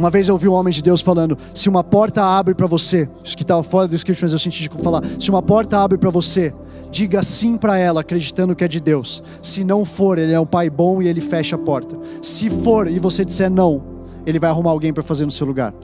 Uma 0.00 0.08
vez 0.08 0.28
eu 0.28 0.34
ouvi 0.34 0.48
um 0.48 0.54
homem 0.54 0.72
de 0.72 0.82
Deus 0.82 1.02
falando: 1.02 1.36
se 1.54 1.68
uma 1.68 1.84
porta 1.84 2.24
abre 2.24 2.54
para 2.54 2.66
você, 2.66 3.06
isso 3.22 3.36
que 3.36 3.42
estava 3.42 3.62
fora 3.62 3.86
do 3.86 3.94
script, 3.94 4.22
mas 4.22 4.32
eu 4.32 4.38
senti 4.38 4.62
de 4.62 4.82
falar: 4.82 5.02
se 5.18 5.28
uma 5.28 5.42
porta 5.42 5.76
abre 5.76 5.98
para 5.98 6.08
você, 6.08 6.54
diga 6.90 7.22
sim 7.22 7.58
para 7.58 7.76
ela, 7.76 8.00
acreditando 8.00 8.56
que 8.56 8.64
é 8.64 8.68
de 8.68 8.80
Deus. 8.80 9.22
Se 9.42 9.62
não 9.62 9.84
for, 9.84 10.18
ele 10.18 10.32
é 10.32 10.40
um 10.40 10.46
pai 10.46 10.70
bom 10.70 11.02
e 11.02 11.08
ele 11.08 11.20
fecha 11.20 11.54
a 11.54 11.58
porta. 11.58 11.98
Se 12.22 12.48
for 12.48 12.90
e 12.90 12.98
você 12.98 13.26
disser 13.26 13.50
não, 13.50 13.82
ele 14.24 14.38
vai 14.38 14.48
arrumar 14.48 14.70
alguém 14.70 14.90
para 14.90 15.02
fazer 15.02 15.26
no 15.26 15.30
seu 15.30 15.46
lugar. 15.46 15.74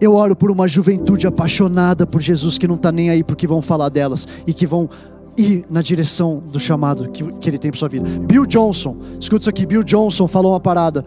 Eu 0.00 0.14
oro 0.14 0.36
por 0.36 0.52
uma 0.52 0.68
juventude 0.68 1.26
apaixonada 1.26 2.06
por 2.06 2.20
Jesus 2.20 2.58
que 2.58 2.68
não 2.68 2.76
está 2.76 2.92
nem 2.92 3.10
aí 3.10 3.24
porque 3.24 3.46
vão 3.46 3.60
falar 3.60 3.88
delas 3.88 4.26
e 4.46 4.54
que 4.54 4.66
vão 4.68 4.88
ir 5.36 5.64
na 5.70 5.82
direção 5.82 6.42
do 6.44 6.60
chamado 6.60 7.08
que, 7.10 7.24
que 7.34 7.50
ele 7.50 7.58
tem 7.58 7.70
para 7.70 7.78
sua 7.78 7.88
vida. 7.88 8.08
Bill 8.20 8.46
Johnson, 8.46 8.96
escuta 9.20 9.42
isso 9.42 9.50
aqui. 9.50 9.66
Bill 9.66 9.82
Johnson 9.82 10.28
falou 10.28 10.52
uma 10.52 10.60
parada. 10.60 11.04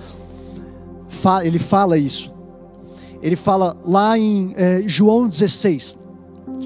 Fa, 1.07 1.45
ele 1.45 1.59
fala 1.59 1.97
isso. 1.97 2.33
Ele 3.21 3.35
fala 3.35 3.75
lá 3.85 4.17
em 4.17 4.53
é, 4.55 4.83
João 4.85 5.27
16. 5.27 5.97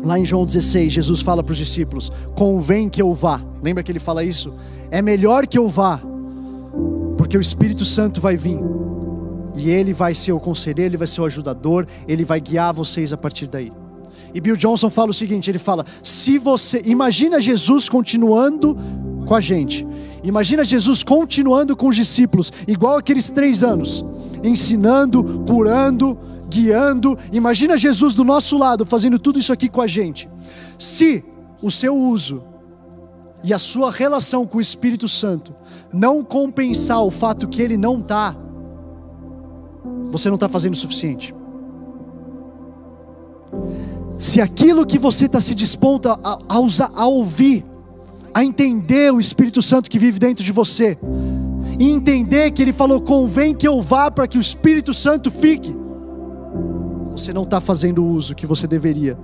Lá 0.04 0.20
em 0.20 0.26
João 0.26 0.46
16, 0.46 0.92
Jesus 0.92 1.22
fala 1.22 1.44
para 1.44 1.52
os 1.52 1.58
discípulos: 1.58 2.12
Convém 2.36 2.90
que 2.90 3.02
eu 3.02 3.14
vá. 3.14 3.42
Lembra 3.62 3.84
que 3.84 3.92
ele 3.92 4.00
fala 4.00 4.24
isso? 4.24 4.54
É 4.92 5.02
melhor 5.02 5.46
que 5.48 5.58
eu 5.58 5.68
vá, 5.68 6.02
porque 7.18 7.38
o 7.38 7.42
Espírito 7.42 7.86
Santo 7.86 8.22
vai 8.22 8.36
vir. 8.36 8.60
E 9.56 9.70
ele 9.70 9.94
vai 9.94 10.16
ser 10.16 10.32
o 10.32 10.40
conselheiro, 10.40 10.92
ele 10.92 10.98
vai 10.98 11.08
ser 11.08 11.22
o 11.22 11.26
ajudador, 11.26 11.86
ele 12.08 12.24
vai 12.24 12.40
guiar 12.40 12.74
vocês 12.74 13.12
a 13.12 13.18
partir 13.18 13.48
daí. 13.48 13.72
E 14.34 14.42
Bill 14.42 14.56
Johnson 14.56 14.90
fala 14.90 15.12
o 15.12 15.14
seguinte: 15.14 15.50
ele 15.50 15.60
fala, 15.60 15.86
se 16.04 16.38
você. 16.38 16.82
Imagina 16.86 17.40
Jesus 17.42 17.90
continuando 17.90 18.78
com 19.26 19.36
a 19.36 19.40
gente. 19.40 19.86
Imagina 20.24 20.64
Jesus 20.64 21.04
continuando 21.04 21.76
com 21.76 21.88
os 21.88 21.96
discípulos, 21.96 22.52
igual 22.68 22.98
aqueles 22.98 23.30
três 23.30 23.64
anos, 23.64 24.04
ensinando, 24.44 25.44
curando, 25.48 26.18
guiando. 26.50 27.18
Imagina 27.32 27.78
Jesus 27.78 28.16
do 28.16 28.24
nosso 28.24 28.58
lado, 28.58 28.86
fazendo 28.86 29.18
tudo 29.18 29.40
isso 29.40 29.54
aqui 29.54 29.70
com 29.70 29.82
a 29.82 29.88
gente. 29.88 30.30
Se 30.78 31.24
o 31.62 31.72
seu 31.72 31.96
uso 31.96 32.44
e 33.44 33.54
a 33.54 33.60
sua 33.60 33.92
relação 33.92 34.46
com 34.46 34.58
o 34.58 34.62
Espírito 34.62 35.08
Santo 35.08 35.56
não 35.94 36.24
compensar 36.24 37.02
o 37.02 37.12
fato 37.12 37.48
que 37.48 37.62
ele 37.62 37.78
não 37.78 38.00
está, 38.00 38.36
você 40.12 40.28
não 40.28 40.36
está 40.36 40.50
fazendo 40.50 40.74
o 40.74 40.78
suficiente. 40.78 41.34
Se 44.20 44.42
aquilo 44.42 44.86
que 44.86 45.00
você 45.00 45.28
está 45.28 45.40
se 45.40 45.56
dispondo 45.56 46.10
a, 46.10 46.40
a, 46.50 46.60
usar, 46.60 46.92
a 46.94 47.08
ouvir, 47.08 47.66
a 48.34 48.44
entender 48.44 49.12
o 49.14 49.20
Espírito 49.20 49.62
Santo 49.62 49.90
que 49.90 49.98
vive 49.98 50.20
dentro 50.20 50.44
de 50.44 50.52
você, 50.52 50.98
e 51.80 51.90
entender 51.90 52.52
que 52.52 52.62
Ele 52.62 52.74
falou: 52.74 53.00
convém 53.00 53.56
que 53.56 53.66
eu 53.66 53.82
vá 53.82 54.12
para 54.12 54.28
que 54.28 54.38
o 54.38 54.42
Espírito 54.42 54.94
Santo 54.94 55.32
fique, 55.32 55.74
você 57.12 57.32
não 57.32 57.44
está 57.44 57.62
fazendo 57.62 58.04
o 58.04 58.08
uso 58.08 58.36
que 58.36 58.46
você 58.46 58.68
deveria 58.68 59.18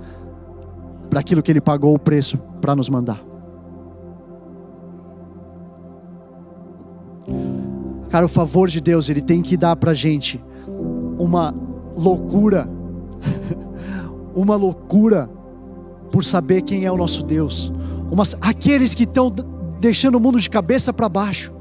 para 1.10 1.20
aquilo 1.20 1.42
que 1.42 1.52
Ele 1.52 1.60
pagou 1.60 1.94
o 1.94 1.98
preço 1.98 2.38
para 2.60 2.74
nos 2.74 2.88
mandar. 2.88 3.22
Cara, 8.08 8.24
o 8.24 8.28
favor 8.30 8.70
de 8.70 8.80
Deus, 8.80 9.10
Ele 9.10 9.20
tem 9.20 9.42
que 9.42 9.58
dar 9.58 9.76
para 9.76 9.92
gente 9.92 10.42
uma 11.18 11.54
loucura, 11.94 12.66
uma 14.36 14.54
loucura 14.54 15.30
por 16.12 16.22
saber 16.22 16.62
quem 16.62 16.84
é 16.84 16.92
o 16.92 16.96
nosso 16.96 17.24
Deus. 17.24 17.72
Uma, 18.12 18.22
aqueles 18.42 18.94
que 18.94 19.04
estão 19.04 19.32
deixando 19.80 20.16
o 20.16 20.20
mundo 20.20 20.38
de 20.38 20.48
cabeça 20.48 20.92
para 20.92 21.08
baixo, 21.08 21.52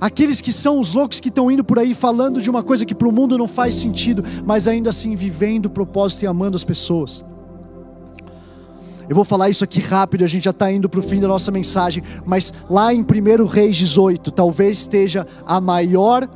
aqueles 0.00 0.40
que 0.40 0.52
são 0.52 0.80
os 0.80 0.92
loucos 0.92 1.20
que 1.20 1.28
estão 1.28 1.50
indo 1.50 1.62
por 1.62 1.78
aí 1.78 1.94
falando 1.94 2.42
de 2.42 2.50
uma 2.50 2.62
coisa 2.62 2.84
que 2.84 2.94
para 2.94 3.08
o 3.08 3.12
mundo 3.12 3.38
não 3.38 3.46
faz 3.46 3.76
sentido, 3.76 4.24
mas 4.44 4.66
ainda 4.66 4.90
assim 4.90 5.14
vivendo 5.14 5.66
o 5.66 5.70
propósito 5.70 6.24
e 6.24 6.26
amando 6.26 6.56
as 6.56 6.64
pessoas. 6.64 7.24
Eu 9.08 9.14
vou 9.14 9.24
falar 9.24 9.48
isso 9.48 9.62
aqui 9.62 9.80
rápido, 9.80 10.24
a 10.24 10.26
gente 10.26 10.44
já 10.44 10.50
está 10.50 10.70
indo 10.70 10.88
para 10.88 11.00
o 11.00 11.02
fim 11.02 11.20
da 11.20 11.28
nossa 11.28 11.50
mensagem, 11.50 12.02
mas 12.26 12.52
lá 12.68 12.92
em 12.92 13.02
1 13.02 13.46
Reis 13.46 13.76
18, 13.76 14.30
talvez 14.32 14.78
esteja 14.78 15.26
a 15.46 15.60
maior 15.60 16.26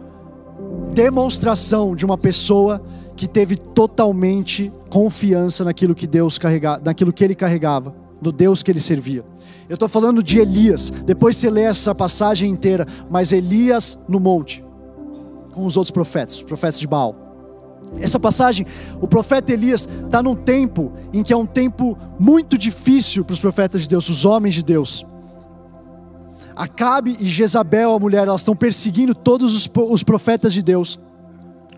demonstração 0.92 1.94
de 1.94 2.04
uma 2.04 2.16
pessoa 2.16 2.82
que 3.16 3.26
teve 3.26 3.56
totalmente 3.56 4.70
confiança 4.90 5.64
naquilo 5.64 5.94
que 5.94 6.06
Deus 6.06 6.38
carregava, 6.38 6.82
naquilo 6.84 7.12
que 7.12 7.24
ele 7.24 7.34
carregava, 7.34 7.94
no 8.20 8.30
Deus 8.30 8.62
que 8.62 8.70
ele 8.70 8.80
servia. 8.80 9.24
Eu 9.68 9.74
estou 9.74 9.88
falando 9.88 10.22
de 10.22 10.38
Elias. 10.38 10.90
Depois 10.90 11.36
você 11.36 11.50
lê 11.50 11.62
essa 11.62 11.94
passagem 11.94 12.50
inteira, 12.50 12.86
mas 13.10 13.32
Elias 13.32 13.98
no 14.08 14.20
monte, 14.20 14.64
com 15.52 15.64
os 15.64 15.76
outros 15.76 15.90
profetas, 15.90 16.36
os 16.36 16.42
profetas 16.42 16.78
de 16.78 16.86
Baal. 16.86 17.26
Essa 18.00 18.18
passagem, 18.18 18.66
o 19.00 19.06
profeta 19.06 19.52
Elias 19.52 19.88
está 20.04 20.22
num 20.22 20.34
tempo 20.34 20.92
em 21.12 21.22
que 21.22 21.32
é 21.32 21.36
um 21.36 21.46
tempo 21.46 21.96
muito 22.18 22.58
difícil 22.58 23.24
para 23.24 23.34
os 23.34 23.40
profetas 23.40 23.82
de 23.82 23.88
Deus, 23.88 24.08
os 24.08 24.24
homens 24.24 24.54
de 24.54 24.62
Deus. 24.62 25.06
Acabe 26.54 27.16
e 27.20 27.26
Jezabel, 27.26 27.92
a 27.92 27.98
mulher, 27.98 28.26
elas 28.26 28.40
estão 28.40 28.56
perseguindo 28.56 29.14
todos 29.14 29.54
os, 29.54 29.70
os 29.90 30.02
profetas 30.02 30.52
de 30.52 30.62
Deus, 30.62 30.98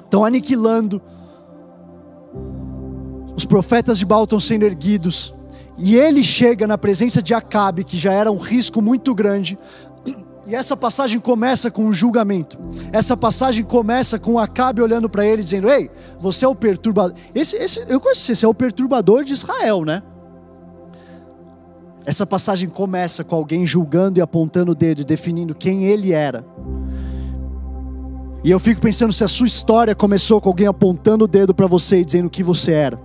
estão 0.04 0.24
aniquilando. 0.24 1.00
Profetas 3.48 3.98
de 3.98 4.04
Baal 4.04 4.24
estão 4.24 4.38
sendo 4.38 4.64
erguidos. 4.64 5.34
E 5.76 5.96
ele 5.96 6.22
chega 6.22 6.66
na 6.66 6.76
presença 6.76 7.22
de 7.22 7.32
Acabe, 7.32 7.84
que 7.84 7.96
já 7.96 8.12
era 8.12 8.30
um 8.30 8.36
risco 8.36 8.82
muito 8.82 9.14
grande. 9.14 9.58
E 10.46 10.54
essa 10.54 10.76
passagem 10.76 11.20
começa 11.20 11.70
com 11.70 11.84
um 11.84 11.92
julgamento. 11.92 12.58
Essa 12.92 13.16
passagem 13.16 13.64
começa 13.64 14.18
com 14.18 14.38
Acabe 14.38 14.82
olhando 14.82 15.08
para 15.08 15.24
ele 15.24 15.42
dizendo: 15.42 15.70
Ei, 15.70 15.90
você 16.18 16.44
é 16.44 16.48
o 16.48 16.54
perturbador. 16.54 17.16
Esse, 17.34 17.56
esse, 17.56 17.84
eu 17.86 18.00
conheço 18.00 18.34
você 18.34 18.46
é 18.46 18.48
o 18.48 18.54
perturbador 18.54 19.24
de 19.24 19.34
Israel, 19.34 19.84
né? 19.84 20.02
Essa 22.06 22.26
passagem 22.26 22.68
começa 22.68 23.22
com 23.22 23.36
alguém 23.36 23.66
julgando 23.66 24.18
e 24.18 24.22
apontando 24.22 24.72
o 24.72 24.74
dedo, 24.74 25.04
definindo 25.04 25.54
quem 25.54 25.84
ele 25.84 26.12
era. 26.12 26.44
E 28.42 28.50
eu 28.50 28.58
fico 28.58 28.80
pensando 28.80 29.12
se 29.12 29.22
a 29.22 29.28
sua 29.28 29.46
história 29.46 29.94
começou 29.94 30.40
com 30.40 30.48
alguém 30.48 30.66
apontando 30.66 31.24
o 31.24 31.28
dedo 31.28 31.54
para 31.54 31.66
você 31.66 32.00
e 32.00 32.04
dizendo 32.04 32.26
o 32.26 32.30
que 32.30 32.42
você 32.42 32.72
era. 32.72 32.98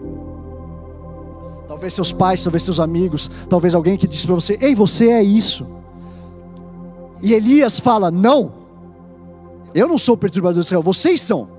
Talvez 1.74 1.92
seus 1.96 2.14
pais, 2.14 2.44
talvez 2.44 2.62
seus 2.62 2.80
amigos, 2.80 3.32
talvez 3.50 3.74
alguém 3.74 3.98
que 3.98 4.06
disse 4.06 4.28
para 4.28 4.36
você: 4.36 4.56
"Ei, 4.62 4.76
você 4.76 5.10
é 5.10 5.24
isso". 5.24 5.66
E 7.20 7.34
Elias 7.34 7.80
fala: 7.80 8.12
"Não. 8.12 8.54
Eu 9.74 9.88
não 9.88 9.98
sou 9.98 10.14
o 10.14 10.18
perturbador 10.18 10.62
de 10.62 10.68
Israel, 10.68 10.84
vocês 10.84 11.20
são. 11.20 11.50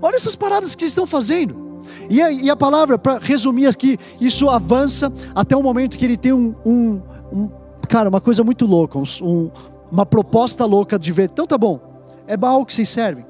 Olha 0.00 0.16
essas 0.16 0.34
paradas 0.34 0.74
que 0.74 0.80
vocês 0.80 0.92
estão 0.92 1.06
fazendo. 1.06 1.82
E 2.08 2.22
a, 2.22 2.32
e 2.32 2.48
a 2.48 2.56
palavra, 2.56 2.98
para 2.98 3.18
resumir 3.18 3.66
aqui, 3.66 3.98
isso 4.18 4.48
avança 4.48 5.12
até 5.34 5.54
o 5.54 5.62
momento 5.62 5.98
que 5.98 6.06
ele 6.06 6.16
tem 6.16 6.32
um, 6.32 6.54
um, 6.64 7.02
um 7.30 7.50
cara, 7.86 8.08
uma 8.08 8.20
coisa 8.20 8.42
muito 8.42 8.64
louca, 8.64 8.98
um, 8.98 9.50
uma 9.92 10.06
proposta 10.06 10.64
louca 10.64 10.98
de 10.98 11.12
ver. 11.12 11.28
Então 11.30 11.46
tá 11.46 11.58
bom, 11.58 11.78
é 12.26 12.34
Baal 12.34 12.64
que 12.64 12.72
vocês 12.72 12.88
servem. 12.88 13.26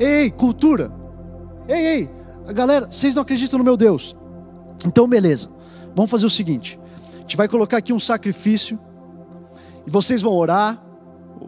Ei, 0.00 0.30
cultura. 0.30 0.90
Ei, 1.68 1.86
ei, 1.86 2.10
galera, 2.54 2.86
vocês 2.90 3.14
não 3.14 3.24
acreditam 3.24 3.58
no 3.58 3.64
meu 3.64 3.76
Deus. 3.76 4.16
Então 4.84 5.08
beleza, 5.08 5.48
vamos 5.94 6.10
fazer 6.10 6.26
o 6.26 6.30
seguinte: 6.30 6.78
a 7.14 7.18
gente 7.20 7.36
vai 7.36 7.48
colocar 7.48 7.78
aqui 7.78 7.92
um 7.92 8.00
sacrifício, 8.00 8.78
e 9.86 9.90
vocês 9.90 10.22
vão 10.22 10.32
orar, 10.32 10.82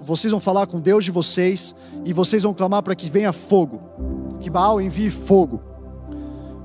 vocês 0.05 0.31
vão 0.31 0.41
falar 0.41 0.67
com 0.67 0.81
Deus 0.81 1.05
de 1.05 1.11
vocês, 1.11 1.75
e 2.05 2.13
vocês 2.13 2.43
vão 2.43 2.55
clamar 2.55 2.83
para 2.83 2.95
que 2.95 3.11
venha 3.11 3.33
fogo 3.33 3.89
que 4.39 4.51
Baal 4.51 4.81
envie 4.81 5.11
fogo. 5.11 5.61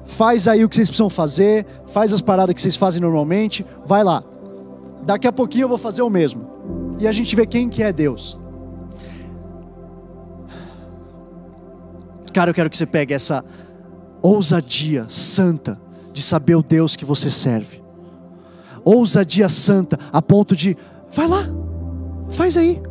Faz 0.06 0.48
aí 0.48 0.64
o 0.64 0.70
que 0.70 0.76
vocês 0.76 0.90
precisam 0.90 1.10
fazer, 1.10 1.66
faz 1.88 2.14
as 2.14 2.22
paradas 2.22 2.54
que 2.54 2.62
vocês 2.62 2.76
fazem 2.76 3.02
normalmente, 3.02 3.66
vai 3.86 4.04
lá. 4.04 4.24
Daqui 5.04 5.28
a 5.28 5.32
pouquinho 5.32 5.64
eu 5.64 5.70
vou 5.70 5.78
fazer 5.78 6.02
o 6.02 6.10
mesmo. 6.10 6.96
E 7.00 7.08
a 7.08 7.12
gente 7.12 7.36
vê 7.36 7.46
quem 7.46 7.70
que 7.70 7.82
é 7.82 7.92
Deus. 7.92 8.38
Cara, 12.34 12.50
eu 12.50 12.54
quero 12.54 12.70
que 12.70 12.78
você 12.78 12.86
pegue 12.86 13.14
essa 13.14 13.44
ousadia 14.22 15.06
santa 15.08 15.80
de 16.14 16.22
saber 16.22 16.56
o 16.56 16.64
Deus 16.64 16.96
que 16.96 17.04
você 17.04 17.30
serve. 17.30 17.82
Ousadia 18.86 19.50
santa 19.50 19.98
a 20.12 20.22
ponto 20.22 20.56
de, 20.56 20.78
vai 21.12 21.28
lá, 21.28 21.46
faz 22.30 22.56
aí. 22.58 22.82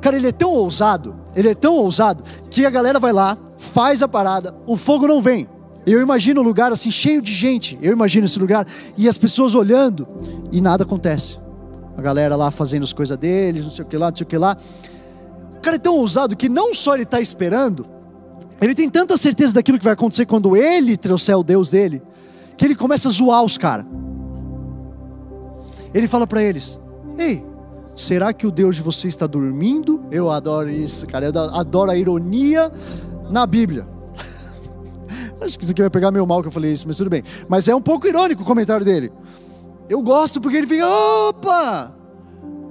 Cara, 0.00 0.16
ele 0.16 0.28
é 0.28 0.32
tão 0.32 0.50
ousado, 0.50 1.14
ele 1.34 1.48
é 1.48 1.54
tão 1.54 1.76
ousado, 1.76 2.24
que 2.50 2.66
a 2.66 2.70
galera 2.70 3.00
vai 3.00 3.12
lá, 3.12 3.38
faz 3.56 4.02
a 4.02 4.08
parada, 4.08 4.54
o 4.66 4.76
fogo 4.76 5.06
não 5.06 5.22
vem. 5.22 5.48
Eu 5.86 6.00
imagino 6.00 6.40
um 6.40 6.44
lugar 6.44 6.72
assim, 6.72 6.90
cheio 6.90 7.22
de 7.22 7.32
gente, 7.32 7.78
eu 7.80 7.92
imagino 7.92 8.26
esse 8.26 8.38
lugar, 8.38 8.66
e 8.96 9.08
as 9.08 9.16
pessoas 9.16 9.54
olhando, 9.54 10.06
e 10.50 10.60
nada 10.60 10.84
acontece. 10.84 11.38
A 11.96 12.02
galera 12.02 12.36
lá 12.36 12.50
fazendo 12.50 12.82
as 12.82 12.92
coisas 12.92 13.16
deles, 13.16 13.64
não 13.64 13.70
sei 13.70 13.84
o 13.84 13.88
que 13.88 13.96
lá, 13.96 14.10
não 14.10 14.16
sei 14.16 14.24
o 14.24 14.28
que 14.28 14.36
lá. 14.36 14.56
cara 15.62 15.76
é 15.76 15.78
tão 15.78 15.96
ousado 15.96 16.36
que 16.36 16.48
não 16.48 16.74
só 16.74 16.94
ele 16.94 17.04
está 17.04 17.20
esperando, 17.20 17.86
ele 18.60 18.74
tem 18.74 18.88
tanta 18.88 19.16
certeza 19.16 19.54
daquilo 19.54 19.78
que 19.78 19.84
vai 19.84 19.94
acontecer 19.94 20.26
quando 20.26 20.56
ele 20.56 20.96
trouxer 20.96 21.36
o 21.36 21.42
Deus 21.42 21.70
dele, 21.70 22.02
que 22.56 22.64
ele 22.64 22.74
começa 22.74 23.08
a 23.08 23.12
zoar 23.12 23.42
os 23.42 23.58
caras. 23.58 23.86
Ele 25.92 26.08
fala 26.08 26.26
para 26.26 26.42
eles: 26.42 26.80
Ei, 27.18 27.44
será 27.96 28.32
que 28.32 28.46
o 28.46 28.50
Deus 28.50 28.76
de 28.76 28.82
vocês 28.82 29.14
está 29.14 29.26
dormindo? 29.26 30.04
Eu 30.10 30.30
adoro 30.30 30.70
isso, 30.70 31.06
cara. 31.06 31.26
Eu 31.26 31.38
adoro 31.54 31.90
a 31.90 31.96
ironia 31.96 32.70
na 33.30 33.46
Bíblia. 33.46 33.86
Acho 35.40 35.58
que 35.58 35.64
isso 35.64 35.72
aqui 35.72 35.82
vai 35.82 35.90
pegar 35.90 36.10
meio 36.10 36.26
mal 36.26 36.42
que 36.42 36.48
eu 36.48 36.52
falei 36.52 36.72
isso, 36.72 36.86
mas 36.86 36.96
tudo 36.96 37.10
bem. 37.10 37.22
Mas 37.48 37.68
é 37.68 37.74
um 37.74 37.82
pouco 37.82 38.06
irônico 38.06 38.42
o 38.42 38.46
comentário 38.46 38.84
dele. 38.84 39.12
Eu 39.88 40.02
gosto 40.02 40.40
porque 40.40 40.56
ele 40.56 40.66
fica: 40.66 40.86
opa! 40.86 41.94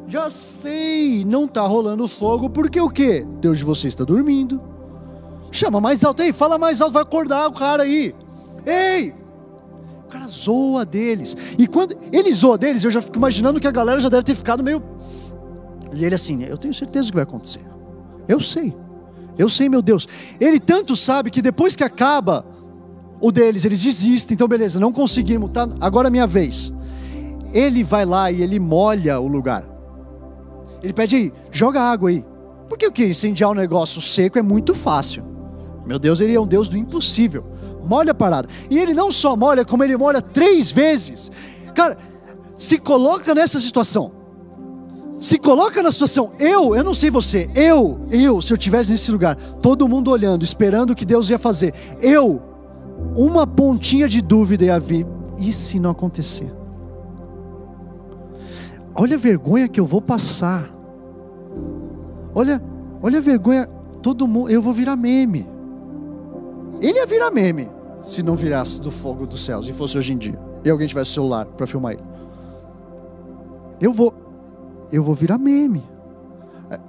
Já 0.08 0.30
sei, 0.30 1.24
não 1.26 1.48
tá 1.48 1.62
rolando 1.62 2.08
fogo 2.08 2.50
porque 2.50 2.80
o 2.80 2.90
quê? 2.90 3.26
Deus 3.40 3.60
de 3.60 3.64
vocês 3.64 3.94
está 3.94 4.04
dormindo. 4.04 4.73
Chama 5.54 5.80
mais 5.80 6.04
alto 6.04 6.24
aí, 6.24 6.34
fala 6.34 6.58
mais 6.58 6.82
alto, 6.82 6.94
vai 6.94 7.04
acordar 7.04 7.46
o 7.46 7.54
cara 7.54 7.84
aí. 7.84 8.14
Ei! 8.66 9.14
O 10.04 10.08
cara 10.10 10.28
zoa 10.28 10.84
deles. 10.84 11.38
E 11.60 11.68
quando 11.68 11.96
ele 12.12 12.32
zoa 12.34 12.58
deles, 12.58 12.84
eu 12.84 12.90
já 12.90 13.00
fico 13.00 13.18
imaginando 13.18 13.60
que 13.60 13.68
a 13.68 13.72
galera 13.72 14.02
já 14.02 14.10
deve 14.10 14.24
ter 14.24 14.34
ficado 14.34 14.64
meio. 14.64 14.82
E 15.94 16.04
ele 16.04 16.16
assim, 16.16 16.44
eu 16.44 16.58
tenho 16.58 16.74
certeza 16.74 17.10
que 17.10 17.14
vai 17.14 17.22
acontecer. 17.22 17.62
Eu 18.28 18.42
sei. 18.42 18.76
Eu 19.38 19.48
sei, 19.48 19.70
meu 19.70 19.84
Deus. 19.84 20.08
Ele 20.40 20.60
tanto 20.60 20.96
sabe 20.96 21.30
que 21.30 21.40
depois 21.40 21.76
que 21.76 21.84
acaba 21.84 22.44
o 23.22 23.32
deles, 23.32 23.64
eles 23.64 23.80
desistem. 23.80 24.34
Então, 24.34 24.48
beleza, 24.48 24.80
não 24.80 24.92
conseguimos, 24.92 25.52
tá? 25.52 25.70
Agora 25.80 26.08
é 26.08 26.12
minha 26.12 26.26
vez. 26.26 26.74
Ele 27.54 27.84
vai 27.84 28.06
lá 28.06 28.32
e 28.32 28.42
ele 28.42 28.60
molha 28.60 29.20
o 29.20 29.28
lugar. 29.28 29.64
Ele 30.82 30.94
pede 30.94 31.16
aí, 31.16 31.34
joga 31.52 31.80
água 31.80 32.10
aí. 32.10 32.26
Porque 32.68 32.88
o 32.88 32.92
que? 32.92 33.06
Incendiar 33.06 33.52
um 33.52 33.54
negócio 33.54 34.02
seco 34.02 34.40
é 34.40 34.42
muito 34.42 34.74
fácil. 34.74 35.33
Meu 35.86 36.00
Deus, 36.00 36.22
ele 36.22 36.34
é 36.34 36.40
um 36.40 36.48
Deus 36.48 36.70
do 36.70 36.78
impossível. 36.78 37.46
Molha 37.86 38.12
a 38.12 38.16
parada. 38.16 38.48
E 38.70 38.78
ele 38.80 38.94
não 38.94 39.12
só 39.12 39.36
molha, 39.36 39.66
como 39.66 39.84
ele 39.84 39.98
molha 39.98 40.22
três 40.22 40.72
vezes. 40.72 41.32
Cara, 41.76 41.98
se 42.58 42.78
coloca 42.78 43.36
nessa 43.36 43.60
situação. 43.60 44.12
Se 45.20 45.38
coloca 45.38 45.82
na 45.84 45.92
situação. 45.92 46.34
Eu, 46.40 46.76
eu 46.76 46.84
não 46.84 46.94
sei 46.94 47.10
você. 47.10 47.50
Eu, 47.56 48.00
eu, 48.10 48.42
se 48.42 48.54
eu 48.54 48.58
tivesse 48.58 48.92
nesse 48.92 49.12
lugar, 49.12 49.36
todo 49.62 49.88
mundo 49.88 50.12
olhando, 50.12 50.44
esperando 50.44 50.92
o 50.92 50.96
que 50.96 51.06
Deus 51.06 51.30
ia 51.30 51.40
fazer. 51.40 51.74
Eu, 52.02 52.42
uma 53.16 53.46
pontinha 53.46 54.08
de 54.08 54.22
dúvida 54.22 54.66
ia 54.66 54.80
vir. 54.80 55.06
E 55.38 55.52
se 55.52 55.80
não 55.80 55.90
acontecer? 55.90 56.54
Olha 58.96 59.16
a 59.16 59.20
vergonha 59.20 59.68
que 59.68 59.80
eu 59.80 59.86
vou 59.86 60.02
passar. 60.02 60.70
Olha, 62.34 62.62
olha 63.02 63.18
a 63.18 63.22
vergonha. 63.22 63.68
Todo 64.02 64.28
mundo, 64.28 64.50
eu 64.50 64.62
vou 64.62 64.74
virar 64.74 64.96
meme. 64.96 65.53
Ele 66.84 67.00
ia 67.00 67.06
virar 67.06 67.32
meme 67.32 67.72
se 68.02 68.22
não 68.22 68.36
virasse 68.36 68.82
do 68.82 68.92
fogo 68.92 69.26
dos 69.26 69.46
céus 69.46 69.70
e 69.70 69.74
fosse 69.74 69.98
hoje 69.98 70.12
em 70.12 70.18
dia. 70.18 70.38
E 70.66 70.70
alguém 70.70 70.86
tivesse 70.86 71.12
celular 71.12 71.46
para 71.46 71.66
filmar 71.66 71.94
ele. 71.94 72.04
Eu 73.80 73.94
vou, 73.94 74.14
eu 74.92 75.02
vou 75.02 75.16
virar 75.16 75.38
meme. 75.38 75.82
É, 76.70 76.80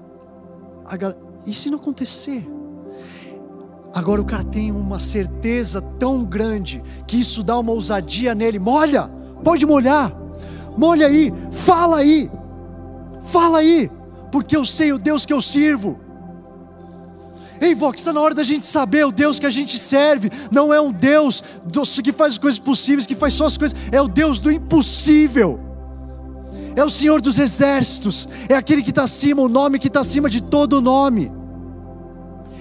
e 1.46 1.54
se 1.54 1.70
não 1.70 1.78
acontecer? 1.78 2.44
Agora 3.94 4.20
o 4.20 4.24
cara 4.24 4.42
tem 4.42 4.72
uma 4.72 4.98
certeza 4.98 5.80
tão 5.80 6.24
grande 6.24 6.82
que 7.06 7.20
isso 7.20 7.44
dá 7.44 7.56
uma 7.56 7.70
ousadia 7.70 8.34
nele. 8.34 8.58
Molha, 8.58 9.08
pode 9.44 9.64
molhar, 9.64 10.12
molha 10.76 11.06
aí, 11.06 11.32
fala 11.52 11.98
aí, 11.98 12.28
fala 13.20 13.58
aí 13.58 13.88
porque 14.32 14.56
eu 14.56 14.64
sei 14.64 14.92
o 14.92 14.98
Deus 14.98 15.24
que 15.24 15.32
eu 15.32 15.40
sirvo. 15.40 16.00
Ei, 17.60 17.74
Vox, 17.74 18.00
está 18.00 18.12
na 18.12 18.20
hora 18.20 18.34
da 18.34 18.42
gente 18.42 18.66
saber 18.66 19.06
o 19.06 19.12
Deus 19.12 19.38
que 19.38 19.46
a 19.46 19.50
gente 19.50 19.78
serve. 19.78 20.30
Não 20.50 20.72
é 20.72 20.80
um 20.80 20.92
Deus 20.92 21.42
que 22.02 22.12
faz 22.12 22.34
as 22.34 22.38
coisas 22.38 22.58
possíveis, 22.58 23.06
que 23.06 23.14
faz 23.14 23.34
só 23.34 23.46
as 23.46 23.56
coisas. 23.56 23.78
É 23.92 24.00
o 24.00 24.08
Deus 24.08 24.38
do 24.38 24.50
impossível. 24.50 25.60
É 26.76 26.84
o 26.84 26.88
Senhor 26.88 27.20
dos 27.20 27.38
exércitos. 27.38 28.28
É 28.48 28.54
aquele 28.54 28.82
que 28.82 28.90
está 28.90 29.04
acima, 29.04 29.42
o 29.42 29.48
nome 29.48 29.78
que 29.78 29.86
está 29.86 30.00
acima 30.00 30.28
de 30.28 30.42
todo 30.42 30.80
nome. 30.80 31.30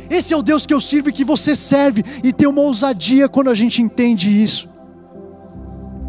Esse 0.10 0.34
é 0.34 0.38
o 0.38 0.44
Deus 0.44 0.66
que 0.66 0.74
eu 0.74 0.80
sirvo 0.80 1.10
e 1.10 1.14
que 1.14 1.24
você 1.24 1.56
serve. 1.56 2.04
E 2.24 2.32
tem 2.32 2.48
uma 2.48 2.62
ousadia 2.62 3.28
quando 3.28 3.50
a 3.50 3.56
gente 3.56 3.82
entende 3.82 4.30
isso. 4.30 4.70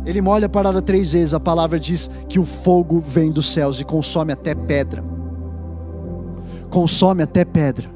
Ele 0.05 0.21
molha 0.21 0.47
a 0.47 0.51
parada 0.51 0.83
três 0.83 1.13
vezes. 1.13 1.33
A 1.33 1.41
palavra 1.41 1.81
diz 1.81 2.11
que 2.29 2.39
o 2.39 2.45
fogo 2.45 3.01
vem 3.01 3.33
dos 3.33 3.47
céus 3.47 3.81
e 3.81 3.85
consome 3.85 4.33
até 4.33 4.55
pedra 4.55 5.15
consome 6.75 7.23
até 7.23 7.45
pedra. 7.45 7.94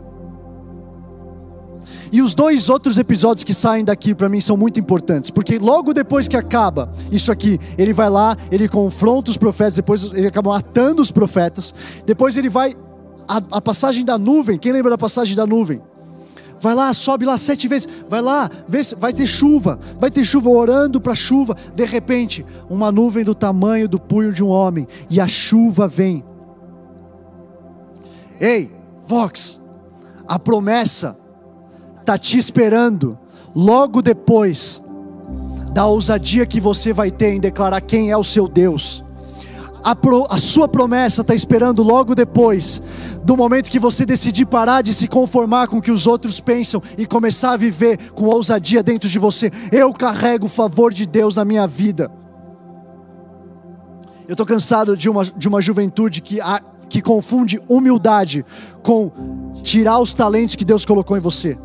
E 2.13 2.23
os 2.23 2.35
dois 2.35 2.69
outros 2.69 2.99
episódios 2.99 3.45
que 3.45 3.55
saem 3.55 3.85
daqui 3.85 4.15
para 4.15 4.29
mim 4.29 4.41
são 4.41 4.57
muito 4.57 4.81
importantes, 4.81 5.31
porque 5.31 5.59
logo 5.59 5.93
depois 5.93 6.29
que 6.29 6.37
acaba 6.37 6.91
isso 7.11 7.31
aqui, 7.31 7.59
ele 7.77 7.93
vai 7.93 8.09
lá, 8.09 8.37
ele 8.51 8.69
confronta 8.69 9.31
os 9.31 9.37
profetas, 9.37 9.75
depois 9.75 10.05
ele 10.13 10.27
acaba 10.27 10.51
matando 10.51 11.03
os 11.03 11.11
profetas, 11.11 11.75
depois 12.07 12.37
ele 12.37 12.49
vai 12.49 12.77
a, 13.29 13.59
a 13.59 13.61
passagem 13.61 14.05
da 14.05 14.17
nuvem. 14.17 14.59
Quem 14.59 14.73
lembra 14.73 14.91
da 14.91 14.99
passagem 14.99 15.37
da 15.37 15.47
nuvem? 15.47 15.81
Vai 16.61 16.75
lá, 16.75 16.93
sobe 16.93 17.25
lá 17.25 17.39
sete 17.39 17.69
vezes. 17.69 17.89
Vai 18.09 18.21
lá, 18.21 18.51
vê 18.67 18.83
se 18.83 18.95
vai 18.97 19.13
ter 19.13 19.27
chuva. 19.27 19.79
Vai 20.01 20.11
ter 20.11 20.25
chuva 20.25 20.49
orando 20.49 21.01
para 21.01 21.15
chuva. 21.15 21.57
De 21.75 21.85
repente, 21.85 22.45
uma 22.69 22.91
nuvem 22.91 23.23
do 23.23 23.35
tamanho 23.35 23.89
do 23.89 24.01
punho 24.01 24.33
de 24.33 24.43
um 24.43 24.49
homem 24.49 24.89
e 25.09 25.21
a 25.21 25.29
chuva 25.29 25.87
vem. 25.87 26.25
Ei, 28.41 28.73
Vox, 29.07 29.61
a 30.27 30.39
promessa 30.39 31.17
está 32.09 32.17
te 32.17 32.39
esperando 32.39 33.19
logo 33.55 34.01
depois 34.01 34.83
da 35.75 35.85
ousadia 35.87 36.47
que 36.47 36.59
você 36.59 36.91
vai 36.91 37.11
ter 37.11 37.35
em 37.35 37.41
declarar 37.41 37.83
quem 37.83 38.11
é 38.11 38.17
o 38.17 38.25
seu 38.25 38.49
Deus. 38.49 39.05
A, 39.85 39.95
pro, 39.95 40.27
a 40.31 40.39
sua 40.39 40.67
promessa 40.67 41.21
está 41.21 41.35
esperando 41.35 41.83
logo 41.83 42.15
depois 42.15 42.81
do 43.23 43.37
momento 43.37 43.71
que 43.71 43.79
você 43.79 44.07
decidir 44.07 44.47
parar 44.47 44.81
de 44.81 44.95
se 44.95 45.07
conformar 45.07 45.69
com 45.69 45.77
o 45.77 45.83
que 45.83 45.91
os 45.93 46.07
outros 46.07 46.41
pensam 46.41 46.83
e 46.97 47.05
começar 47.05 47.53
a 47.53 47.57
viver 47.59 47.99
com 48.13 48.25
ousadia 48.25 48.83
dentro 48.83 49.07
de 49.07 49.19
você. 49.19 49.53
Eu 49.71 49.93
carrego 49.93 50.47
o 50.47 50.49
favor 50.49 50.95
de 50.95 51.05
Deus 51.05 51.37
na 51.37 51.45
minha 51.45 51.67
vida. 51.67 52.11
Eu 54.27 54.33
estou 54.33 54.47
cansado 54.47 54.97
de 54.97 55.11
uma, 55.11 55.25
de 55.25 55.47
uma 55.47 55.61
juventude 55.61 56.23
que 56.23 56.41
a, 56.41 56.63
que 56.89 57.03
confunde 57.03 57.61
humildade 57.69 58.47
com 58.83 59.13
tirar 59.63 59.99
os 59.99 60.15
talentos 60.15 60.57
que 60.57 60.65
Deus 60.65 60.87
colocou 60.87 61.15
em 61.15 61.21
você. 61.21 61.59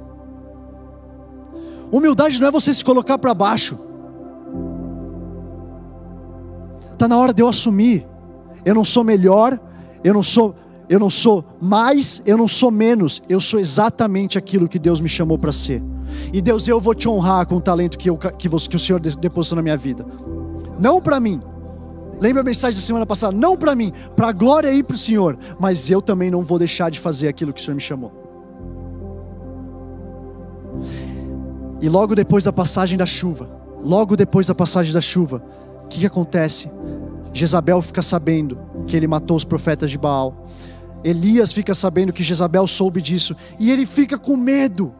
Humildade 1.93 2.41
não 2.41 2.47
é 2.47 2.51
você 2.51 2.73
se 2.73 2.83
colocar 2.83 3.19
para 3.19 3.35
baixo. 3.35 3.77
Está 6.91 7.07
na 7.07 7.15
hora 7.19 7.31
de 7.31 7.43
eu 7.43 7.47
assumir. 7.47 8.03
Eu 8.65 8.73
não 8.73 8.83
sou 8.83 9.03
melhor, 9.03 9.59
eu 10.03 10.11
não 10.11 10.23
sou, 10.23 10.55
eu 10.89 10.99
não 10.99 11.09
sou 11.09 11.45
mais, 11.61 12.19
eu 12.25 12.35
não 12.35 12.47
sou 12.47 12.71
menos. 12.71 13.21
Eu 13.29 13.39
sou 13.39 13.59
exatamente 13.59 14.39
aquilo 14.39 14.67
que 14.67 14.79
Deus 14.79 14.99
me 14.99 15.07
chamou 15.07 15.37
para 15.37 15.53
ser. 15.53 15.83
E 16.33 16.41
Deus, 16.41 16.67
eu 16.67 16.81
vou 16.81 16.95
te 16.95 17.07
honrar 17.07 17.45
com 17.45 17.57
o 17.57 17.61
talento 17.61 17.95
que, 17.95 18.09
eu, 18.09 18.17
que, 18.17 18.49
você, 18.49 18.67
que 18.67 18.75
o 18.75 18.79
Senhor 18.79 18.99
depositou 18.99 19.57
na 19.57 19.61
minha 19.61 19.77
vida. 19.77 20.03
Não 20.79 20.99
para 20.99 21.19
mim, 21.19 21.39
Lembra 22.19 22.41
a 22.41 22.45
mensagem 22.45 22.79
da 22.79 22.85
semana 22.85 23.05
passada? 23.05 23.35
Não 23.35 23.57
para 23.57 23.75
mim, 23.75 23.91
para 24.15 24.29
a 24.29 24.31
glória 24.31 24.73
e 24.73 24.81
para 24.81 24.95
o 24.95 24.97
Senhor, 24.97 25.37
mas 25.59 25.91
eu 25.91 26.01
também 26.01 26.31
não 26.31 26.41
vou 26.41 26.57
deixar 26.57 26.89
de 26.89 26.97
fazer 26.97 27.27
aquilo 27.27 27.51
que 27.51 27.59
o 27.59 27.63
Senhor 27.63 27.75
me 27.75 27.81
chamou. 27.81 28.11
E 31.83 31.89
logo 31.89 32.15
depois 32.15 32.45
da 32.45 32.53
passagem 32.53 32.97
da 32.97 33.05
chuva, 33.05 33.49
logo 33.83 34.15
depois 34.15 34.47
da 34.47 34.55
passagem 34.55 34.93
da 34.93 35.01
chuva, 35.01 35.43
o 35.83 35.87
que, 35.89 35.99
que 35.99 36.05
acontece? 36.05 36.71
Jezabel 37.33 37.81
fica 37.81 38.01
sabendo 38.01 38.57
que 38.87 38.95
ele 38.95 39.05
matou 39.05 39.35
os 39.35 39.43
profetas 39.43 39.91
de 39.91 39.97
Baal. 39.97 40.47
Elias 41.03 41.51
fica 41.51 41.75
sabendo 41.75 42.13
que 42.13 42.23
Jezabel 42.23 42.65
soube 42.67 43.01
disso 43.01 43.35
e 43.59 43.69
ele 43.69 43.85
fica 43.85 44.17
com 44.17 44.37
medo. 44.37 44.95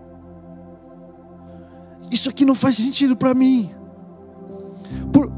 Isso 2.12 2.28
aqui 2.28 2.44
não 2.44 2.54
faz 2.54 2.76
sentido 2.76 3.16
para 3.16 3.34
mim. 3.34 3.72
Por, 5.14 5.32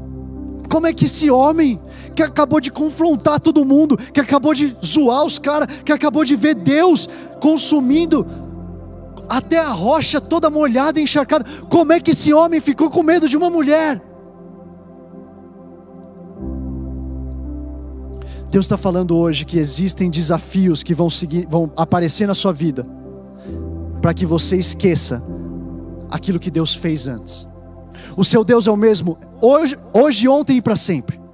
como 0.68 0.88
é 0.88 0.92
que 0.92 1.04
esse 1.04 1.30
homem, 1.30 1.80
que 2.16 2.24
acabou 2.24 2.60
de 2.60 2.72
confrontar 2.72 3.38
todo 3.38 3.64
mundo, 3.64 3.96
que 3.96 4.18
acabou 4.18 4.52
de 4.52 4.76
zoar 4.84 5.24
os 5.24 5.38
caras, 5.38 5.68
que 5.84 5.92
acabou 5.92 6.24
de 6.24 6.34
ver 6.34 6.56
Deus 6.56 7.08
consumindo 7.40 8.26
até 9.28 9.58
a 9.58 9.70
rocha 9.70 10.20
toda 10.20 10.50
molhada 10.50 11.00
encharcada, 11.00 11.44
como 11.68 11.92
é 11.92 12.00
que 12.00 12.12
esse 12.12 12.32
homem 12.32 12.60
ficou 12.60 12.90
com 12.90 13.02
medo 13.02 13.28
de 13.28 13.36
uma 13.36 13.50
mulher? 13.50 14.00
Deus 18.50 18.64
está 18.64 18.76
falando 18.76 19.16
hoje 19.16 19.44
que 19.44 19.58
existem 19.58 20.08
desafios 20.08 20.82
que 20.82 20.94
vão, 20.94 21.10
seguir, 21.10 21.46
vão 21.48 21.70
aparecer 21.76 22.26
na 22.26 22.34
sua 22.34 22.52
vida, 22.52 22.86
para 24.00 24.14
que 24.14 24.24
você 24.24 24.56
esqueça 24.56 25.22
aquilo 26.10 26.38
que 26.38 26.50
Deus 26.50 26.74
fez 26.74 27.08
antes. 27.08 27.46
O 28.16 28.24
seu 28.24 28.44
Deus 28.44 28.66
é 28.66 28.70
o 28.70 28.76
mesmo 28.76 29.18
hoje, 29.40 29.76
hoje 29.92 30.28
ontem 30.28 30.58
e 30.58 30.62
para 30.62 30.76
sempre. 30.76 31.25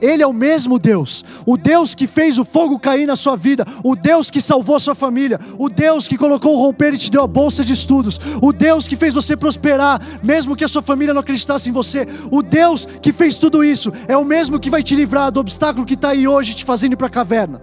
Ele 0.00 0.22
é 0.22 0.26
o 0.26 0.32
mesmo 0.32 0.78
Deus, 0.78 1.24
o 1.44 1.56
Deus 1.56 1.94
que 1.94 2.06
fez 2.06 2.38
o 2.38 2.44
fogo 2.44 2.78
cair 2.78 3.06
na 3.06 3.16
sua 3.16 3.36
vida, 3.36 3.64
o 3.82 3.94
Deus 3.94 4.30
que 4.30 4.40
salvou 4.40 4.78
sua 4.78 4.94
família, 4.94 5.40
o 5.58 5.68
Deus 5.68 6.08
que 6.08 6.16
colocou 6.16 6.54
o 6.54 6.58
romper 6.58 6.94
e 6.94 6.98
te 6.98 7.10
deu 7.10 7.22
a 7.22 7.26
bolsa 7.26 7.64
de 7.64 7.72
estudos, 7.72 8.20
o 8.42 8.52
Deus 8.52 8.86
que 8.88 8.96
fez 8.96 9.14
você 9.14 9.36
prosperar, 9.36 10.00
mesmo 10.22 10.56
que 10.56 10.64
a 10.64 10.68
sua 10.68 10.82
família 10.82 11.14
não 11.14 11.20
acreditasse 11.20 11.70
em 11.70 11.72
você, 11.72 12.06
o 12.30 12.42
Deus 12.42 12.86
que 13.00 13.12
fez 13.12 13.36
tudo 13.36 13.64
isso, 13.64 13.92
é 14.08 14.16
o 14.16 14.24
mesmo 14.24 14.58
que 14.58 14.70
vai 14.70 14.82
te 14.82 14.94
livrar 14.94 15.30
do 15.30 15.40
obstáculo 15.40 15.86
que 15.86 15.94
está 15.94 16.10
aí 16.10 16.26
hoje 16.26 16.54
te 16.54 16.64
fazendo 16.64 16.92
ir 16.92 16.96
para 16.96 17.06
a 17.06 17.10
caverna. 17.10 17.60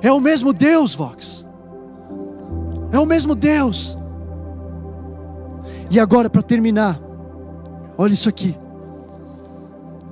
É 0.00 0.12
o 0.12 0.20
mesmo 0.20 0.52
Deus, 0.52 0.94
Vox. 0.94 1.46
É 2.92 2.98
o 2.98 3.06
mesmo 3.06 3.34
Deus. 3.34 3.98
E 5.90 5.98
agora, 5.98 6.30
para 6.30 6.42
terminar, 6.42 7.00
olha 7.96 8.12
isso 8.12 8.28
aqui. 8.28 8.56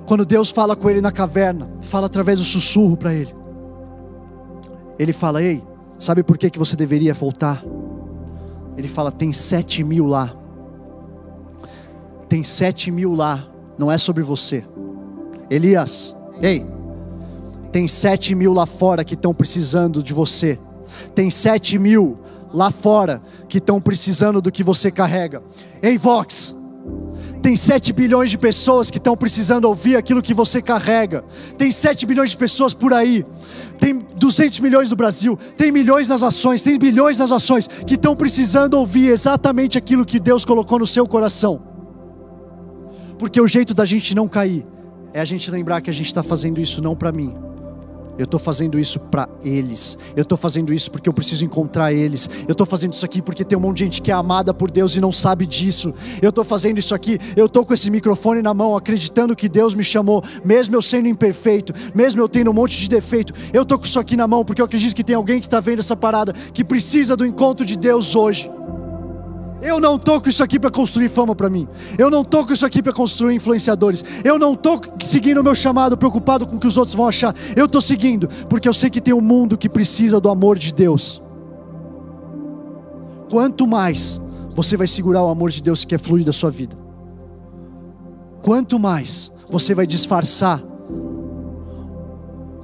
Quando 0.07 0.25
Deus 0.25 0.49
fala 0.49 0.73
com 0.73 0.89
ele 0.89 1.01
na 1.01 1.11
caverna, 1.11 1.69
fala 1.81 2.05
através 2.05 2.39
do 2.39 2.45
sussurro 2.45 2.95
para 2.95 3.13
ele. 3.13 3.35
Ele 4.97 5.11
fala: 5.11 5.43
Ei, 5.43 5.61
sabe 5.99 6.23
por 6.23 6.37
que, 6.37 6.49
que 6.49 6.57
você 6.57 6.77
deveria 6.77 7.13
voltar? 7.13 7.61
Ele 8.77 8.87
fala: 8.87 9.11
Tem 9.11 9.33
sete 9.33 9.83
mil 9.83 10.07
lá. 10.07 10.33
Tem 12.29 12.41
sete 12.41 12.89
mil 12.89 13.13
lá. 13.13 13.47
Não 13.77 13.91
é 13.91 13.97
sobre 13.97 14.23
você. 14.23 14.63
Elias, 15.49 16.15
ei, 16.41 16.65
tem 17.71 17.85
sete 17.87 18.33
mil 18.33 18.53
lá 18.53 18.65
fora 18.65 19.03
que 19.03 19.13
estão 19.13 19.33
precisando 19.33 20.01
de 20.01 20.13
você. 20.13 20.57
Tem 21.13 21.29
sete 21.29 21.77
mil 21.77 22.17
lá 22.53 22.71
fora 22.71 23.21
que 23.49 23.57
estão 23.57 23.79
precisando 23.81 24.41
do 24.41 24.51
que 24.51 24.63
você 24.63 24.89
carrega. 24.89 25.43
Ei, 25.81 25.97
Vox, 25.97 26.55
tem 27.41 27.55
7 27.55 27.93
bilhões 27.93 28.29
de 28.31 28.37
pessoas 28.37 28.89
que 28.89 28.97
estão 28.97 29.15
precisando 29.15 29.65
ouvir 29.65 29.95
aquilo 29.95 30.21
que 30.21 30.33
você 30.33 30.61
carrega. 30.61 31.23
Tem 31.57 31.71
7 31.71 32.05
bilhões 32.05 32.31
de 32.31 32.37
pessoas 32.37 32.73
por 32.73 32.93
aí. 32.93 33.25
Tem 33.79 33.99
200 34.15 34.59
milhões 34.59 34.89
no 34.89 34.95
Brasil. 34.95 35.37
Tem 35.55 35.71
milhões 35.71 36.09
nas 36.09 36.23
ações. 36.23 36.61
Tem 36.61 36.77
bilhões 36.77 37.17
nas 37.17 37.31
ações 37.31 37.67
que 37.67 37.93
estão 37.93 38.15
precisando 38.15 38.73
ouvir 38.73 39.09
exatamente 39.09 39.77
aquilo 39.77 40.05
que 40.05 40.19
Deus 40.19 40.43
colocou 40.43 40.79
no 40.79 40.87
seu 40.87 41.07
coração. 41.07 41.61
Porque 43.17 43.39
o 43.39 43.47
jeito 43.47 43.73
da 43.73 43.85
gente 43.85 44.13
não 44.13 44.27
cair 44.27 44.65
é 45.13 45.19
a 45.19 45.25
gente 45.25 45.49
lembrar 45.49 45.81
que 45.81 45.89
a 45.89 45.93
gente 45.93 46.07
está 46.07 46.21
fazendo 46.21 46.59
isso 46.59 46.81
não 46.81 46.95
para 46.95 47.11
mim, 47.11 47.35
eu 48.17 48.25
estou 48.25 48.39
fazendo 48.39 48.79
isso 48.79 48.99
para 48.99 49.27
eles. 49.43 49.97
Eu 50.15 50.23
estou 50.23 50.37
fazendo 50.37 50.73
isso 50.73 50.89
porque 50.91 51.07
eu 51.07 51.13
preciso 51.13 51.45
encontrar 51.45 51.93
eles. 51.93 52.29
Eu 52.47 52.51
estou 52.51 52.65
fazendo 52.65 52.93
isso 52.93 53.05
aqui 53.05 53.21
porque 53.21 53.43
tem 53.43 53.57
um 53.57 53.61
monte 53.61 53.77
de 53.77 53.83
gente 53.85 54.01
que 54.01 54.11
é 54.11 54.13
amada 54.13 54.53
por 54.53 54.71
Deus 54.71 54.95
e 54.95 55.01
não 55.01 55.11
sabe 55.11 55.45
disso. 55.45 55.93
Eu 56.21 56.29
estou 56.29 56.43
fazendo 56.43 56.77
isso 56.77 56.95
aqui. 56.95 57.19
Eu 57.35 57.45
estou 57.45 57.65
com 57.65 57.73
esse 57.73 57.89
microfone 57.89 58.41
na 58.41 58.53
mão, 58.53 58.75
acreditando 58.75 59.35
que 59.35 59.47
Deus 59.47 59.73
me 59.73 59.83
chamou, 59.83 60.23
mesmo 60.43 60.75
eu 60.75 60.81
sendo 60.81 61.07
imperfeito, 61.07 61.73
mesmo 61.93 62.21
eu 62.21 62.29
tendo 62.29 62.49
um 62.49 62.53
monte 62.53 62.77
de 62.77 62.89
defeito. 62.89 63.33
Eu 63.53 63.63
estou 63.63 63.77
com 63.77 63.85
isso 63.85 63.99
aqui 63.99 64.15
na 64.15 64.27
mão 64.27 64.43
porque 64.43 64.61
eu 64.61 64.65
acredito 64.65 64.95
que 64.95 65.03
tem 65.03 65.15
alguém 65.15 65.39
que 65.39 65.47
está 65.47 65.59
vendo 65.59 65.79
essa 65.79 65.95
parada 65.95 66.33
que 66.53 66.63
precisa 66.63 67.15
do 67.15 67.25
encontro 67.25 67.65
de 67.65 67.77
Deus 67.77 68.15
hoje. 68.15 68.49
Eu 69.61 69.79
não 69.79 69.95
estou 69.95 70.21
com 70.21 70.29
isso 70.29 70.43
aqui 70.43 70.59
para 70.59 70.69
construir 70.69 71.09
fama 71.09 71.35
para 71.35 71.49
mim. 71.49 71.67
Eu 71.97 72.09
não 72.09 72.21
estou 72.21 72.45
com 72.45 72.53
isso 72.53 72.65
aqui 72.65 72.81
para 72.81 72.93
construir 72.93 73.35
influenciadores. 73.35 74.03
Eu 74.23 74.37
não 74.37 74.53
estou 74.53 74.79
seguindo 75.01 75.39
o 75.39 75.43
meu 75.43 75.55
chamado, 75.55 75.97
preocupado 75.97 76.45
com 76.45 76.57
o 76.57 76.59
que 76.59 76.67
os 76.67 76.77
outros 76.77 76.95
vão 76.95 77.07
achar. 77.07 77.35
Eu 77.55 77.65
estou 77.65 77.81
seguindo 77.81 78.27
porque 78.47 78.67
eu 78.67 78.73
sei 78.73 78.89
que 78.89 79.01
tem 79.01 79.13
um 79.13 79.21
mundo 79.21 79.57
que 79.57 79.67
precisa 79.67 80.19
do 80.19 80.29
amor 80.29 80.57
de 80.57 80.73
Deus. 80.73 81.21
Quanto 83.29 83.65
mais 83.65 84.21
você 84.49 84.77
vai 84.77 84.87
segurar 84.87 85.23
o 85.23 85.29
amor 85.29 85.49
de 85.49 85.61
Deus 85.61 85.83
que 85.83 85.95
é 85.95 85.97
fluir 85.97 86.23
da 86.23 86.31
sua 86.31 86.49
vida, 86.49 86.77
quanto 88.43 88.79
mais 88.79 89.31
você 89.49 89.75
vai 89.75 89.85
disfarçar 89.85 90.63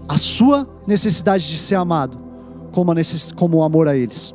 a 0.08 0.18
sua 0.18 0.68
necessidade 0.88 1.48
de 1.48 1.58
ser 1.58 1.76
amado 1.76 2.18
como, 2.72 2.94
necess... 2.94 3.32
como 3.32 3.58
o 3.58 3.64
amor 3.64 3.88
a 3.88 3.96
eles. 3.96 4.34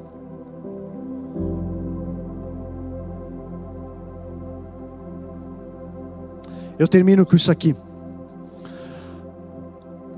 Eu 6.79 6.87
termino 6.87 7.27
com 7.27 7.35
isso 7.35 7.51
aqui. 7.51 7.75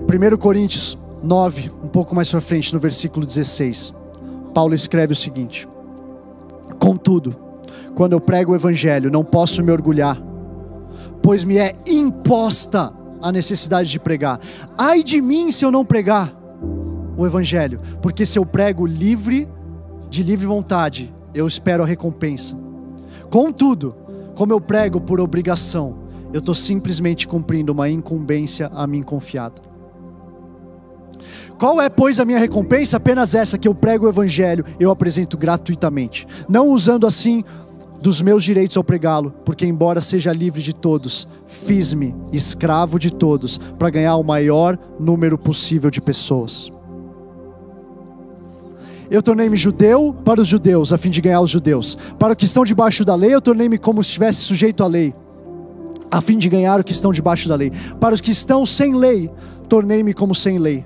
1 0.01 0.37
Coríntios 0.37 0.99
9, 1.23 1.71
um 1.83 1.89
pouco 1.89 2.15
mais 2.15 2.31
para 2.31 2.41
frente, 2.41 2.75
no 2.75 2.81
versículo 2.81 3.25
16. 3.25 3.95
Paulo 4.53 4.75
escreve 4.75 5.13
o 5.13 5.17
seguinte: 5.17 5.69
Contudo, 6.79 7.37
quando 7.95 8.13
eu 8.13 8.21
prego 8.21 8.53
o 8.53 8.55
evangelho, 8.55 9.11
não 9.11 9.25
posso 9.25 9.63
me 9.63 9.71
orgulhar, 9.71 10.21
pois 11.23 11.45
me 11.45 11.59
é 11.59 11.75
imposta 11.87 12.93
a 13.23 13.31
necessidade 13.31 13.89
de 13.89 14.01
pregar. 14.01 14.41
Ai 14.77 15.03
de 15.03 15.21
mim 15.21 15.51
se 15.51 15.65
eu 15.65 15.71
não 15.71 15.85
pregar 15.85 16.35
o 17.17 17.27
evangelho, 17.27 17.81
porque 18.01 18.25
se 18.25 18.39
eu 18.39 18.47
prego 18.47 18.87
livre, 18.87 19.49
de 20.09 20.23
livre 20.23 20.47
vontade, 20.47 21.15
eu 21.35 21.47
espero 21.47 21.83
a 21.83 21.87
recompensa. 21.87 22.59
Contudo, 23.31 23.95
como 24.35 24.53
eu 24.53 24.61
prego 24.61 25.01
por 25.01 25.21
obrigação, 25.21 26.10
eu 26.33 26.39
estou 26.39 26.55
simplesmente 26.55 27.27
cumprindo 27.27 27.73
uma 27.73 27.89
incumbência 27.89 28.71
a 28.73 28.87
mim 28.87 29.03
confiada. 29.03 29.71
Qual 31.59 31.81
é, 31.81 31.91
pois, 31.91 32.19
a 32.19 32.25
minha 32.25 32.39
recompensa? 32.39 32.97
Apenas 32.97 33.35
essa, 33.35 33.59
que 33.59 33.69
eu 33.69 33.75
prego 33.75 34.07
o 34.07 34.09
Evangelho, 34.09 34.65
eu 34.79 34.91
apresento 34.91 35.37
gratuitamente, 35.37 36.27
não 36.49 36.69
usando 36.69 37.07
assim 37.07 37.45
dos 38.01 38.23
meus 38.23 38.43
direitos 38.43 38.79
ao 38.79 38.85
pregá-lo, 38.85 39.35
porque, 39.45 39.67
embora 39.67 40.01
seja 40.01 40.33
livre 40.33 40.63
de 40.63 40.75
todos, 40.75 41.29
fiz-me 41.47 42.15
escravo 42.33 42.99
de 42.99 43.13
todos, 43.13 43.59
para 43.79 43.91
ganhar 43.91 44.17
o 44.17 44.25
maior 44.25 44.79
número 44.99 45.37
possível 45.37 45.91
de 45.91 46.01
pessoas. 46.01 46.71
Eu 49.11 49.23
tornei-me 49.23 49.57
judeu 49.57 50.15
para 50.25 50.41
os 50.41 50.49
judeus, 50.49 50.95
a 50.95 50.97
fim 50.97 51.11
de 51.11 51.21
ganhar 51.21 51.43
os 51.43 51.51
judeus. 51.51 51.99
Para 52.19 52.33
os 52.33 52.39
que 52.39 52.45
estão 52.47 52.65
debaixo 52.65 53.05
da 53.05 53.15
lei, 53.15 53.35
eu 53.35 53.43
tornei-me 53.43 53.77
como 53.77 54.03
se 54.03 54.09
estivesse 54.09 54.39
sujeito 54.39 54.83
à 54.83 54.87
lei 54.87 55.13
a 56.11 56.21
fim 56.21 56.39
de 56.39 56.49
ganhar 56.49 56.79
os 56.81 56.85
que 56.85 56.93
estão 56.93 57.13
debaixo 57.13 57.49
da 57.49 57.55
lei. 57.55 57.73
Para 58.01 58.15
os 58.15 58.21
que 58.21 58.31
estão 58.31 58.67
sem 58.67 58.95
lei, 58.95 59.31
tornei-me 59.69 60.13
como 60.13 60.35
sem 60.35 60.59
lei, 60.59 60.85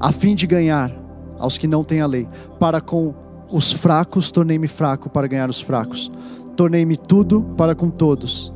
a 0.00 0.10
fim 0.10 0.34
de 0.34 0.46
ganhar 0.46 0.92
aos 1.38 1.56
que 1.56 1.68
não 1.68 1.84
têm 1.84 2.00
a 2.00 2.06
lei. 2.06 2.26
Para 2.58 2.80
com 2.80 3.14
os 3.50 3.72
fracos, 3.72 4.30
tornei-me 4.30 4.66
fraco 4.66 5.08
para 5.08 5.28
ganhar 5.28 5.48
os 5.48 5.60
fracos. 5.60 6.10
Tornei-me 6.56 6.96
tudo 6.96 7.42
para 7.56 7.74
com 7.74 7.88
todos. 7.88 8.52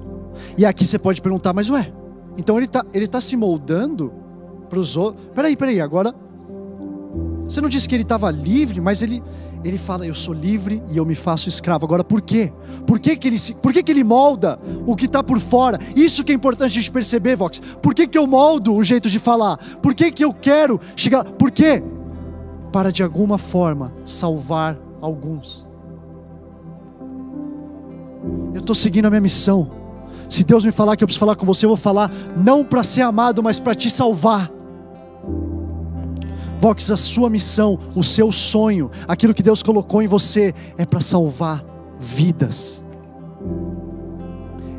E 0.58 0.66
aqui 0.66 0.84
você 0.84 0.98
pode 0.98 1.22
perguntar, 1.22 1.52
mas 1.52 1.70
ué, 1.70 1.92
então 2.36 2.56
ele 2.56 2.66
está 2.66 2.84
ele 2.92 3.06
tá 3.06 3.20
se 3.20 3.36
moldando 3.36 4.12
para 4.68 4.78
os 4.78 4.96
outros. 4.96 5.24
Peraí, 5.34 5.56
peraí, 5.56 5.80
agora. 5.80 6.14
Você 7.48 7.60
não 7.60 7.68
disse 7.68 7.88
que 7.88 7.94
ele 7.94 8.02
estava 8.02 8.30
livre, 8.30 8.80
mas 8.80 9.02
ele, 9.02 9.22
ele 9.62 9.78
fala: 9.78 10.06
Eu 10.06 10.14
sou 10.14 10.34
livre 10.34 10.82
e 10.90 10.96
eu 10.96 11.06
me 11.06 11.14
faço 11.14 11.48
escravo. 11.48 11.84
Agora, 11.84 12.02
por 12.02 12.20
quê? 12.20 12.52
Por 12.86 12.98
que, 12.98 13.16
que, 13.16 13.28
ele, 13.28 13.36
por 13.62 13.72
que, 13.72 13.82
que 13.82 13.92
ele 13.92 14.02
molda 14.02 14.58
o 14.84 14.96
que 14.96 15.06
está 15.06 15.22
por 15.22 15.38
fora? 15.38 15.78
Isso 15.94 16.24
que 16.24 16.32
é 16.32 16.34
importante 16.34 16.72
a 16.72 16.74
gente 16.74 16.90
perceber, 16.90 17.36
Vox. 17.36 17.60
Por 17.80 17.94
que, 17.94 18.06
que 18.06 18.18
eu 18.18 18.26
moldo 18.26 18.74
o 18.74 18.82
jeito 18.82 19.08
de 19.08 19.18
falar? 19.18 19.56
Por 19.80 19.94
que, 19.94 20.10
que 20.10 20.24
eu 20.24 20.34
quero 20.34 20.80
chegar? 20.96 21.24
Por 21.24 21.50
quê? 21.52 21.82
Para 22.72 22.90
de 22.90 23.02
alguma 23.02 23.38
forma 23.38 23.92
salvar 24.04 24.76
alguns. 25.00 25.64
Eu 28.52 28.60
estou 28.60 28.74
seguindo 28.74 29.06
a 29.06 29.10
minha 29.10 29.20
missão. 29.20 29.70
Se 30.28 30.42
Deus 30.42 30.64
me 30.64 30.72
falar 30.72 30.96
que 30.96 31.04
eu 31.04 31.06
preciso 31.06 31.20
falar 31.20 31.36
com 31.36 31.46
você, 31.46 31.64
eu 31.64 31.70
vou 31.70 31.76
falar 31.76 32.10
não 32.36 32.64
para 32.64 32.82
ser 32.82 33.02
amado, 33.02 33.40
mas 33.40 33.60
para 33.60 33.74
te 33.74 33.88
salvar. 33.88 34.50
Vox, 36.58 36.90
a 36.90 36.96
sua 36.96 37.28
missão, 37.28 37.78
o 37.94 38.02
seu 38.02 38.32
sonho, 38.32 38.90
aquilo 39.06 39.34
que 39.34 39.42
Deus 39.42 39.62
colocou 39.62 40.02
em 40.02 40.06
você 40.06 40.54
é 40.78 40.86
para 40.86 41.00
salvar 41.00 41.64
vidas. 41.98 42.84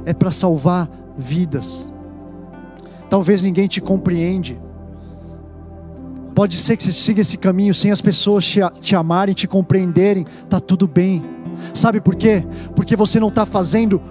É 0.05 0.13
para 0.13 0.31
salvar 0.31 0.89
vidas. 1.17 1.91
Talvez 3.09 3.41
ninguém 3.41 3.67
te 3.67 3.79
compreende. 3.79 4.59
Pode 6.33 6.57
ser 6.57 6.77
que 6.77 6.83
você 6.83 6.91
siga 6.91 7.21
esse 7.21 7.37
caminho 7.37 7.73
sem 7.73 7.91
as 7.91 8.01
pessoas 8.01 8.45
te, 8.45 8.59
te 8.79 8.95
amarem, 8.95 9.33
te 9.33 9.47
compreenderem, 9.47 10.25
tá 10.49 10.59
tudo 10.59 10.87
bem. 10.87 11.23
Sabe 11.73 11.99
por 11.99 12.15
quê? 12.15 12.43
Porque 12.75 12.95
você 12.95 13.19
não 13.19 13.29
está 13.29 13.45
fazendo 13.45 14.01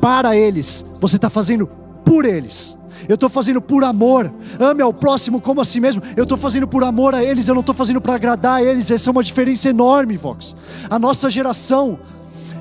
para 0.00 0.36
eles, 0.36 0.84
você 1.00 1.16
está 1.16 1.30
fazendo 1.30 1.68
por 2.04 2.24
eles 2.24 2.75
eu 3.08 3.14
estou 3.14 3.28
fazendo 3.28 3.60
por 3.60 3.84
amor. 3.84 4.32
Ame 4.58 4.82
ao 4.82 4.92
próximo 4.92 5.40
como 5.40 5.60
a 5.60 5.64
si 5.64 5.80
mesmo. 5.80 6.02
Eu 6.16 6.24
estou 6.24 6.38
fazendo 6.38 6.66
por 6.66 6.82
amor 6.84 7.14
a 7.14 7.22
eles, 7.22 7.48
eu 7.48 7.54
não 7.54 7.60
estou 7.60 7.74
fazendo 7.74 8.00
para 8.00 8.14
agradar 8.14 8.54
a 8.54 8.62
eles. 8.62 8.90
Essa 8.90 9.10
é 9.10 9.12
uma 9.12 9.22
diferença 9.22 9.68
enorme, 9.68 10.16
Vox. 10.16 10.56
A 10.88 10.98
nossa 10.98 11.28
geração, 11.30 11.98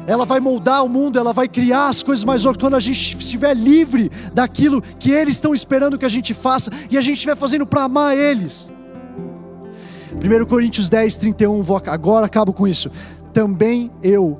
ela 0.07 0.25
vai 0.25 0.39
moldar 0.39 0.83
o 0.83 0.89
mundo, 0.89 1.17
ela 1.17 1.33
vai 1.33 1.47
criar 1.47 1.89
as 1.89 2.03
coisas 2.03 2.23
mais 2.23 2.43
quando 2.59 2.75
a 2.75 2.79
gente 2.79 3.17
estiver 3.17 3.55
livre 3.55 4.11
daquilo 4.33 4.81
que 4.99 5.11
eles 5.11 5.35
estão 5.35 5.53
esperando 5.53 5.97
que 5.97 6.05
a 6.05 6.09
gente 6.09 6.33
faça 6.33 6.71
e 6.89 6.97
a 6.97 7.01
gente 7.01 7.15
estiver 7.15 7.35
fazendo 7.35 7.65
para 7.65 7.83
amar 7.83 8.15
eles. 8.15 8.71
1 10.15 10.45
Coríntios 10.45 10.89
10, 10.89 11.15
31, 11.15 11.63
agora 11.87 12.25
acabo 12.25 12.53
com 12.53 12.67
isso. 12.67 12.89
Também 13.33 13.91
eu, 14.01 14.39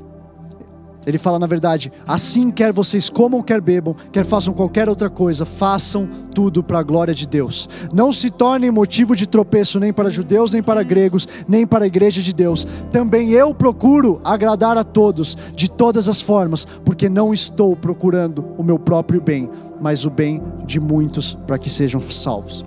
Ele 1.06 1.18
fala 1.18 1.38
na 1.38 1.48
verdade: 1.48 1.92
assim 2.08 2.50
quer 2.50 2.74
vocês 2.74 3.10
comam, 3.10 3.44
quer 3.44 3.62
bebam, 3.62 3.96
quer 4.12 4.26
façam 4.26 4.54
qualquer 4.54 4.90
outra 4.90 5.10
coisa, 5.10 5.46
façam 5.46 6.10
tudo 6.34 6.64
para 6.64 6.80
a 6.80 6.84
glória 6.84 7.14
de 7.14 7.28
Deus. 7.28 7.70
Não 7.94 8.12
se 8.12 8.30
tornem 8.30 8.72
motivo 8.72 9.16
de 9.16 9.28
tropeço 9.28 9.80
nem 9.80 9.94
para 9.94 10.10
judeus, 10.10 10.54
nem 10.54 10.64
para 10.64 10.84
gregos, 10.84 11.28
nem 11.48 11.66
para 11.66 11.86
a 11.86 11.88
igreja 11.88 12.22
de 12.22 12.34
Deus. 12.34 12.68
Também 12.92 13.32
eu 13.32 13.54
procuro 13.54 14.20
agradar 14.24 14.78
a 14.78 14.84
todos, 14.84 15.38
de 15.56 15.70
todas 15.70 16.10
as 16.10 16.22
formas, 16.22 16.66
porque 16.84 17.08
não 17.08 17.34
estou 17.34 17.76
procurando 17.76 18.46
o 18.58 18.64
meu 18.64 18.80
próprio 18.80 19.22
bem, 19.22 19.50
mas 19.80 20.06
o 20.06 20.10
bem 20.10 20.42
de 20.66 20.80
muitos 20.80 21.38
para 21.46 21.60
que 21.60 21.70
sejam 21.70 22.02
salvos. 22.02 22.66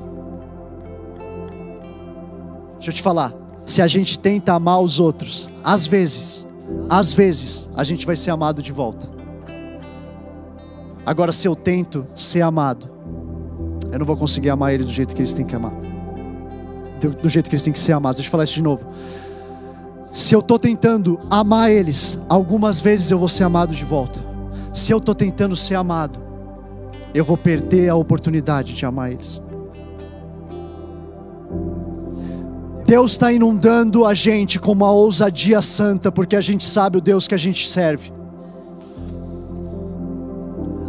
Deixa 2.75 2.91
eu 2.91 2.95
te 2.95 3.03
falar, 3.03 3.35
se 3.67 3.83
a 3.83 3.87
gente 3.87 4.19
tenta 4.19 4.55
amar 4.55 4.81
os 4.81 5.01
outros, 5.01 5.51
às 5.65 5.87
vezes, 5.87 6.47
às 6.89 7.13
vezes 7.13 7.71
a 7.77 7.85
gente 7.85 8.07
vai 8.07 8.17
ser 8.17 8.31
amado 8.31 8.63
de 8.63 8.73
volta. 8.73 9.09
Agora, 11.05 11.33
se 11.33 11.49
eu 11.49 11.57
tento 11.57 12.05
ser 12.15 12.43
amado, 12.43 12.89
eu 13.91 13.99
não 13.99 14.07
vou 14.07 14.17
conseguir 14.17 14.51
amar 14.51 14.75
ele 14.75 14.85
do 14.85 14.91
jeito 14.91 15.15
que 15.15 15.23
eles 15.23 15.33
têm 15.33 15.47
que 15.47 15.57
amar, 15.57 15.73
do, 17.23 17.29
jeito 17.29 17.49
que 17.49 17.55
eles 17.55 17.63
têm 17.63 17.73
que 17.73 17.79
ser 17.79 17.93
amados. 17.93 18.19
Deixa 18.19 18.29
eu 18.29 18.31
falar 18.31 18.45
isso 18.45 18.55
de 18.55 18.63
novo. 18.63 18.87
Se 20.15 20.35
eu 20.35 20.41
estou 20.41 20.59
tentando 20.59 21.19
amar 21.31 21.71
eles, 21.71 22.19
algumas 22.29 22.81
vezes 22.81 23.11
eu 23.11 23.19
vou 23.19 23.29
ser 23.29 23.45
amado 23.45 23.75
de 23.75 23.85
volta. 23.85 24.21
Se 24.75 24.93
eu 24.93 24.99
estou 24.99 25.15
tentando 25.15 25.57
ser 25.57 25.77
amado, 25.77 26.21
eu 27.15 27.25
vou 27.25 27.37
perder 27.37 27.89
a 27.89 27.95
oportunidade 27.95 28.75
de 28.75 28.85
amar 28.85 29.13
eles. 29.13 29.43
Deus 32.89 33.13
está 33.13 33.31
inundando 33.31 34.07
a 34.07 34.15
gente 34.15 34.59
com 34.59 34.73
uma 34.73 34.91
ousadia 34.91 35.61
santa, 35.61 36.11
porque 36.11 36.35
a 36.35 36.41
gente 36.41 36.65
sabe 36.65 36.97
o 36.97 37.03
Deus 37.03 37.29
que 37.29 37.35
a 37.35 37.39
gente 37.39 37.69
serve. 37.69 38.11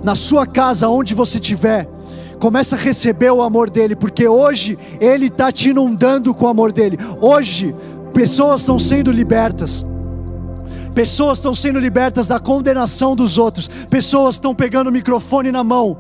Na 0.02 0.16
sua 0.16 0.48
casa, 0.48 0.88
onde 0.88 1.14
você 1.14 1.40
estiver, 1.40 1.90
começa 2.40 2.78
a 2.78 2.80
receber 2.80 3.32
o 3.32 3.42
amor 3.42 3.70
dele, 3.70 3.98
porque 3.98 4.26
hoje 4.26 4.78
ele 5.02 5.26
está 5.26 5.52
te 5.52 5.72
inundando 5.72 6.34
com 6.34 6.46
o 6.46 6.48
amor 6.48 6.72
dele. 6.72 6.98
Hoje, 7.20 7.76
pessoas 8.14 8.62
estão 8.62 8.80
sendo 8.80 9.12
libertas. 9.12 9.86
Pessoas 10.94 11.40
estão 11.40 11.54
sendo 11.54 11.80
libertas 11.80 12.30
da 12.30 12.40
condenação 12.40 13.14
dos 13.14 13.38
outros. 13.38 13.68
Pessoas 13.90 14.36
estão 14.36 14.56
pegando 14.56 14.88
o 14.88 14.94
microfone 14.94 15.52
na 15.52 15.66
mão. 15.66 15.98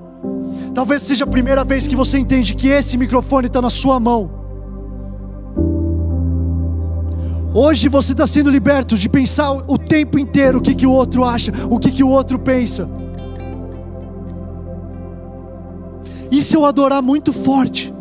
Talvez 0.74 1.02
seja 1.02 1.26
a 1.26 1.28
primeira 1.28 1.66
vez 1.66 1.86
que 1.86 1.95
você 1.95 2.18
entende 2.18 2.56
que 2.56 2.70
esse 2.70 2.97
microfone 2.97 3.47
está 3.47 3.62
na 3.62 3.70
sua 3.70 4.00
mão. 4.00 4.38
Hoje 7.54 7.89
você 7.89 8.12
está 8.12 8.28
sendo 8.28 8.50
liberto 8.50 8.97
de 8.97 9.10
pensar 9.10 9.52
o 9.52 9.78
tempo 9.78 10.20
inteiro 10.20 10.60
o 10.60 10.62
que, 10.62 10.76
que 10.76 10.86
o 10.86 10.91
outro 10.91 11.24
acha, 11.24 11.52
o 11.70 11.80
que, 11.80 11.91
que 11.91 12.04
o 12.04 12.10
outro 12.10 12.38
pensa. 12.38 12.88
E 16.32 16.43
se 16.43 16.56
eu 16.56 16.64
adorar 16.64 17.02
muito 17.02 17.34
forte? 17.34 17.91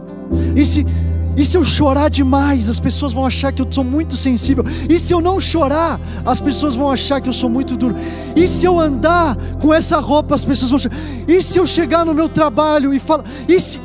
E 0.54 0.66
se, 0.66 0.86
e 1.34 1.44
se 1.44 1.56
eu 1.56 1.64
chorar 1.64 2.10
demais? 2.10 2.68
As 2.68 2.78
pessoas 2.78 3.12
vão 3.12 3.24
achar 3.24 3.50
que 3.50 3.62
eu 3.62 3.66
sou 3.70 3.82
muito 3.82 4.18
sensível. 4.18 4.64
E 4.86 4.98
se 4.98 5.14
eu 5.14 5.20
não 5.20 5.40
chorar? 5.40 5.98
As 6.26 6.40
pessoas 6.40 6.74
vão 6.74 6.90
achar 6.90 7.20
que 7.22 7.28
eu 7.28 7.32
sou 7.32 7.48
muito 7.48 7.74
duro. 7.74 7.96
E 8.36 8.46
se 8.46 8.66
eu 8.66 8.78
andar 8.78 9.34
com 9.62 9.72
essa 9.72 9.98
roupa? 9.98 10.34
As 10.34 10.44
pessoas 10.44 10.70
vão 10.70 10.76
achar. 10.76 10.92
E 11.26 11.42
se 11.42 11.58
eu 11.58 11.66
chegar 11.66 12.04
no 12.04 12.12
meu 12.12 12.28
trabalho 12.28 12.92
e 12.92 13.00
falar. 13.00 13.24
E 13.48 13.58
se. 13.58 13.80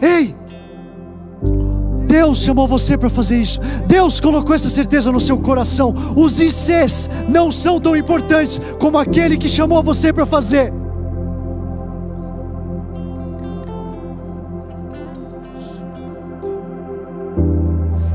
Ei! 0.00 0.34
Deus 2.12 2.42
chamou 2.42 2.68
você 2.68 2.98
para 2.98 3.08
fazer 3.08 3.40
isso. 3.40 3.58
Deus 3.86 4.20
colocou 4.20 4.54
essa 4.54 4.68
certeza 4.68 5.10
no 5.10 5.18
seu 5.18 5.38
coração. 5.38 5.94
Os 6.14 6.38
ICs 6.38 7.08
não 7.26 7.50
são 7.50 7.80
tão 7.80 7.96
importantes 7.96 8.60
como 8.78 8.98
aquele 8.98 9.38
que 9.38 9.48
chamou 9.48 9.82
você 9.82 10.12
para 10.12 10.26
fazer. 10.26 10.70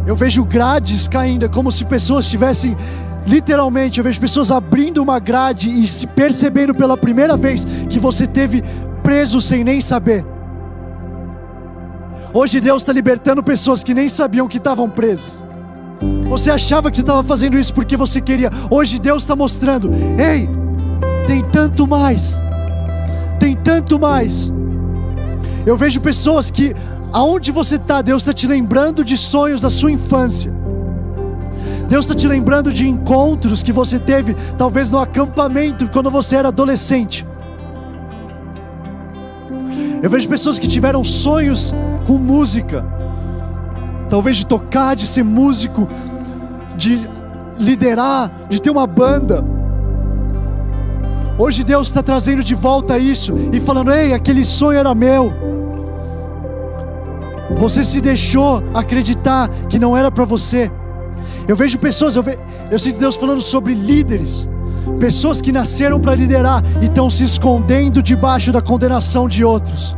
Eu 0.06 0.16
vejo 0.16 0.46
grades 0.46 1.08
caindo, 1.08 1.46
é 1.46 1.50
como 1.50 1.72
se 1.72 1.84
pessoas 1.84 2.26
estivessem 2.26 2.78
literalmente, 3.26 3.98
eu 3.98 4.04
vejo 4.04 4.22
pessoas 4.22 4.52
abrindo 4.52 5.02
uma 5.02 5.18
grade 5.18 5.72
e 5.72 5.88
se 5.88 6.06
percebendo 6.06 6.74
pela 6.76 6.96
primeira 6.96 7.36
vez 7.36 7.66
que 7.90 8.00
você 8.00 8.28
teve 8.28 8.64
preso 9.02 9.42
sem 9.42 9.64
nem 9.64 9.82
saber. 9.82 10.37
Hoje 12.40 12.60
Deus 12.60 12.84
está 12.84 12.94
libertando 12.94 13.42
pessoas 13.42 13.84
que 13.84 13.96
nem 13.96 14.08
sabiam 14.08 14.48
que 14.48 14.58
estavam 14.58 14.88
presas. 14.88 15.44
Você 16.30 16.52
achava 16.52 16.92
que 16.92 16.98
você 16.98 17.02
estava 17.02 17.24
fazendo 17.24 17.58
isso 17.58 17.74
porque 17.74 17.98
você 17.98 18.22
queria. 18.22 18.52
Hoje 18.70 19.00
Deus 19.00 19.24
está 19.24 19.36
mostrando: 19.36 19.90
ei, 20.20 20.48
tem 21.26 21.42
tanto 21.42 21.88
mais. 21.88 22.40
Tem 23.40 23.56
tanto 23.56 23.98
mais. 23.98 24.52
Eu 25.66 25.76
vejo 25.76 26.00
pessoas 26.00 26.52
que, 26.52 26.76
aonde 27.12 27.52
você 27.52 27.78
está, 27.78 28.04
Deus 28.04 28.22
está 28.22 28.34
te 28.34 28.46
lembrando 28.46 29.04
de 29.04 29.18
sonhos 29.18 29.62
da 29.62 29.72
sua 29.72 29.92
infância. 29.92 30.54
Deus 31.90 32.06
está 32.06 32.14
te 32.14 32.28
lembrando 32.28 32.72
de 32.72 32.88
encontros 32.88 33.64
que 33.64 33.74
você 33.74 33.98
teve, 33.98 34.36
talvez 34.60 34.92
no 34.92 35.00
acampamento, 35.00 35.88
quando 35.88 36.12
você 36.12 36.36
era 36.36 36.50
adolescente. 36.50 37.26
Eu 40.04 40.10
vejo 40.12 40.30
pessoas 40.30 40.60
que 40.60 40.68
tiveram 40.68 41.04
sonhos 41.04 41.74
com 42.08 42.18
música, 42.18 42.86
talvez 44.10 44.38
de 44.38 44.46
tocar, 44.46 44.96
de 44.96 45.06
ser 45.06 45.24
músico, 45.24 45.88
de 46.78 47.08
liderar, 47.60 48.32
de 48.50 48.62
ter 48.62 48.70
uma 48.70 48.88
banda. 48.88 49.44
Hoje 51.38 51.66
Deus 51.66 51.88
está 51.88 52.02
trazendo 52.02 52.42
de 52.44 52.56
volta 52.56 52.98
isso 52.98 53.34
e 53.52 53.60
falando: 53.60 53.92
ei, 53.92 54.14
aquele 54.14 54.46
sonho 54.46 54.80
era 54.80 54.96
meu. 54.96 55.34
Você 57.58 57.84
se 57.84 58.00
deixou 58.00 58.64
acreditar 58.74 59.50
que 59.70 59.78
não 59.78 59.96
era 59.96 60.10
para 60.10 60.26
você. 60.26 60.72
Eu 61.48 61.56
vejo 61.56 61.78
pessoas, 61.78 62.16
eu, 62.16 62.24
ve, 62.24 62.38
eu 62.72 62.80
sinto 62.80 63.00
Deus 63.00 63.16
falando 63.16 63.42
sobre 63.42 63.74
líderes, 63.74 64.48
pessoas 65.00 65.42
que 65.42 65.52
nasceram 65.52 66.00
para 66.00 66.16
liderar 66.16 66.64
e 66.82 66.86
estão 66.86 67.10
se 67.10 67.24
escondendo 67.24 68.02
debaixo 68.02 68.52
da 68.52 68.62
condenação 68.62 69.28
de 69.28 69.44
outros. 69.44 69.96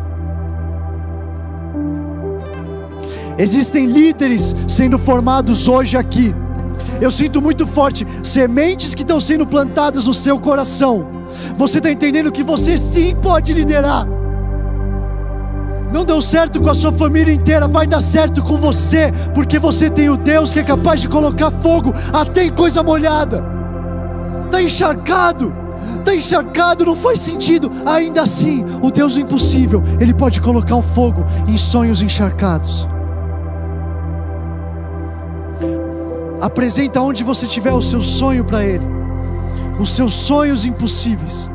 Existem 3.40 3.86
líderes 3.86 4.54
sendo 4.68 5.00
formados 5.00 5.70
hoje 5.70 5.96
aqui. 5.96 6.36
Eu 7.00 7.10
sinto 7.10 7.42
muito 7.42 7.66
forte 7.66 8.06
sementes 8.22 8.94
que 8.94 9.02
estão 9.02 9.18
sendo 9.18 9.48
plantadas 9.48 10.04
no 10.06 10.14
seu 10.14 10.38
coração. 10.38 11.08
Você 11.56 11.78
está 11.78 11.90
entendendo 11.90 12.34
que 12.34 12.44
você 12.44 12.78
sim 12.78 13.16
pode 13.16 13.54
liderar. 13.54 14.06
Não 15.94 16.04
deu 16.04 16.22
certo 16.22 16.60
com 16.60 16.70
a 16.70 16.74
sua 16.74 16.92
família 16.92 17.34
inteira, 17.34 17.66
vai 17.66 17.88
dar 17.88 18.02
certo 18.02 18.44
com 18.44 18.58
você, 18.58 19.10
porque 19.34 19.58
você 19.58 19.90
tem 19.90 20.10
o 20.10 20.18
Deus 20.18 20.54
que 20.54 20.60
é 20.60 20.64
capaz 20.64 21.00
de 21.00 21.08
colocar 21.08 21.50
fogo 21.50 21.94
até 22.12 22.44
em 22.44 22.52
coisa 22.52 22.84
molhada. 22.84 23.42
Está 24.46 24.62
encharcado, 24.62 25.54
está 25.98 26.14
encharcado, 26.14 26.86
não 26.86 26.96
faz 26.96 27.22
sentido. 27.22 27.72
Ainda 27.86 28.24
assim, 28.24 28.66
o 28.82 28.92
Deus 28.92 29.18
impossível, 29.18 29.82
Ele 29.98 30.14
pode 30.14 30.42
colocar 30.42 30.76
um 30.76 30.84
fogo 30.84 31.26
em 31.48 31.56
sonhos 31.56 32.02
encharcados. 32.02 32.86
Apresenta 36.42 37.02
onde 37.02 37.24
você 37.24 37.46
tiver 37.46 37.74
o 37.74 37.82
seu 37.82 38.02
sonho 38.02 38.46
para 38.46 38.64
Ele, 38.64 38.86
os 39.80 39.90
seus 39.90 40.14
sonhos 40.14 40.66
impossíveis. 40.66 41.52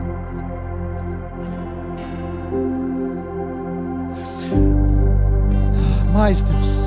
Mais, 6.12 6.42
Deus. 6.42 6.84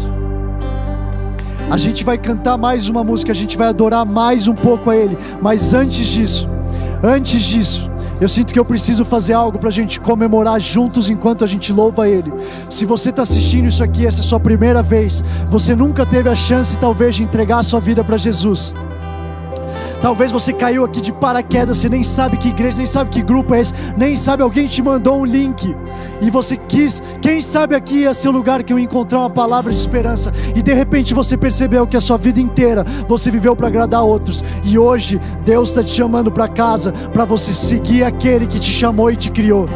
A 1.70 1.78
gente 1.78 2.04
vai 2.04 2.18
cantar 2.18 2.58
mais 2.58 2.88
uma 2.88 3.04
música, 3.04 3.32
a 3.32 3.36
gente 3.36 3.58
vai 3.58 3.68
adorar 3.68 4.06
mais 4.06 4.48
um 4.48 4.54
pouco 4.54 4.90
a 4.90 4.96
Ele, 4.96 5.18
mas 5.42 5.74
antes 5.74 6.08
disso, 6.08 6.48
antes 7.04 7.44
disso, 7.44 7.92
eu 8.20 8.28
sinto 8.28 8.52
que 8.52 8.60
eu 8.60 8.66
preciso 8.66 9.06
fazer 9.06 9.34
algo 9.34 9.60
para 9.60 9.70
a 9.70 9.72
gente 9.72 10.00
comemorar 10.00 10.60
juntos 10.60 11.10
enquanto 11.10 11.44
a 11.44 11.48
gente 11.48 11.72
louva 11.72 12.10
Ele. 12.10 12.34
Se 12.70 12.86
você 12.86 13.10
está 13.10 13.22
assistindo 13.22 13.68
isso 13.68 13.84
aqui, 13.84 14.06
essa 14.06 14.20
é 14.20 14.22
a 14.22 14.24
sua 14.24 14.40
primeira 14.40 14.82
vez, 14.82 15.24
você 15.48 15.76
nunca 15.76 16.06
teve 16.06 16.28
a 16.28 16.36
chance, 16.36 16.78
talvez, 16.78 17.16
de 17.16 17.24
entregar 17.24 17.60
a 17.60 17.64
sua 17.64 17.80
vida 17.80 18.04
para 18.04 18.18
Jesus. 18.18 18.74
Talvez 20.02 20.32
você 20.32 20.54
caiu 20.54 20.86
aqui 20.86 21.02
de 21.02 21.12
paraquedas, 21.12 21.78
você 21.78 21.90
nem 21.90 22.04
sabe 22.04 22.38
que 22.38 22.50
igreja, 22.50 22.78
nem 22.78 22.86
sabe 22.86 23.10
que 23.10 23.22
grupo 23.22 23.56
é 23.56 23.62
esse, 23.62 23.74
nem 23.98 24.16
sabe 24.16 24.44
alguém 24.44 24.68
te 24.68 24.82
mandou 24.82 25.20
um 25.20 25.26
link 25.26 25.76
e 26.22 26.30
você 26.30 26.56
quis, 26.56 27.02
quem 27.20 27.42
sabe 27.42 27.76
aqui 27.76 28.06
é 28.06 28.14
seu 28.14 28.32
lugar 28.32 28.62
que 28.62 28.72
eu 28.72 28.78
encontrar 28.78 29.20
uma 29.20 29.30
palavra 29.30 29.72
de 29.72 29.80
esperança 29.80 30.32
e 30.56 30.62
de 30.62 30.74
repente 30.74 31.16
você 31.16 31.36
percebeu 31.36 31.88
que 31.88 31.98
a 31.98 32.02
sua 32.02 32.18
vida 32.18 32.40
inteira 32.40 32.84
você 33.08 33.32
viveu 33.32 33.56
para 33.56 33.68
agradar 33.68 34.04
outros 34.04 34.44
e 34.64 34.78
hoje 34.78 35.20
Deus 35.44 35.70
está 35.70 35.84
te 35.84 35.92
chamando 35.92 36.32
para 36.32 36.48
casa 36.48 36.92
para 37.12 37.26
você 37.26 37.52
seguir 37.52 38.04
aquele 38.04 38.46
que 38.46 38.60
te 38.60 38.72
chamou 38.72 39.12
e 39.12 39.16
te 39.16 39.32
criou. 39.32 39.68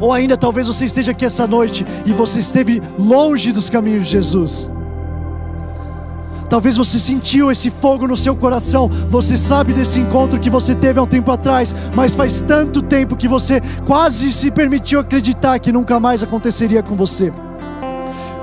Ou 0.00 0.14
ainda 0.14 0.34
talvez 0.34 0.66
você 0.66 0.86
esteja 0.86 1.12
aqui 1.12 1.26
essa 1.26 1.46
noite 1.46 1.86
e 2.06 2.12
você 2.12 2.38
esteve 2.38 2.80
longe 2.98 3.52
dos 3.52 3.68
caminhos 3.68 4.06
de 4.06 4.12
Jesus. 4.12 4.70
Talvez 6.50 6.76
você 6.76 6.98
sentiu 6.98 7.52
esse 7.52 7.70
fogo 7.70 8.08
no 8.08 8.16
seu 8.16 8.34
coração. 8.34 8.90
Você 9.08 9.36
sabe 9.36 9.72
desse 9.72 10.00
encontro 10.00 10.40
que 10.40 10.50
você 10.50 10.74
teve 10.74 10.98
há 10.98 11.02
um 11.02 11.06
tempo 11.06 11.30
atrás, 11.30 11.72
mas 11.94 12.12
faz 12.12 12.40
tanto 12.40 12.82
tempo 12.82 13.14
que 13.14 13.28
você 13.28 13.62
quase 13.86 14.32
se 14.32 14.50
permitiu 14.50 14.98
acreditar 14.98 15.60
que 15.60 15.70
nunca 15.70 16.00
mais 16.00 16.24
aconteceria 16.24 16.82
com 16.82 16.96
você. 16.96 17.32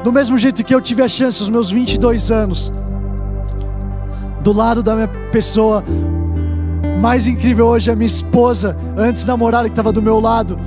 Do 0.05 0.11
mesmo 0.13 0.37
jeito 0.37 0.63
que 0.63 0.73
eu 0.73 0.79
tive 0.79 1.03
a 1.03 1.07
chance 1.09 1.41
aos 1.41 1.49
meus 1.49 1.69
22 1.69 2.31
anos, 2.31 2.71
do 4.41 4.53
lado 4.53 4.81
da 4.81 4.95
minha 4.95 5.09
pessoa 5.29 5.83
mais 7.01 7.27
incrível 7.27 7.65
hoje, 7.67 7.91
a 7.91 7.95
minha 7.95 8.07
esposa, 8.07 8.77
antes 8.95 9.25
namorada 9.25 9.65
que 9.67 9.73
estava 9.73 9.91
do 9.91 10.01
meu 10.01 10.21
lado. 10.21 10.57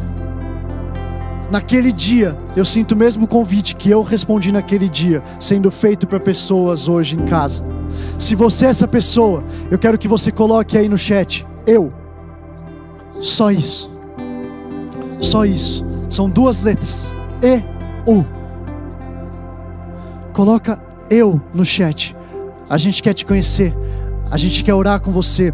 Naquele 1.51 1.91
dia, 1.91 2.39
eu 2.55 2.65
sinto 2.65 2.93
o 2.93 2.97
mesmo 2.97 3.27
convite 3.27 3.75
que 3.75 3.91
eu 3.91 4.03
respondi 4.03 4.53
naquele 4.53 4.89
dia, 4.89 5.21
sendo 5.41 5.69
feito 5.69 6.07
para 6.07 6.21
pessoas 6.21 6.89
hoje 6.89 7.17
em 7.17 7.27
casa. 7.27 7.65
Se 8.21 8.37
você 8.37 8.67
é 8.67 8.69
essa 8.69 8.87
pessoa, 8.87 9.43
eu 9.69 9.77
quero 9.77 9.99
que 9.99 10.07
você 10.07 10.31
coloque 10.31 10.79
aí 10.79 10.89
no 10.89 10.97
chat, 10.97 11.45
eu. 11.67 11.93
Só 13.21 13.51
isso. 13.51 13.91
Só 15.21 15.45
isso. 15.45 15.85
São 16.09 16.31
duas 16.31 16.63
letras. 16.63 17.13
E 17.43 17.61
U. 18.09 18.25
Coloca 20.33 20.81
eu 21.11 21.41
no 21.53 21.65
chat. 21.65 22.17
A 22.69 22.79
gente 22.79 23.03
quer 23.03 23.13
te 23.13 23.27
conhecer. 23.27 23.75
A 24.31 24.37
gente 24.37 24.63
quer 24.63 24.75
orar 24.75 25.01
com 25.01 25.11
você. 25.11 25.53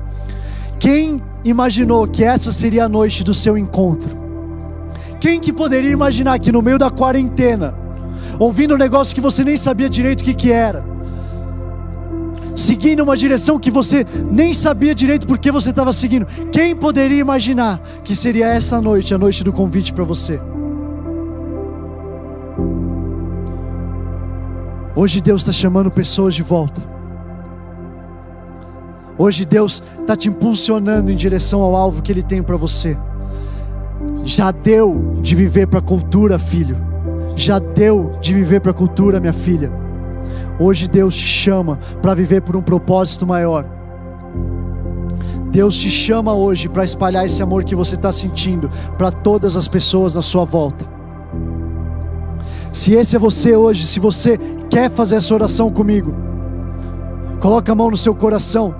Quem 0.78 1.22
imaginou 1.42 2.06
que 2.06 2.22
essa 2.22 2.52
seria 2.52 2.84
a 2.84 2.88
noite 2.88 3.24
do 3.24 3.32
seu 3.32 3.56
encontro? 3.56 4.25
Quem 5.20 5.40
que 5.40 5.52
poderia 5.52 5.90
imaginar 5.90 6.38
que 6.38 6.52
no 6.52 6.62
meio 6.62 6.78
da 6.78 6.90
quarentena, 6.90 7.74
ouvindo 8.38 8.74
um 8.74 8.78
negócio 8.78 9.14
que 9.14 9.20
você 9.20 9.42
nem 9.44 9.56
sabia 9.56 9.88
direito 9.88 10.20
o 10.20 10.24
que, 10.24 10.34
que 10.34 10.52
era, 10.52 10.84
seguindo 12.56 13.02
uma 13.02 13.16
direção 13.16 13.58
que 13.58 13.70
você 13.70 14.06
nem 14.30 14.54
sabia 14.54 14.94
direito 14.94 15.26
porque 15.26 15.50
você 15.50 15.70
estava 15.70 15.92
seguindo, 15.92 16.26
quem 16.50 16.74
poderia 16.74 17.20
imaginar 17.20 17.80
que 18.04 18.14
seria 18.14 18.46
essa 18.46 18.80
noite, 18.80 19.14
a 19.14 19.18
noite 19.18 19.44
do 19.44 19.52
convite 19.52 19.92
para 19.92 20.04
você? 20.04 20.40
Hoje 24.94 25.20
Deus 25.20 25.42
está 25.42 25.52
chamando 25.52 25.90
pessoas 25.90 26.34
de 26.34 26.42
volta. 26.42 26.82
Hoje 29.18 29.44
Deus 29.44 29.82
está 30.00 30.16
te 30.16 30.28
impulsionando 30.28 31.10
em 31.10 31.16
direção 31.16 31.60
ao 31.62 31.76
alvo 31.76 32.02
que 32.02 32.10
Ele 32.10 32.22
tem 32.22 32.42
para 32.42 32.56
você. 32.56 32.96
Já 34.26 34.50
deu 34.50 35.18
de 35.22 35.36
viver 35.36 35.68
para 35.68 35.78
a 35.78 35.82
cultura, 35.82 36.36
filho. 36.36 36.76
Já 37.36 37.60
deu 37.60 38.18
de 38.20 38.34
viver 38.34 38.60
para 38.60 38.72
a 38.72 38.74
cultura, 38.74 39.20
minha 39.20 39.32
filha. 39.32 39.70
Hoje 40.58 40.88
Deus 40.88 41.14
te 41.14 41.22
chama 41.22 41.78
para 42.02 42.12
viver 42.12 42.42
por 42.42 42.56
um 42.56 42.60
propósito 42.60 43.24
maior. 43.24 43.64
Deus 45.52 45.76
te 45.76 45.88
chama 45.88 46.34
hoje 46.34 46.68
para 46.68 46.82
espalhar 46.82 47.24
esse 47.24 47.40
amor 47.40 47.62
que 47.62 47.76
você 47.76 47.94
está 47.94 48.10
sentindo 48.10 48.68
para 48.98 49.12
todas 49.12 49.56
as 49.56 49.68
pessoas 49.68 50.16
na 50.16 50.22
sua 50.22 50.44
volta. 50.44 50.84
Se 52.72 52.94
esse 52.94 53.14
é 53.14 53.18
você 53.20 53.54
hoje, 53.54 53.86
se 53.86 54.00
você 54.00 54.40
quer 54.68 54.90
fazer 54.90 55.16
essa 55.16 55.32
oração 55.34 55.70
comigo, 55.70 56.12
coloca 57.38 57.70
a 57.70 57.74
mão 57.76 57.92
no 57.92 57.96
seu 57.96 58.14
coração 58.14 58.74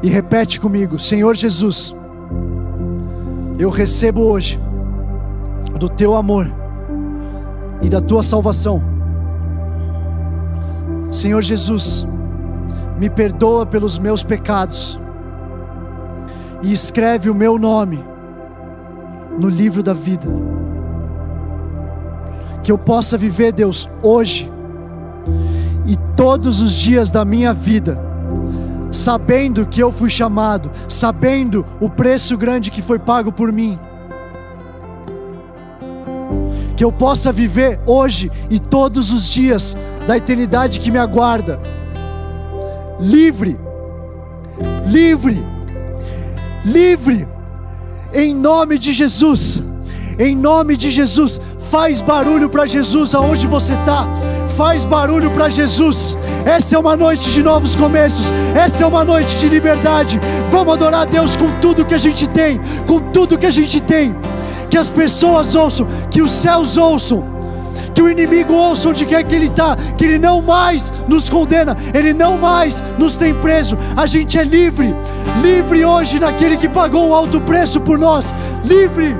e 0.00 0.08
repete 0.08 0.60
comigo: 0.60 0.96
Senhor 0.96 1.34
Jesus 1.34 1.92
eu 3.58 3.70
recebo 3.70 4.22
hoje 4.22 4.58
do 5.78 5.88
teu 5.88 6.14
amor 6.14 6.52
e 7.82 7.88
da 7.88 8.00
tua 8.00 8.22
salvação. 8.22 8.82
Senhor 11.12 11.42
Jesus, 11.42 12.06
me 12.98 13.08
perdoa 13.08 13.64
pelos 13.64 13.98
meus 13.98 14.24
pecados 14.24 14.98
e 16.62 16.72
escreve 16.72 17.30
o 17.30 17.34
meu 17.34 17.58
nome 17.58 18.04
no 19.38 19.48
livro 19.48 19.82
da 19.82 19.94
vida. 19.94 20.26
Que 22.62 22.72
eu 22.72 22.78
possa 22.78 23.18
viver, 23.18 23.52
Deus, 23.52 23.88
hoje 24.02 24.50
e 25.86 25.96
todos 26.16 26.60
os 26.60 26.72
dias 26.72 27.10
da 27.10 27.24
minha 27.24 27.52
vida 27.52 28.13
sabendo 28.94 29.66
que 29.66 29.80
eu 29.80 29.90
fui 29.90 30.08
chamado, 30.08 30.70
sabendo 30.88 31.66
o 31.80 31.90
preço 31.90 32.36
grande 32.36 32.70
que 32.70 32.80
foi 32.80 32.98
pago 32.98 33.32
por 33.32 33.52
mim. 33.52 33.78
Que 36.76 36.84
eu 36.84 36.92
possa 36.92 37.32
viver 37.32 37.80
hoje 37.86 38.30
e 38.50 38.58
todos 38.58 39.12
os 39.12 39.28
dias 39.28 39.76
da 40.06 40.16
eternidade 40.16 40.80
que 40.80 40.90
me 40.90 40.98
aguarda, 40.98 41.60
livre, 42.98 43.58
livre, 44.86 45.44
livre, 46.64 47.28
em 48.12 48.34
nome 48.34 48.78
de 48.78 48.92
Jesus, 48.92 49.62
em 50.18 50.36
nome 50.36 50.76
de 50.76 50.90
Jesus, 50.90 51.40
faz 51.58 52.00
barulho 52.00 52.48
para 52.48 52.66
Jesus 52.66 53.14
aonde 53.14 53.46
você 53.46 53.74
está 53.74 54.08
faz 54.56 54.84
barulho 54.84 55.30
para 55.30 55.50
Jesus. 55.50 56.16
Essa 56.44 56.76
é 56.76 56.78
uma 56.78 56.96
noite 56.96 57.30
de 57.30 57.42
novos 57.42 57.74
começos, 57.76 58.32
essa 58.54 58.84
é 58.84 58.86
uma 58.86 59.04
noite 59.04 59.36
de 59.38 59.48
liberdade. 59.48 60.20
Vamos 60.50 60.74
adorar 60.74 61.02
a 61.02 61.04
Deus 61.04 61.36
com 61.36 61.50
tudo 61.60 61.84
que 61.84 61.94
a 61.94 61.98
gente 61.98 62.28
tem, 62.28 62.60
com 62.86 63.00
tudo 63.00 63.38
que 63.38 63.46
a 63.46 63.50
gente 63.50 63.80
tem. 63.80 64.14
Que 64.70 64.78
as 64.78 64.88
pessoas 64.88 65.54
ouçam, 65.54 65.86
que 66.10 66.22
os 66.22 66.30
céus 66.30 66.76
ouçam, 66.76 67.24
que 67.94 68.02
o 68.02 68.08
inimigo 68.08 68.52
ouça 68.52 68.88
onde 68.88 69.06
quer 69.06 69.22
que 69.22 69.34
ele 69.34 69.46
está, 69.46 69.76
que 69.96 70.04
ele 70.04 70.18
não 70.18 70.42
mais 70.42 70.92
nos 71.06 71.28
condena, 71.30 71.76
ele 71.92 72.12
não 72.12 72.38
mais 72.38 72.82
nos 72.98 73.16
tem 73.16 73.34
preso. 73.34 73.76
A 73.96 74.06
gente 74.06 74.38
é 74.38 74.44
livre, 74.44 74.94
livre 75.42 75.84
hoje 75.84 76.18
naquele 76.18 76.56
que 76.56 76.68
pagou 76.68 77.08
um 77.08 77.14
alto 77.14 77.40
preço 77.40 77.80
por 77.80 77.98
nós, 77.98 78.34
livre. 78.64 79.16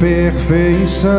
Perfeição. 0.00 1.10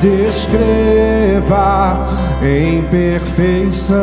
descreva 0.00 1.96
em 2.42 2.82
perfeição. 2.82 3.98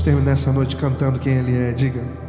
terminar 0.04 0.32
essa 0.32 0.52
noite 0.52 0.76
cantando 0.76 1.18
quem 1.18 1.34
Ele 1.34 1.56
é. 1.56 1.72
Diga. 1.72 2.21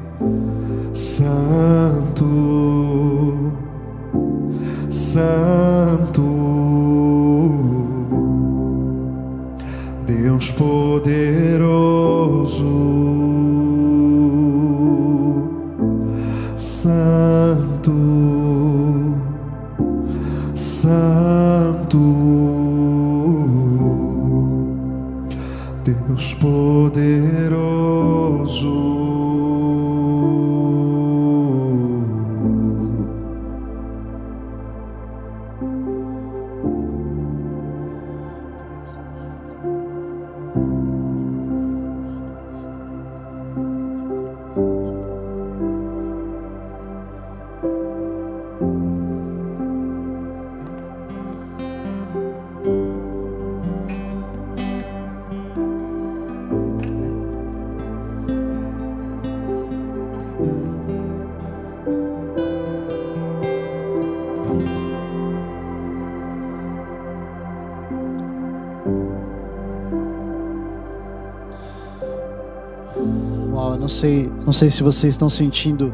Sei, 73.94 74.30
não 74.46 74.52
sei 74.52 74.70
se 74.70 74.84
vocês 74.84 75.14
estão 75.14 75.30
sentindo 75.30 75.94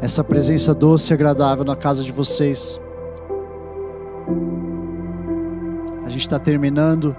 essa 0.00 0.22
presença 0.22 0.74
doce 0.74 1.12
e 1.12 1.14
agradável 1.14 1.64
na 1.64 1.76
casa 1.76 2.02
de 2.02 2.12
vocês. 2.12 2.80
A 6.04 6.08
gente 6.08 6.22
está 6.22 6.38
terminando 6.38 7.16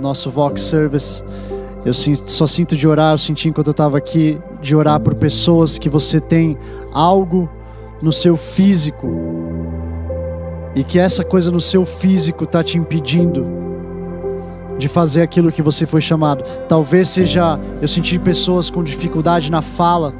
nosso 0.00 0.30
Vox 0.30 0.60
Service. 0.60 1.22
Eu 1.84 1.94
só 1.94 2.46
sinto 2.46 2.76
de 2.76 2.86
orar, 2.86 3.14
eu 3.14 3.18
senti 3.18 3.48
enquanto 3.48 3.68
eu 3.68 3.72
estava 3.72 3.96
aqui, 3.96 4.38
de 4.60 4.76
orar 4.76 5.00
por 5.00 5.14
pessoas 5.14 5.78
que 5.78 5.88
você 5.88 6.20
tem 6.20 6.58
algo 6.92 7.48
no 8.02 8.12
seu 8.12 8.36
físico 8.36 9.08
e 10.74 10.84
que 10.84 10.98
essa 10.98 11.24
coisa 11.24 11.50
no 11.50 11.60
seu 11.60 11.86
físico 11.86 12.44
está 12.44 12.62
te 12.62 12.76
impedindo 12.76 13.59
de 14.80 14.88
fazer 14.88 15.22
aquilo 15.22 15.52
que 15.52 15.62
você 15.62 15.86
foi 15.86 16.00
chamado. 16.00 16.42
Talvez 16.68 17.08
seja, 17.10 17.60
eu 17.80 17.86
senti 17.86 18.18
pessoas 18.18 18.70
com 18.70 18.82
dificuldade 18.82 19.50
na 19.50 19.62
fala. 19.62 20.12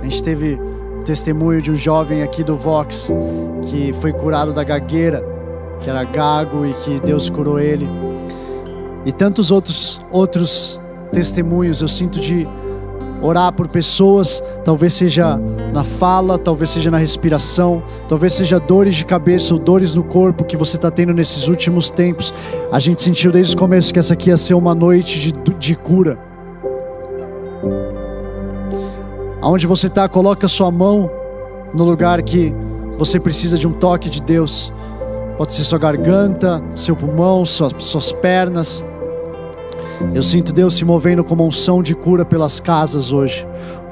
A 0.00 0.04
gente 0.04 0.22
teve 0.22 0.60
testemunho 1.04 1.60
de 1.60 1.70
um 1.70 1.76
jovem 1.76 2.22
aqui 2.22 2.44
do 2.44 2.56
Vox 2.56 3.10
que 3.62 3.92
foi 3.94 4.12
curado 4.12 4.52
da 4.52 4.62
gagueira, 4.62 5.24
que 5.80 5.88
era 5.88 6.04
gago 6.04 6.66
e 6.66 6.74
que 6.74 7.00
Deus 7.00 7.28
curou 7.30 7.58
ele. 7.58 7.88
E 9.04 9.12
tantos 9.12 9.50
outros 9.50 10.00
outros 10.12 10.78
testemunhos 11.10 11.80
eu 11.80 11.88
sinto 11.88 12.20
de 12.20 12.46
orar 13.22 13.52
por 13.52 13.66
pessoas, 13.66 14.42
talvez 14.64 14.92
seja 14.92 15.40
na 15.72 15.84
fala, 15.84 16.38
talvez 16.38 16.70
seja 16.70 16.90
na 16.90 16.96
respiração, 16.98 17.82
talvez 18.08 18.32
seja 18.32 18.58
dores 18.58 18.94
de 18.96 19.04
cabeça 19.04 19.52
ou 19.54 19.60
dores 19.60 19.94
no 19.94 20.02
corpo 20.02 20.44
que 20.44 20.56
você 20.56 20.76
está 20.76 20.90
tendo 20.90 21.12
nesses 21.12 21.46
últimos 21.48 21.90
tempos. 21.90 22.32
A 22.72 22.78
gente 22.78 23.02
sentiu 23.02 23.30
desde 23.30 23.54
o 23.54 23.58
começo 23.58 23.92
que 23.92 23.98
essa 23.98 24.14
aqui 24.14 24.30
ia 24.30 24.36
ser 24.36 24.54
uma 24.54 24.74
noite 24.74 25.20
de, 25.20 25.32
de 25.58 25.76
cura. 25.76 26.18
Aonde 29.40 29.66
você 29.66 29.86
está, 29.86 30.08
coloca 30.08 30.48
sua 30.48 30.70
mão 30.70 31.10
no 31.72 31.84
lugar 31.84 32.20
que 32.22 32.52
você 32.98 33.20
precisa 33.20 33.56
de 33.56 33.66
um 33.68 33.72
toque 33.72 34.08
de 34.10 34.20
Deus. 34.22 34.72
Pode 35.36 35.52
ser 35.52 35.62
sua 35.62 35.78
garganta, 35.78 36.60
seu 36.74 36.96
pulmão, 36.96 37.46
sua- 37.46 37.70
suas 37.78 38.10
pernas. 38.10 38.84
Eu 40.14 40.22
sinto 40.22 40.52
Deus 40.52 40.74
se 40.74 40.84
movendo 40.84 41.22
como 41.22 41.46
unção 41.46 41.82
de 41.82 41.94
cura 41.94 42.24
pelas 42.24 42.58
casas 42.58 43.12
hoje. 43.12 43.46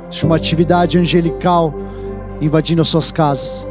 Existe 0.09 0.25
uma 0.25 0.37
atividade 0.37 0.99
angelical 0.99 1.75
invadindo 2.41 2.83
as 2.83 2.89
suas 2.89 3.11
casas. 3.11 3.65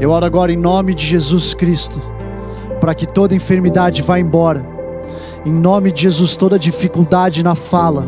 Eu 0.00 0.10
oro 0.10 0.24
agora 0.24 0.52
em 0.52 0.56
nome 0.56 0.94
de 0.94 1.04
Jesus 1.04 1.54
Cristo, 1.54 2.00
para 2.80 2.94
que 2.94 3.06
toda 3.06 3.34
enfermidade 3.34 4.02
vá 4.02 4.18
embora. 4.18 4.66
Em 5.44 5.52
nome 5.52 5.92
de 5.92 6.02
Jesus, 6.02 6.36
toda 6.36 6.58
dificuldade 6.58 7.42
na 7.42 7.54
fala 7.54 8.04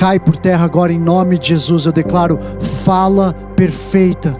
cai 0.00 0.18
por 0.18 0.34
terra 0.38 0.64
agora 0.64 0.90
em 0.90 0.98
nome 0.98 1.38
de 1.38 1.48
Jesus. 1.48 1.84
Eu 1.84 1.92
declaro 1.92 2.38
fala 2.58 3.34
perfeita. 3.54 4.34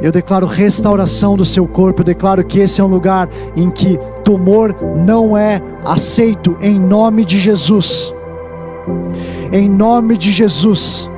Eu 0.00 0.12
declaro 0.12 0.46
restauração 0.46 1.36
do 1.36 1.44
seu 1.44 1.66
corpo. 1.66 2.02
Eu 2.02 2.04
declaro 2.04 2.44
que 2.44 2.60
esse 2.60 2.80
é 2.80 2.84
um 2.84 2.86
lugar 2.86 3.28
em 3.56 3.68
que 3.68 3.98
tumor 4.22 4.72
não 5.04 5.36
é 5.36 5.60
aceito 5.84 6.56
em 6.60 6.78
nome 6.78 7.24
de 7.24 7.40
Jesus. 7.40 8.14
Em 9.52 9.68
nome 9.68 10.16
de 10.16 10.32
Jesus. 10.32 11.08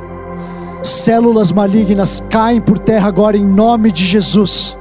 Células 0.82 1.50
malignas 1.50 2.22
caem 2.30 2.60
por 2.60 2.78
terra 2.78 3.08
agora 3.08 3.36
em 3.36 3.44
nome 3.44 3.90
de 3.90 4.04
Jesus. 4.04 4.76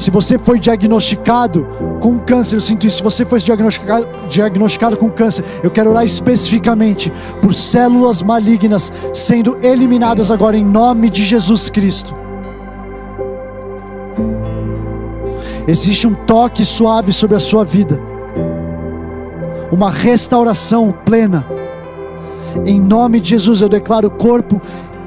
Se 0.00 0.10
você 0.10 0.38
foi 0.38 0.58
diagnosticado 0.58 1.66
com 2.00 2.18
câncer, 2.18 2.56
eu 2.56 2.60
sinto 2.60 2.86
isso. 2.86 2.96
Se 2.96 3.02
você 3.02 3.22
foi 3.22 3.38
diagnosticado, 3.38 4.08
diagnosticado 4.30 4.96
com 4.96 5.10
câncer, 5.10 5.44
eu 5.62 5.70
quero 5.70 5.90
orar 5.90 6.04
especificamente 6.04 7.12
por 7.42 7.52
células 7.52 8.22
malignas 8.22 8.90
sendo 9.14 9.58
eliminadas 9.62 10.30
agora 10.30 10.56
em 10.56 10.64
nome 10.64 11.10
de 11.10 11.22
Jesus 11.22 11.68
Cristo. 11.68 12.14
Existe 15.68 16.06
um 16.06 16.14
toque 16.14 16.64
suave 16.64 17.12
sobre 17.12 17.36
a 17.36 17.40
sua 17.40 17.62
vida, 17.62 18.00
uma 19.70 19.90
restauração 19.90 20.90
plena. 20.90 21.46
Em 22.64 22.80
nome 22.80 23.20
de 23.20 23.30
Jesus, 23.30 23.62
eu 23.62 23.68
declaro 23.68 24.08
o 24.08 24.10
corpo, 24.10 24.60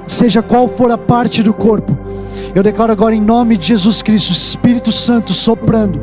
seja 0.07 0.41
qual 0.41 0.68
for 0.68 0.91
a 0.91 0.98
parte 0.98 1.44
do 1.44 1.53
corpo, 1.53 1.98
eu 2.56 2.64
declaro 2.64 2.91
agora 2.91 3.15
em 3.15 3.22
nome 3.22 3.57
de 3.57 3.68
Jesus 3.68 4.02
Cristo, 4.02 4.31
Espírito 4.31 4.91
Santo 4.91 5.34
soprando. 5.34 5.99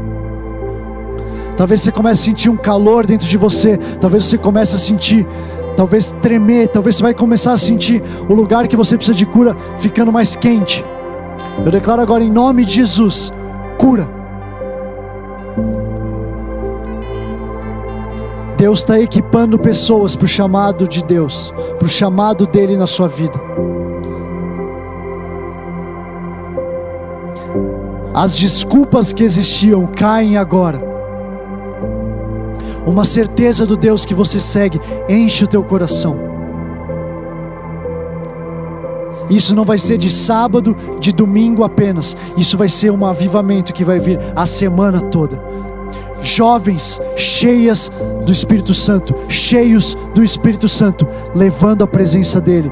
Talvez 1.57 1.81
você 1.83 1.93
comece 1.93 2.23
a 2.23 2.25
sentir 2.25 2.51
um 2.51 2.57
calor 2.57 3.07
dentro 3.07 3.27
de 3.27 3.37
você, 3.37 3.77
talvez 4.01 4.25
você 4.25 4.39
comece 4.39 4.77
a 4.77 4.79
sentir, 4.79 5.27
talvez 5.77 6.13
tremer, 6.23 6.69
talvez 6.69 6.97
você 6.97 7.03
vai 7.03 7.15
começar 7.15 7.53
a 7.53 7.59
sentir 7.59 8.03
o 8.29 8.35
lugar 8.35 8.67
que 8.67 8.77
você 8.77 8.97
precisa 8.97 9.17
de 9.17 9.27
cura 9.27 9.57
ficando 9.77 10.13
mais 10.13 10.35
quente. 10.35 10.85
Eu 11.65 11.71
declaro 11.71 12.01
agora 12.01 12.25
em 12.25 12.31
nome 12.31 12.65
de 12.65 12.73
Jesus, 12.73 13.33
cura. 13.79 14.20
Deus 18.61 18.81
está 18.81 19.01
equipando 19.01 19.59
pessoas 19.59 20.15
para 20.15 20.27
o 20.27 20.29
chamado 20.29 20.87
de 20.87 21.03
Deus, 21.03 21.51
para 21.79 21.87
o 21.87 21.89
chamado 21.89 22.47
dele 22.47 22.77
na 22.77 22.87
sua 22.87 23.09
vida. 23.09 23.41
As 28.13 28.37
desculpas 28.37 29.15
que 29.15 29.25
existiam 29.25 29.87
caem 29.87 30.37
agora. 30.37 30.79
Uma 32.87 33.07
certeza 33.07 33.65
do 33.65 33.79
Deus 33.79 34.05
que 34.05 34.13
você 34.13 34.39
segue 34.39 34.79
enche 35.09 35.45
o 35.45 35.49
teu 35.49 35.65
coração. 35.65 36.19
Isso 39.31 39.57
não 39.57 39.65
vai 39.65 39.79
ser 39.79 39.97
de 39.97 40.11
sábado, 40.11 40.77
de 40.99 41.13
domingo 41.13 41.65
apenas. 41.65 42.15
Isso 42.37 42.59
vai 42.59 42.69
ser 42.69 42.91
um 42.91 43.07
avivamento 43.07 43.73
que 43.73 43.87
vai 43.87 43.99
vir 43.99 44.19
a 44.37 44.45
semana 44.45 45.01
toda. 45.01 45.70
Jovens 46.23 47.01
cheias 47.17 47.91
do 48.25 48.33
Espírito 48.33 48.75
Santo, 48.75 49.15
cheios 49.29 49.97
do 50.15 50.23
Espírito 50.23 50.69
Santo, 50.69 51.07
levando 51.35 51.83
a 51.83 51.87
presença 51.87 52.41
dele 52.41 52.71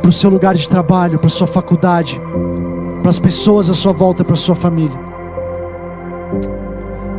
para 0.00 0.08
o 0.08 0.12
seu 0.12 0.30
lugar 0.30 0.54
de 0.54 0.68
trabalho, 0.68 1.18
para 1.18 1.28
sua 1.28 1.46
faculdade, 1.46 2.20
para 3.00 3.10
as 3.10 3.18
pessoas 3.18 3.70
à 3.70 3.74
sua 3.74 3.92
volta, 3.92 4.24
para 4.24 4.36
sua 4.36 4.54
família. 4.54 4.98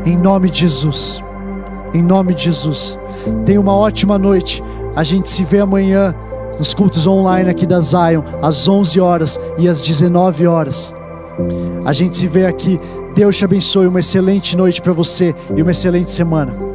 Em 0.06 0.18
nome 0.18 0.50
de 0.50 0.62
Jesus. 0.62 1.24
Em 1.94 2.02
nome 2.02 2.34
de 2.34 2.46
Jesus. 2.46 2.98
Tenha 3.46 3.60
uma 3.60 3.76
ótima 3.76 4.18
noite. 4.18 4.64
A 4.96 5.04
gente 5.04 5.30
se 5.30 5.44
vê 5.44 5.60
amanhã 5.60 6.16
nos 6.58 6.74
cultos 6.74 7.06
online 7.06 7.50
aqui 7.50 7.66
da 7.66 7.80
Zion, 7.80 8.24
às 8.42 8.68
11 8.68 9.00
horas 9.00 9.40
e 9.58 9.68
às 9.68 9.82
19 9.82 10.48
horas. 10.48 10.94
A 11.86 11.94
gente 11.94 12.18
se 12.18 12.28
vê 12.28 12.46
aqui. 12.46 12.80
Deus 13.16 13.38
te 13.38 13.46
abençoe. 13.46 13.88
Uma 13.88 14.00
excelente 14.00 14.56
noite 14.58 14.82
para 14.82 14.94
você 14.94 15.34
e 15.56 15.62
uma 15.62 15.72
excelente 15.72 16.12
semana. 16.12 16.67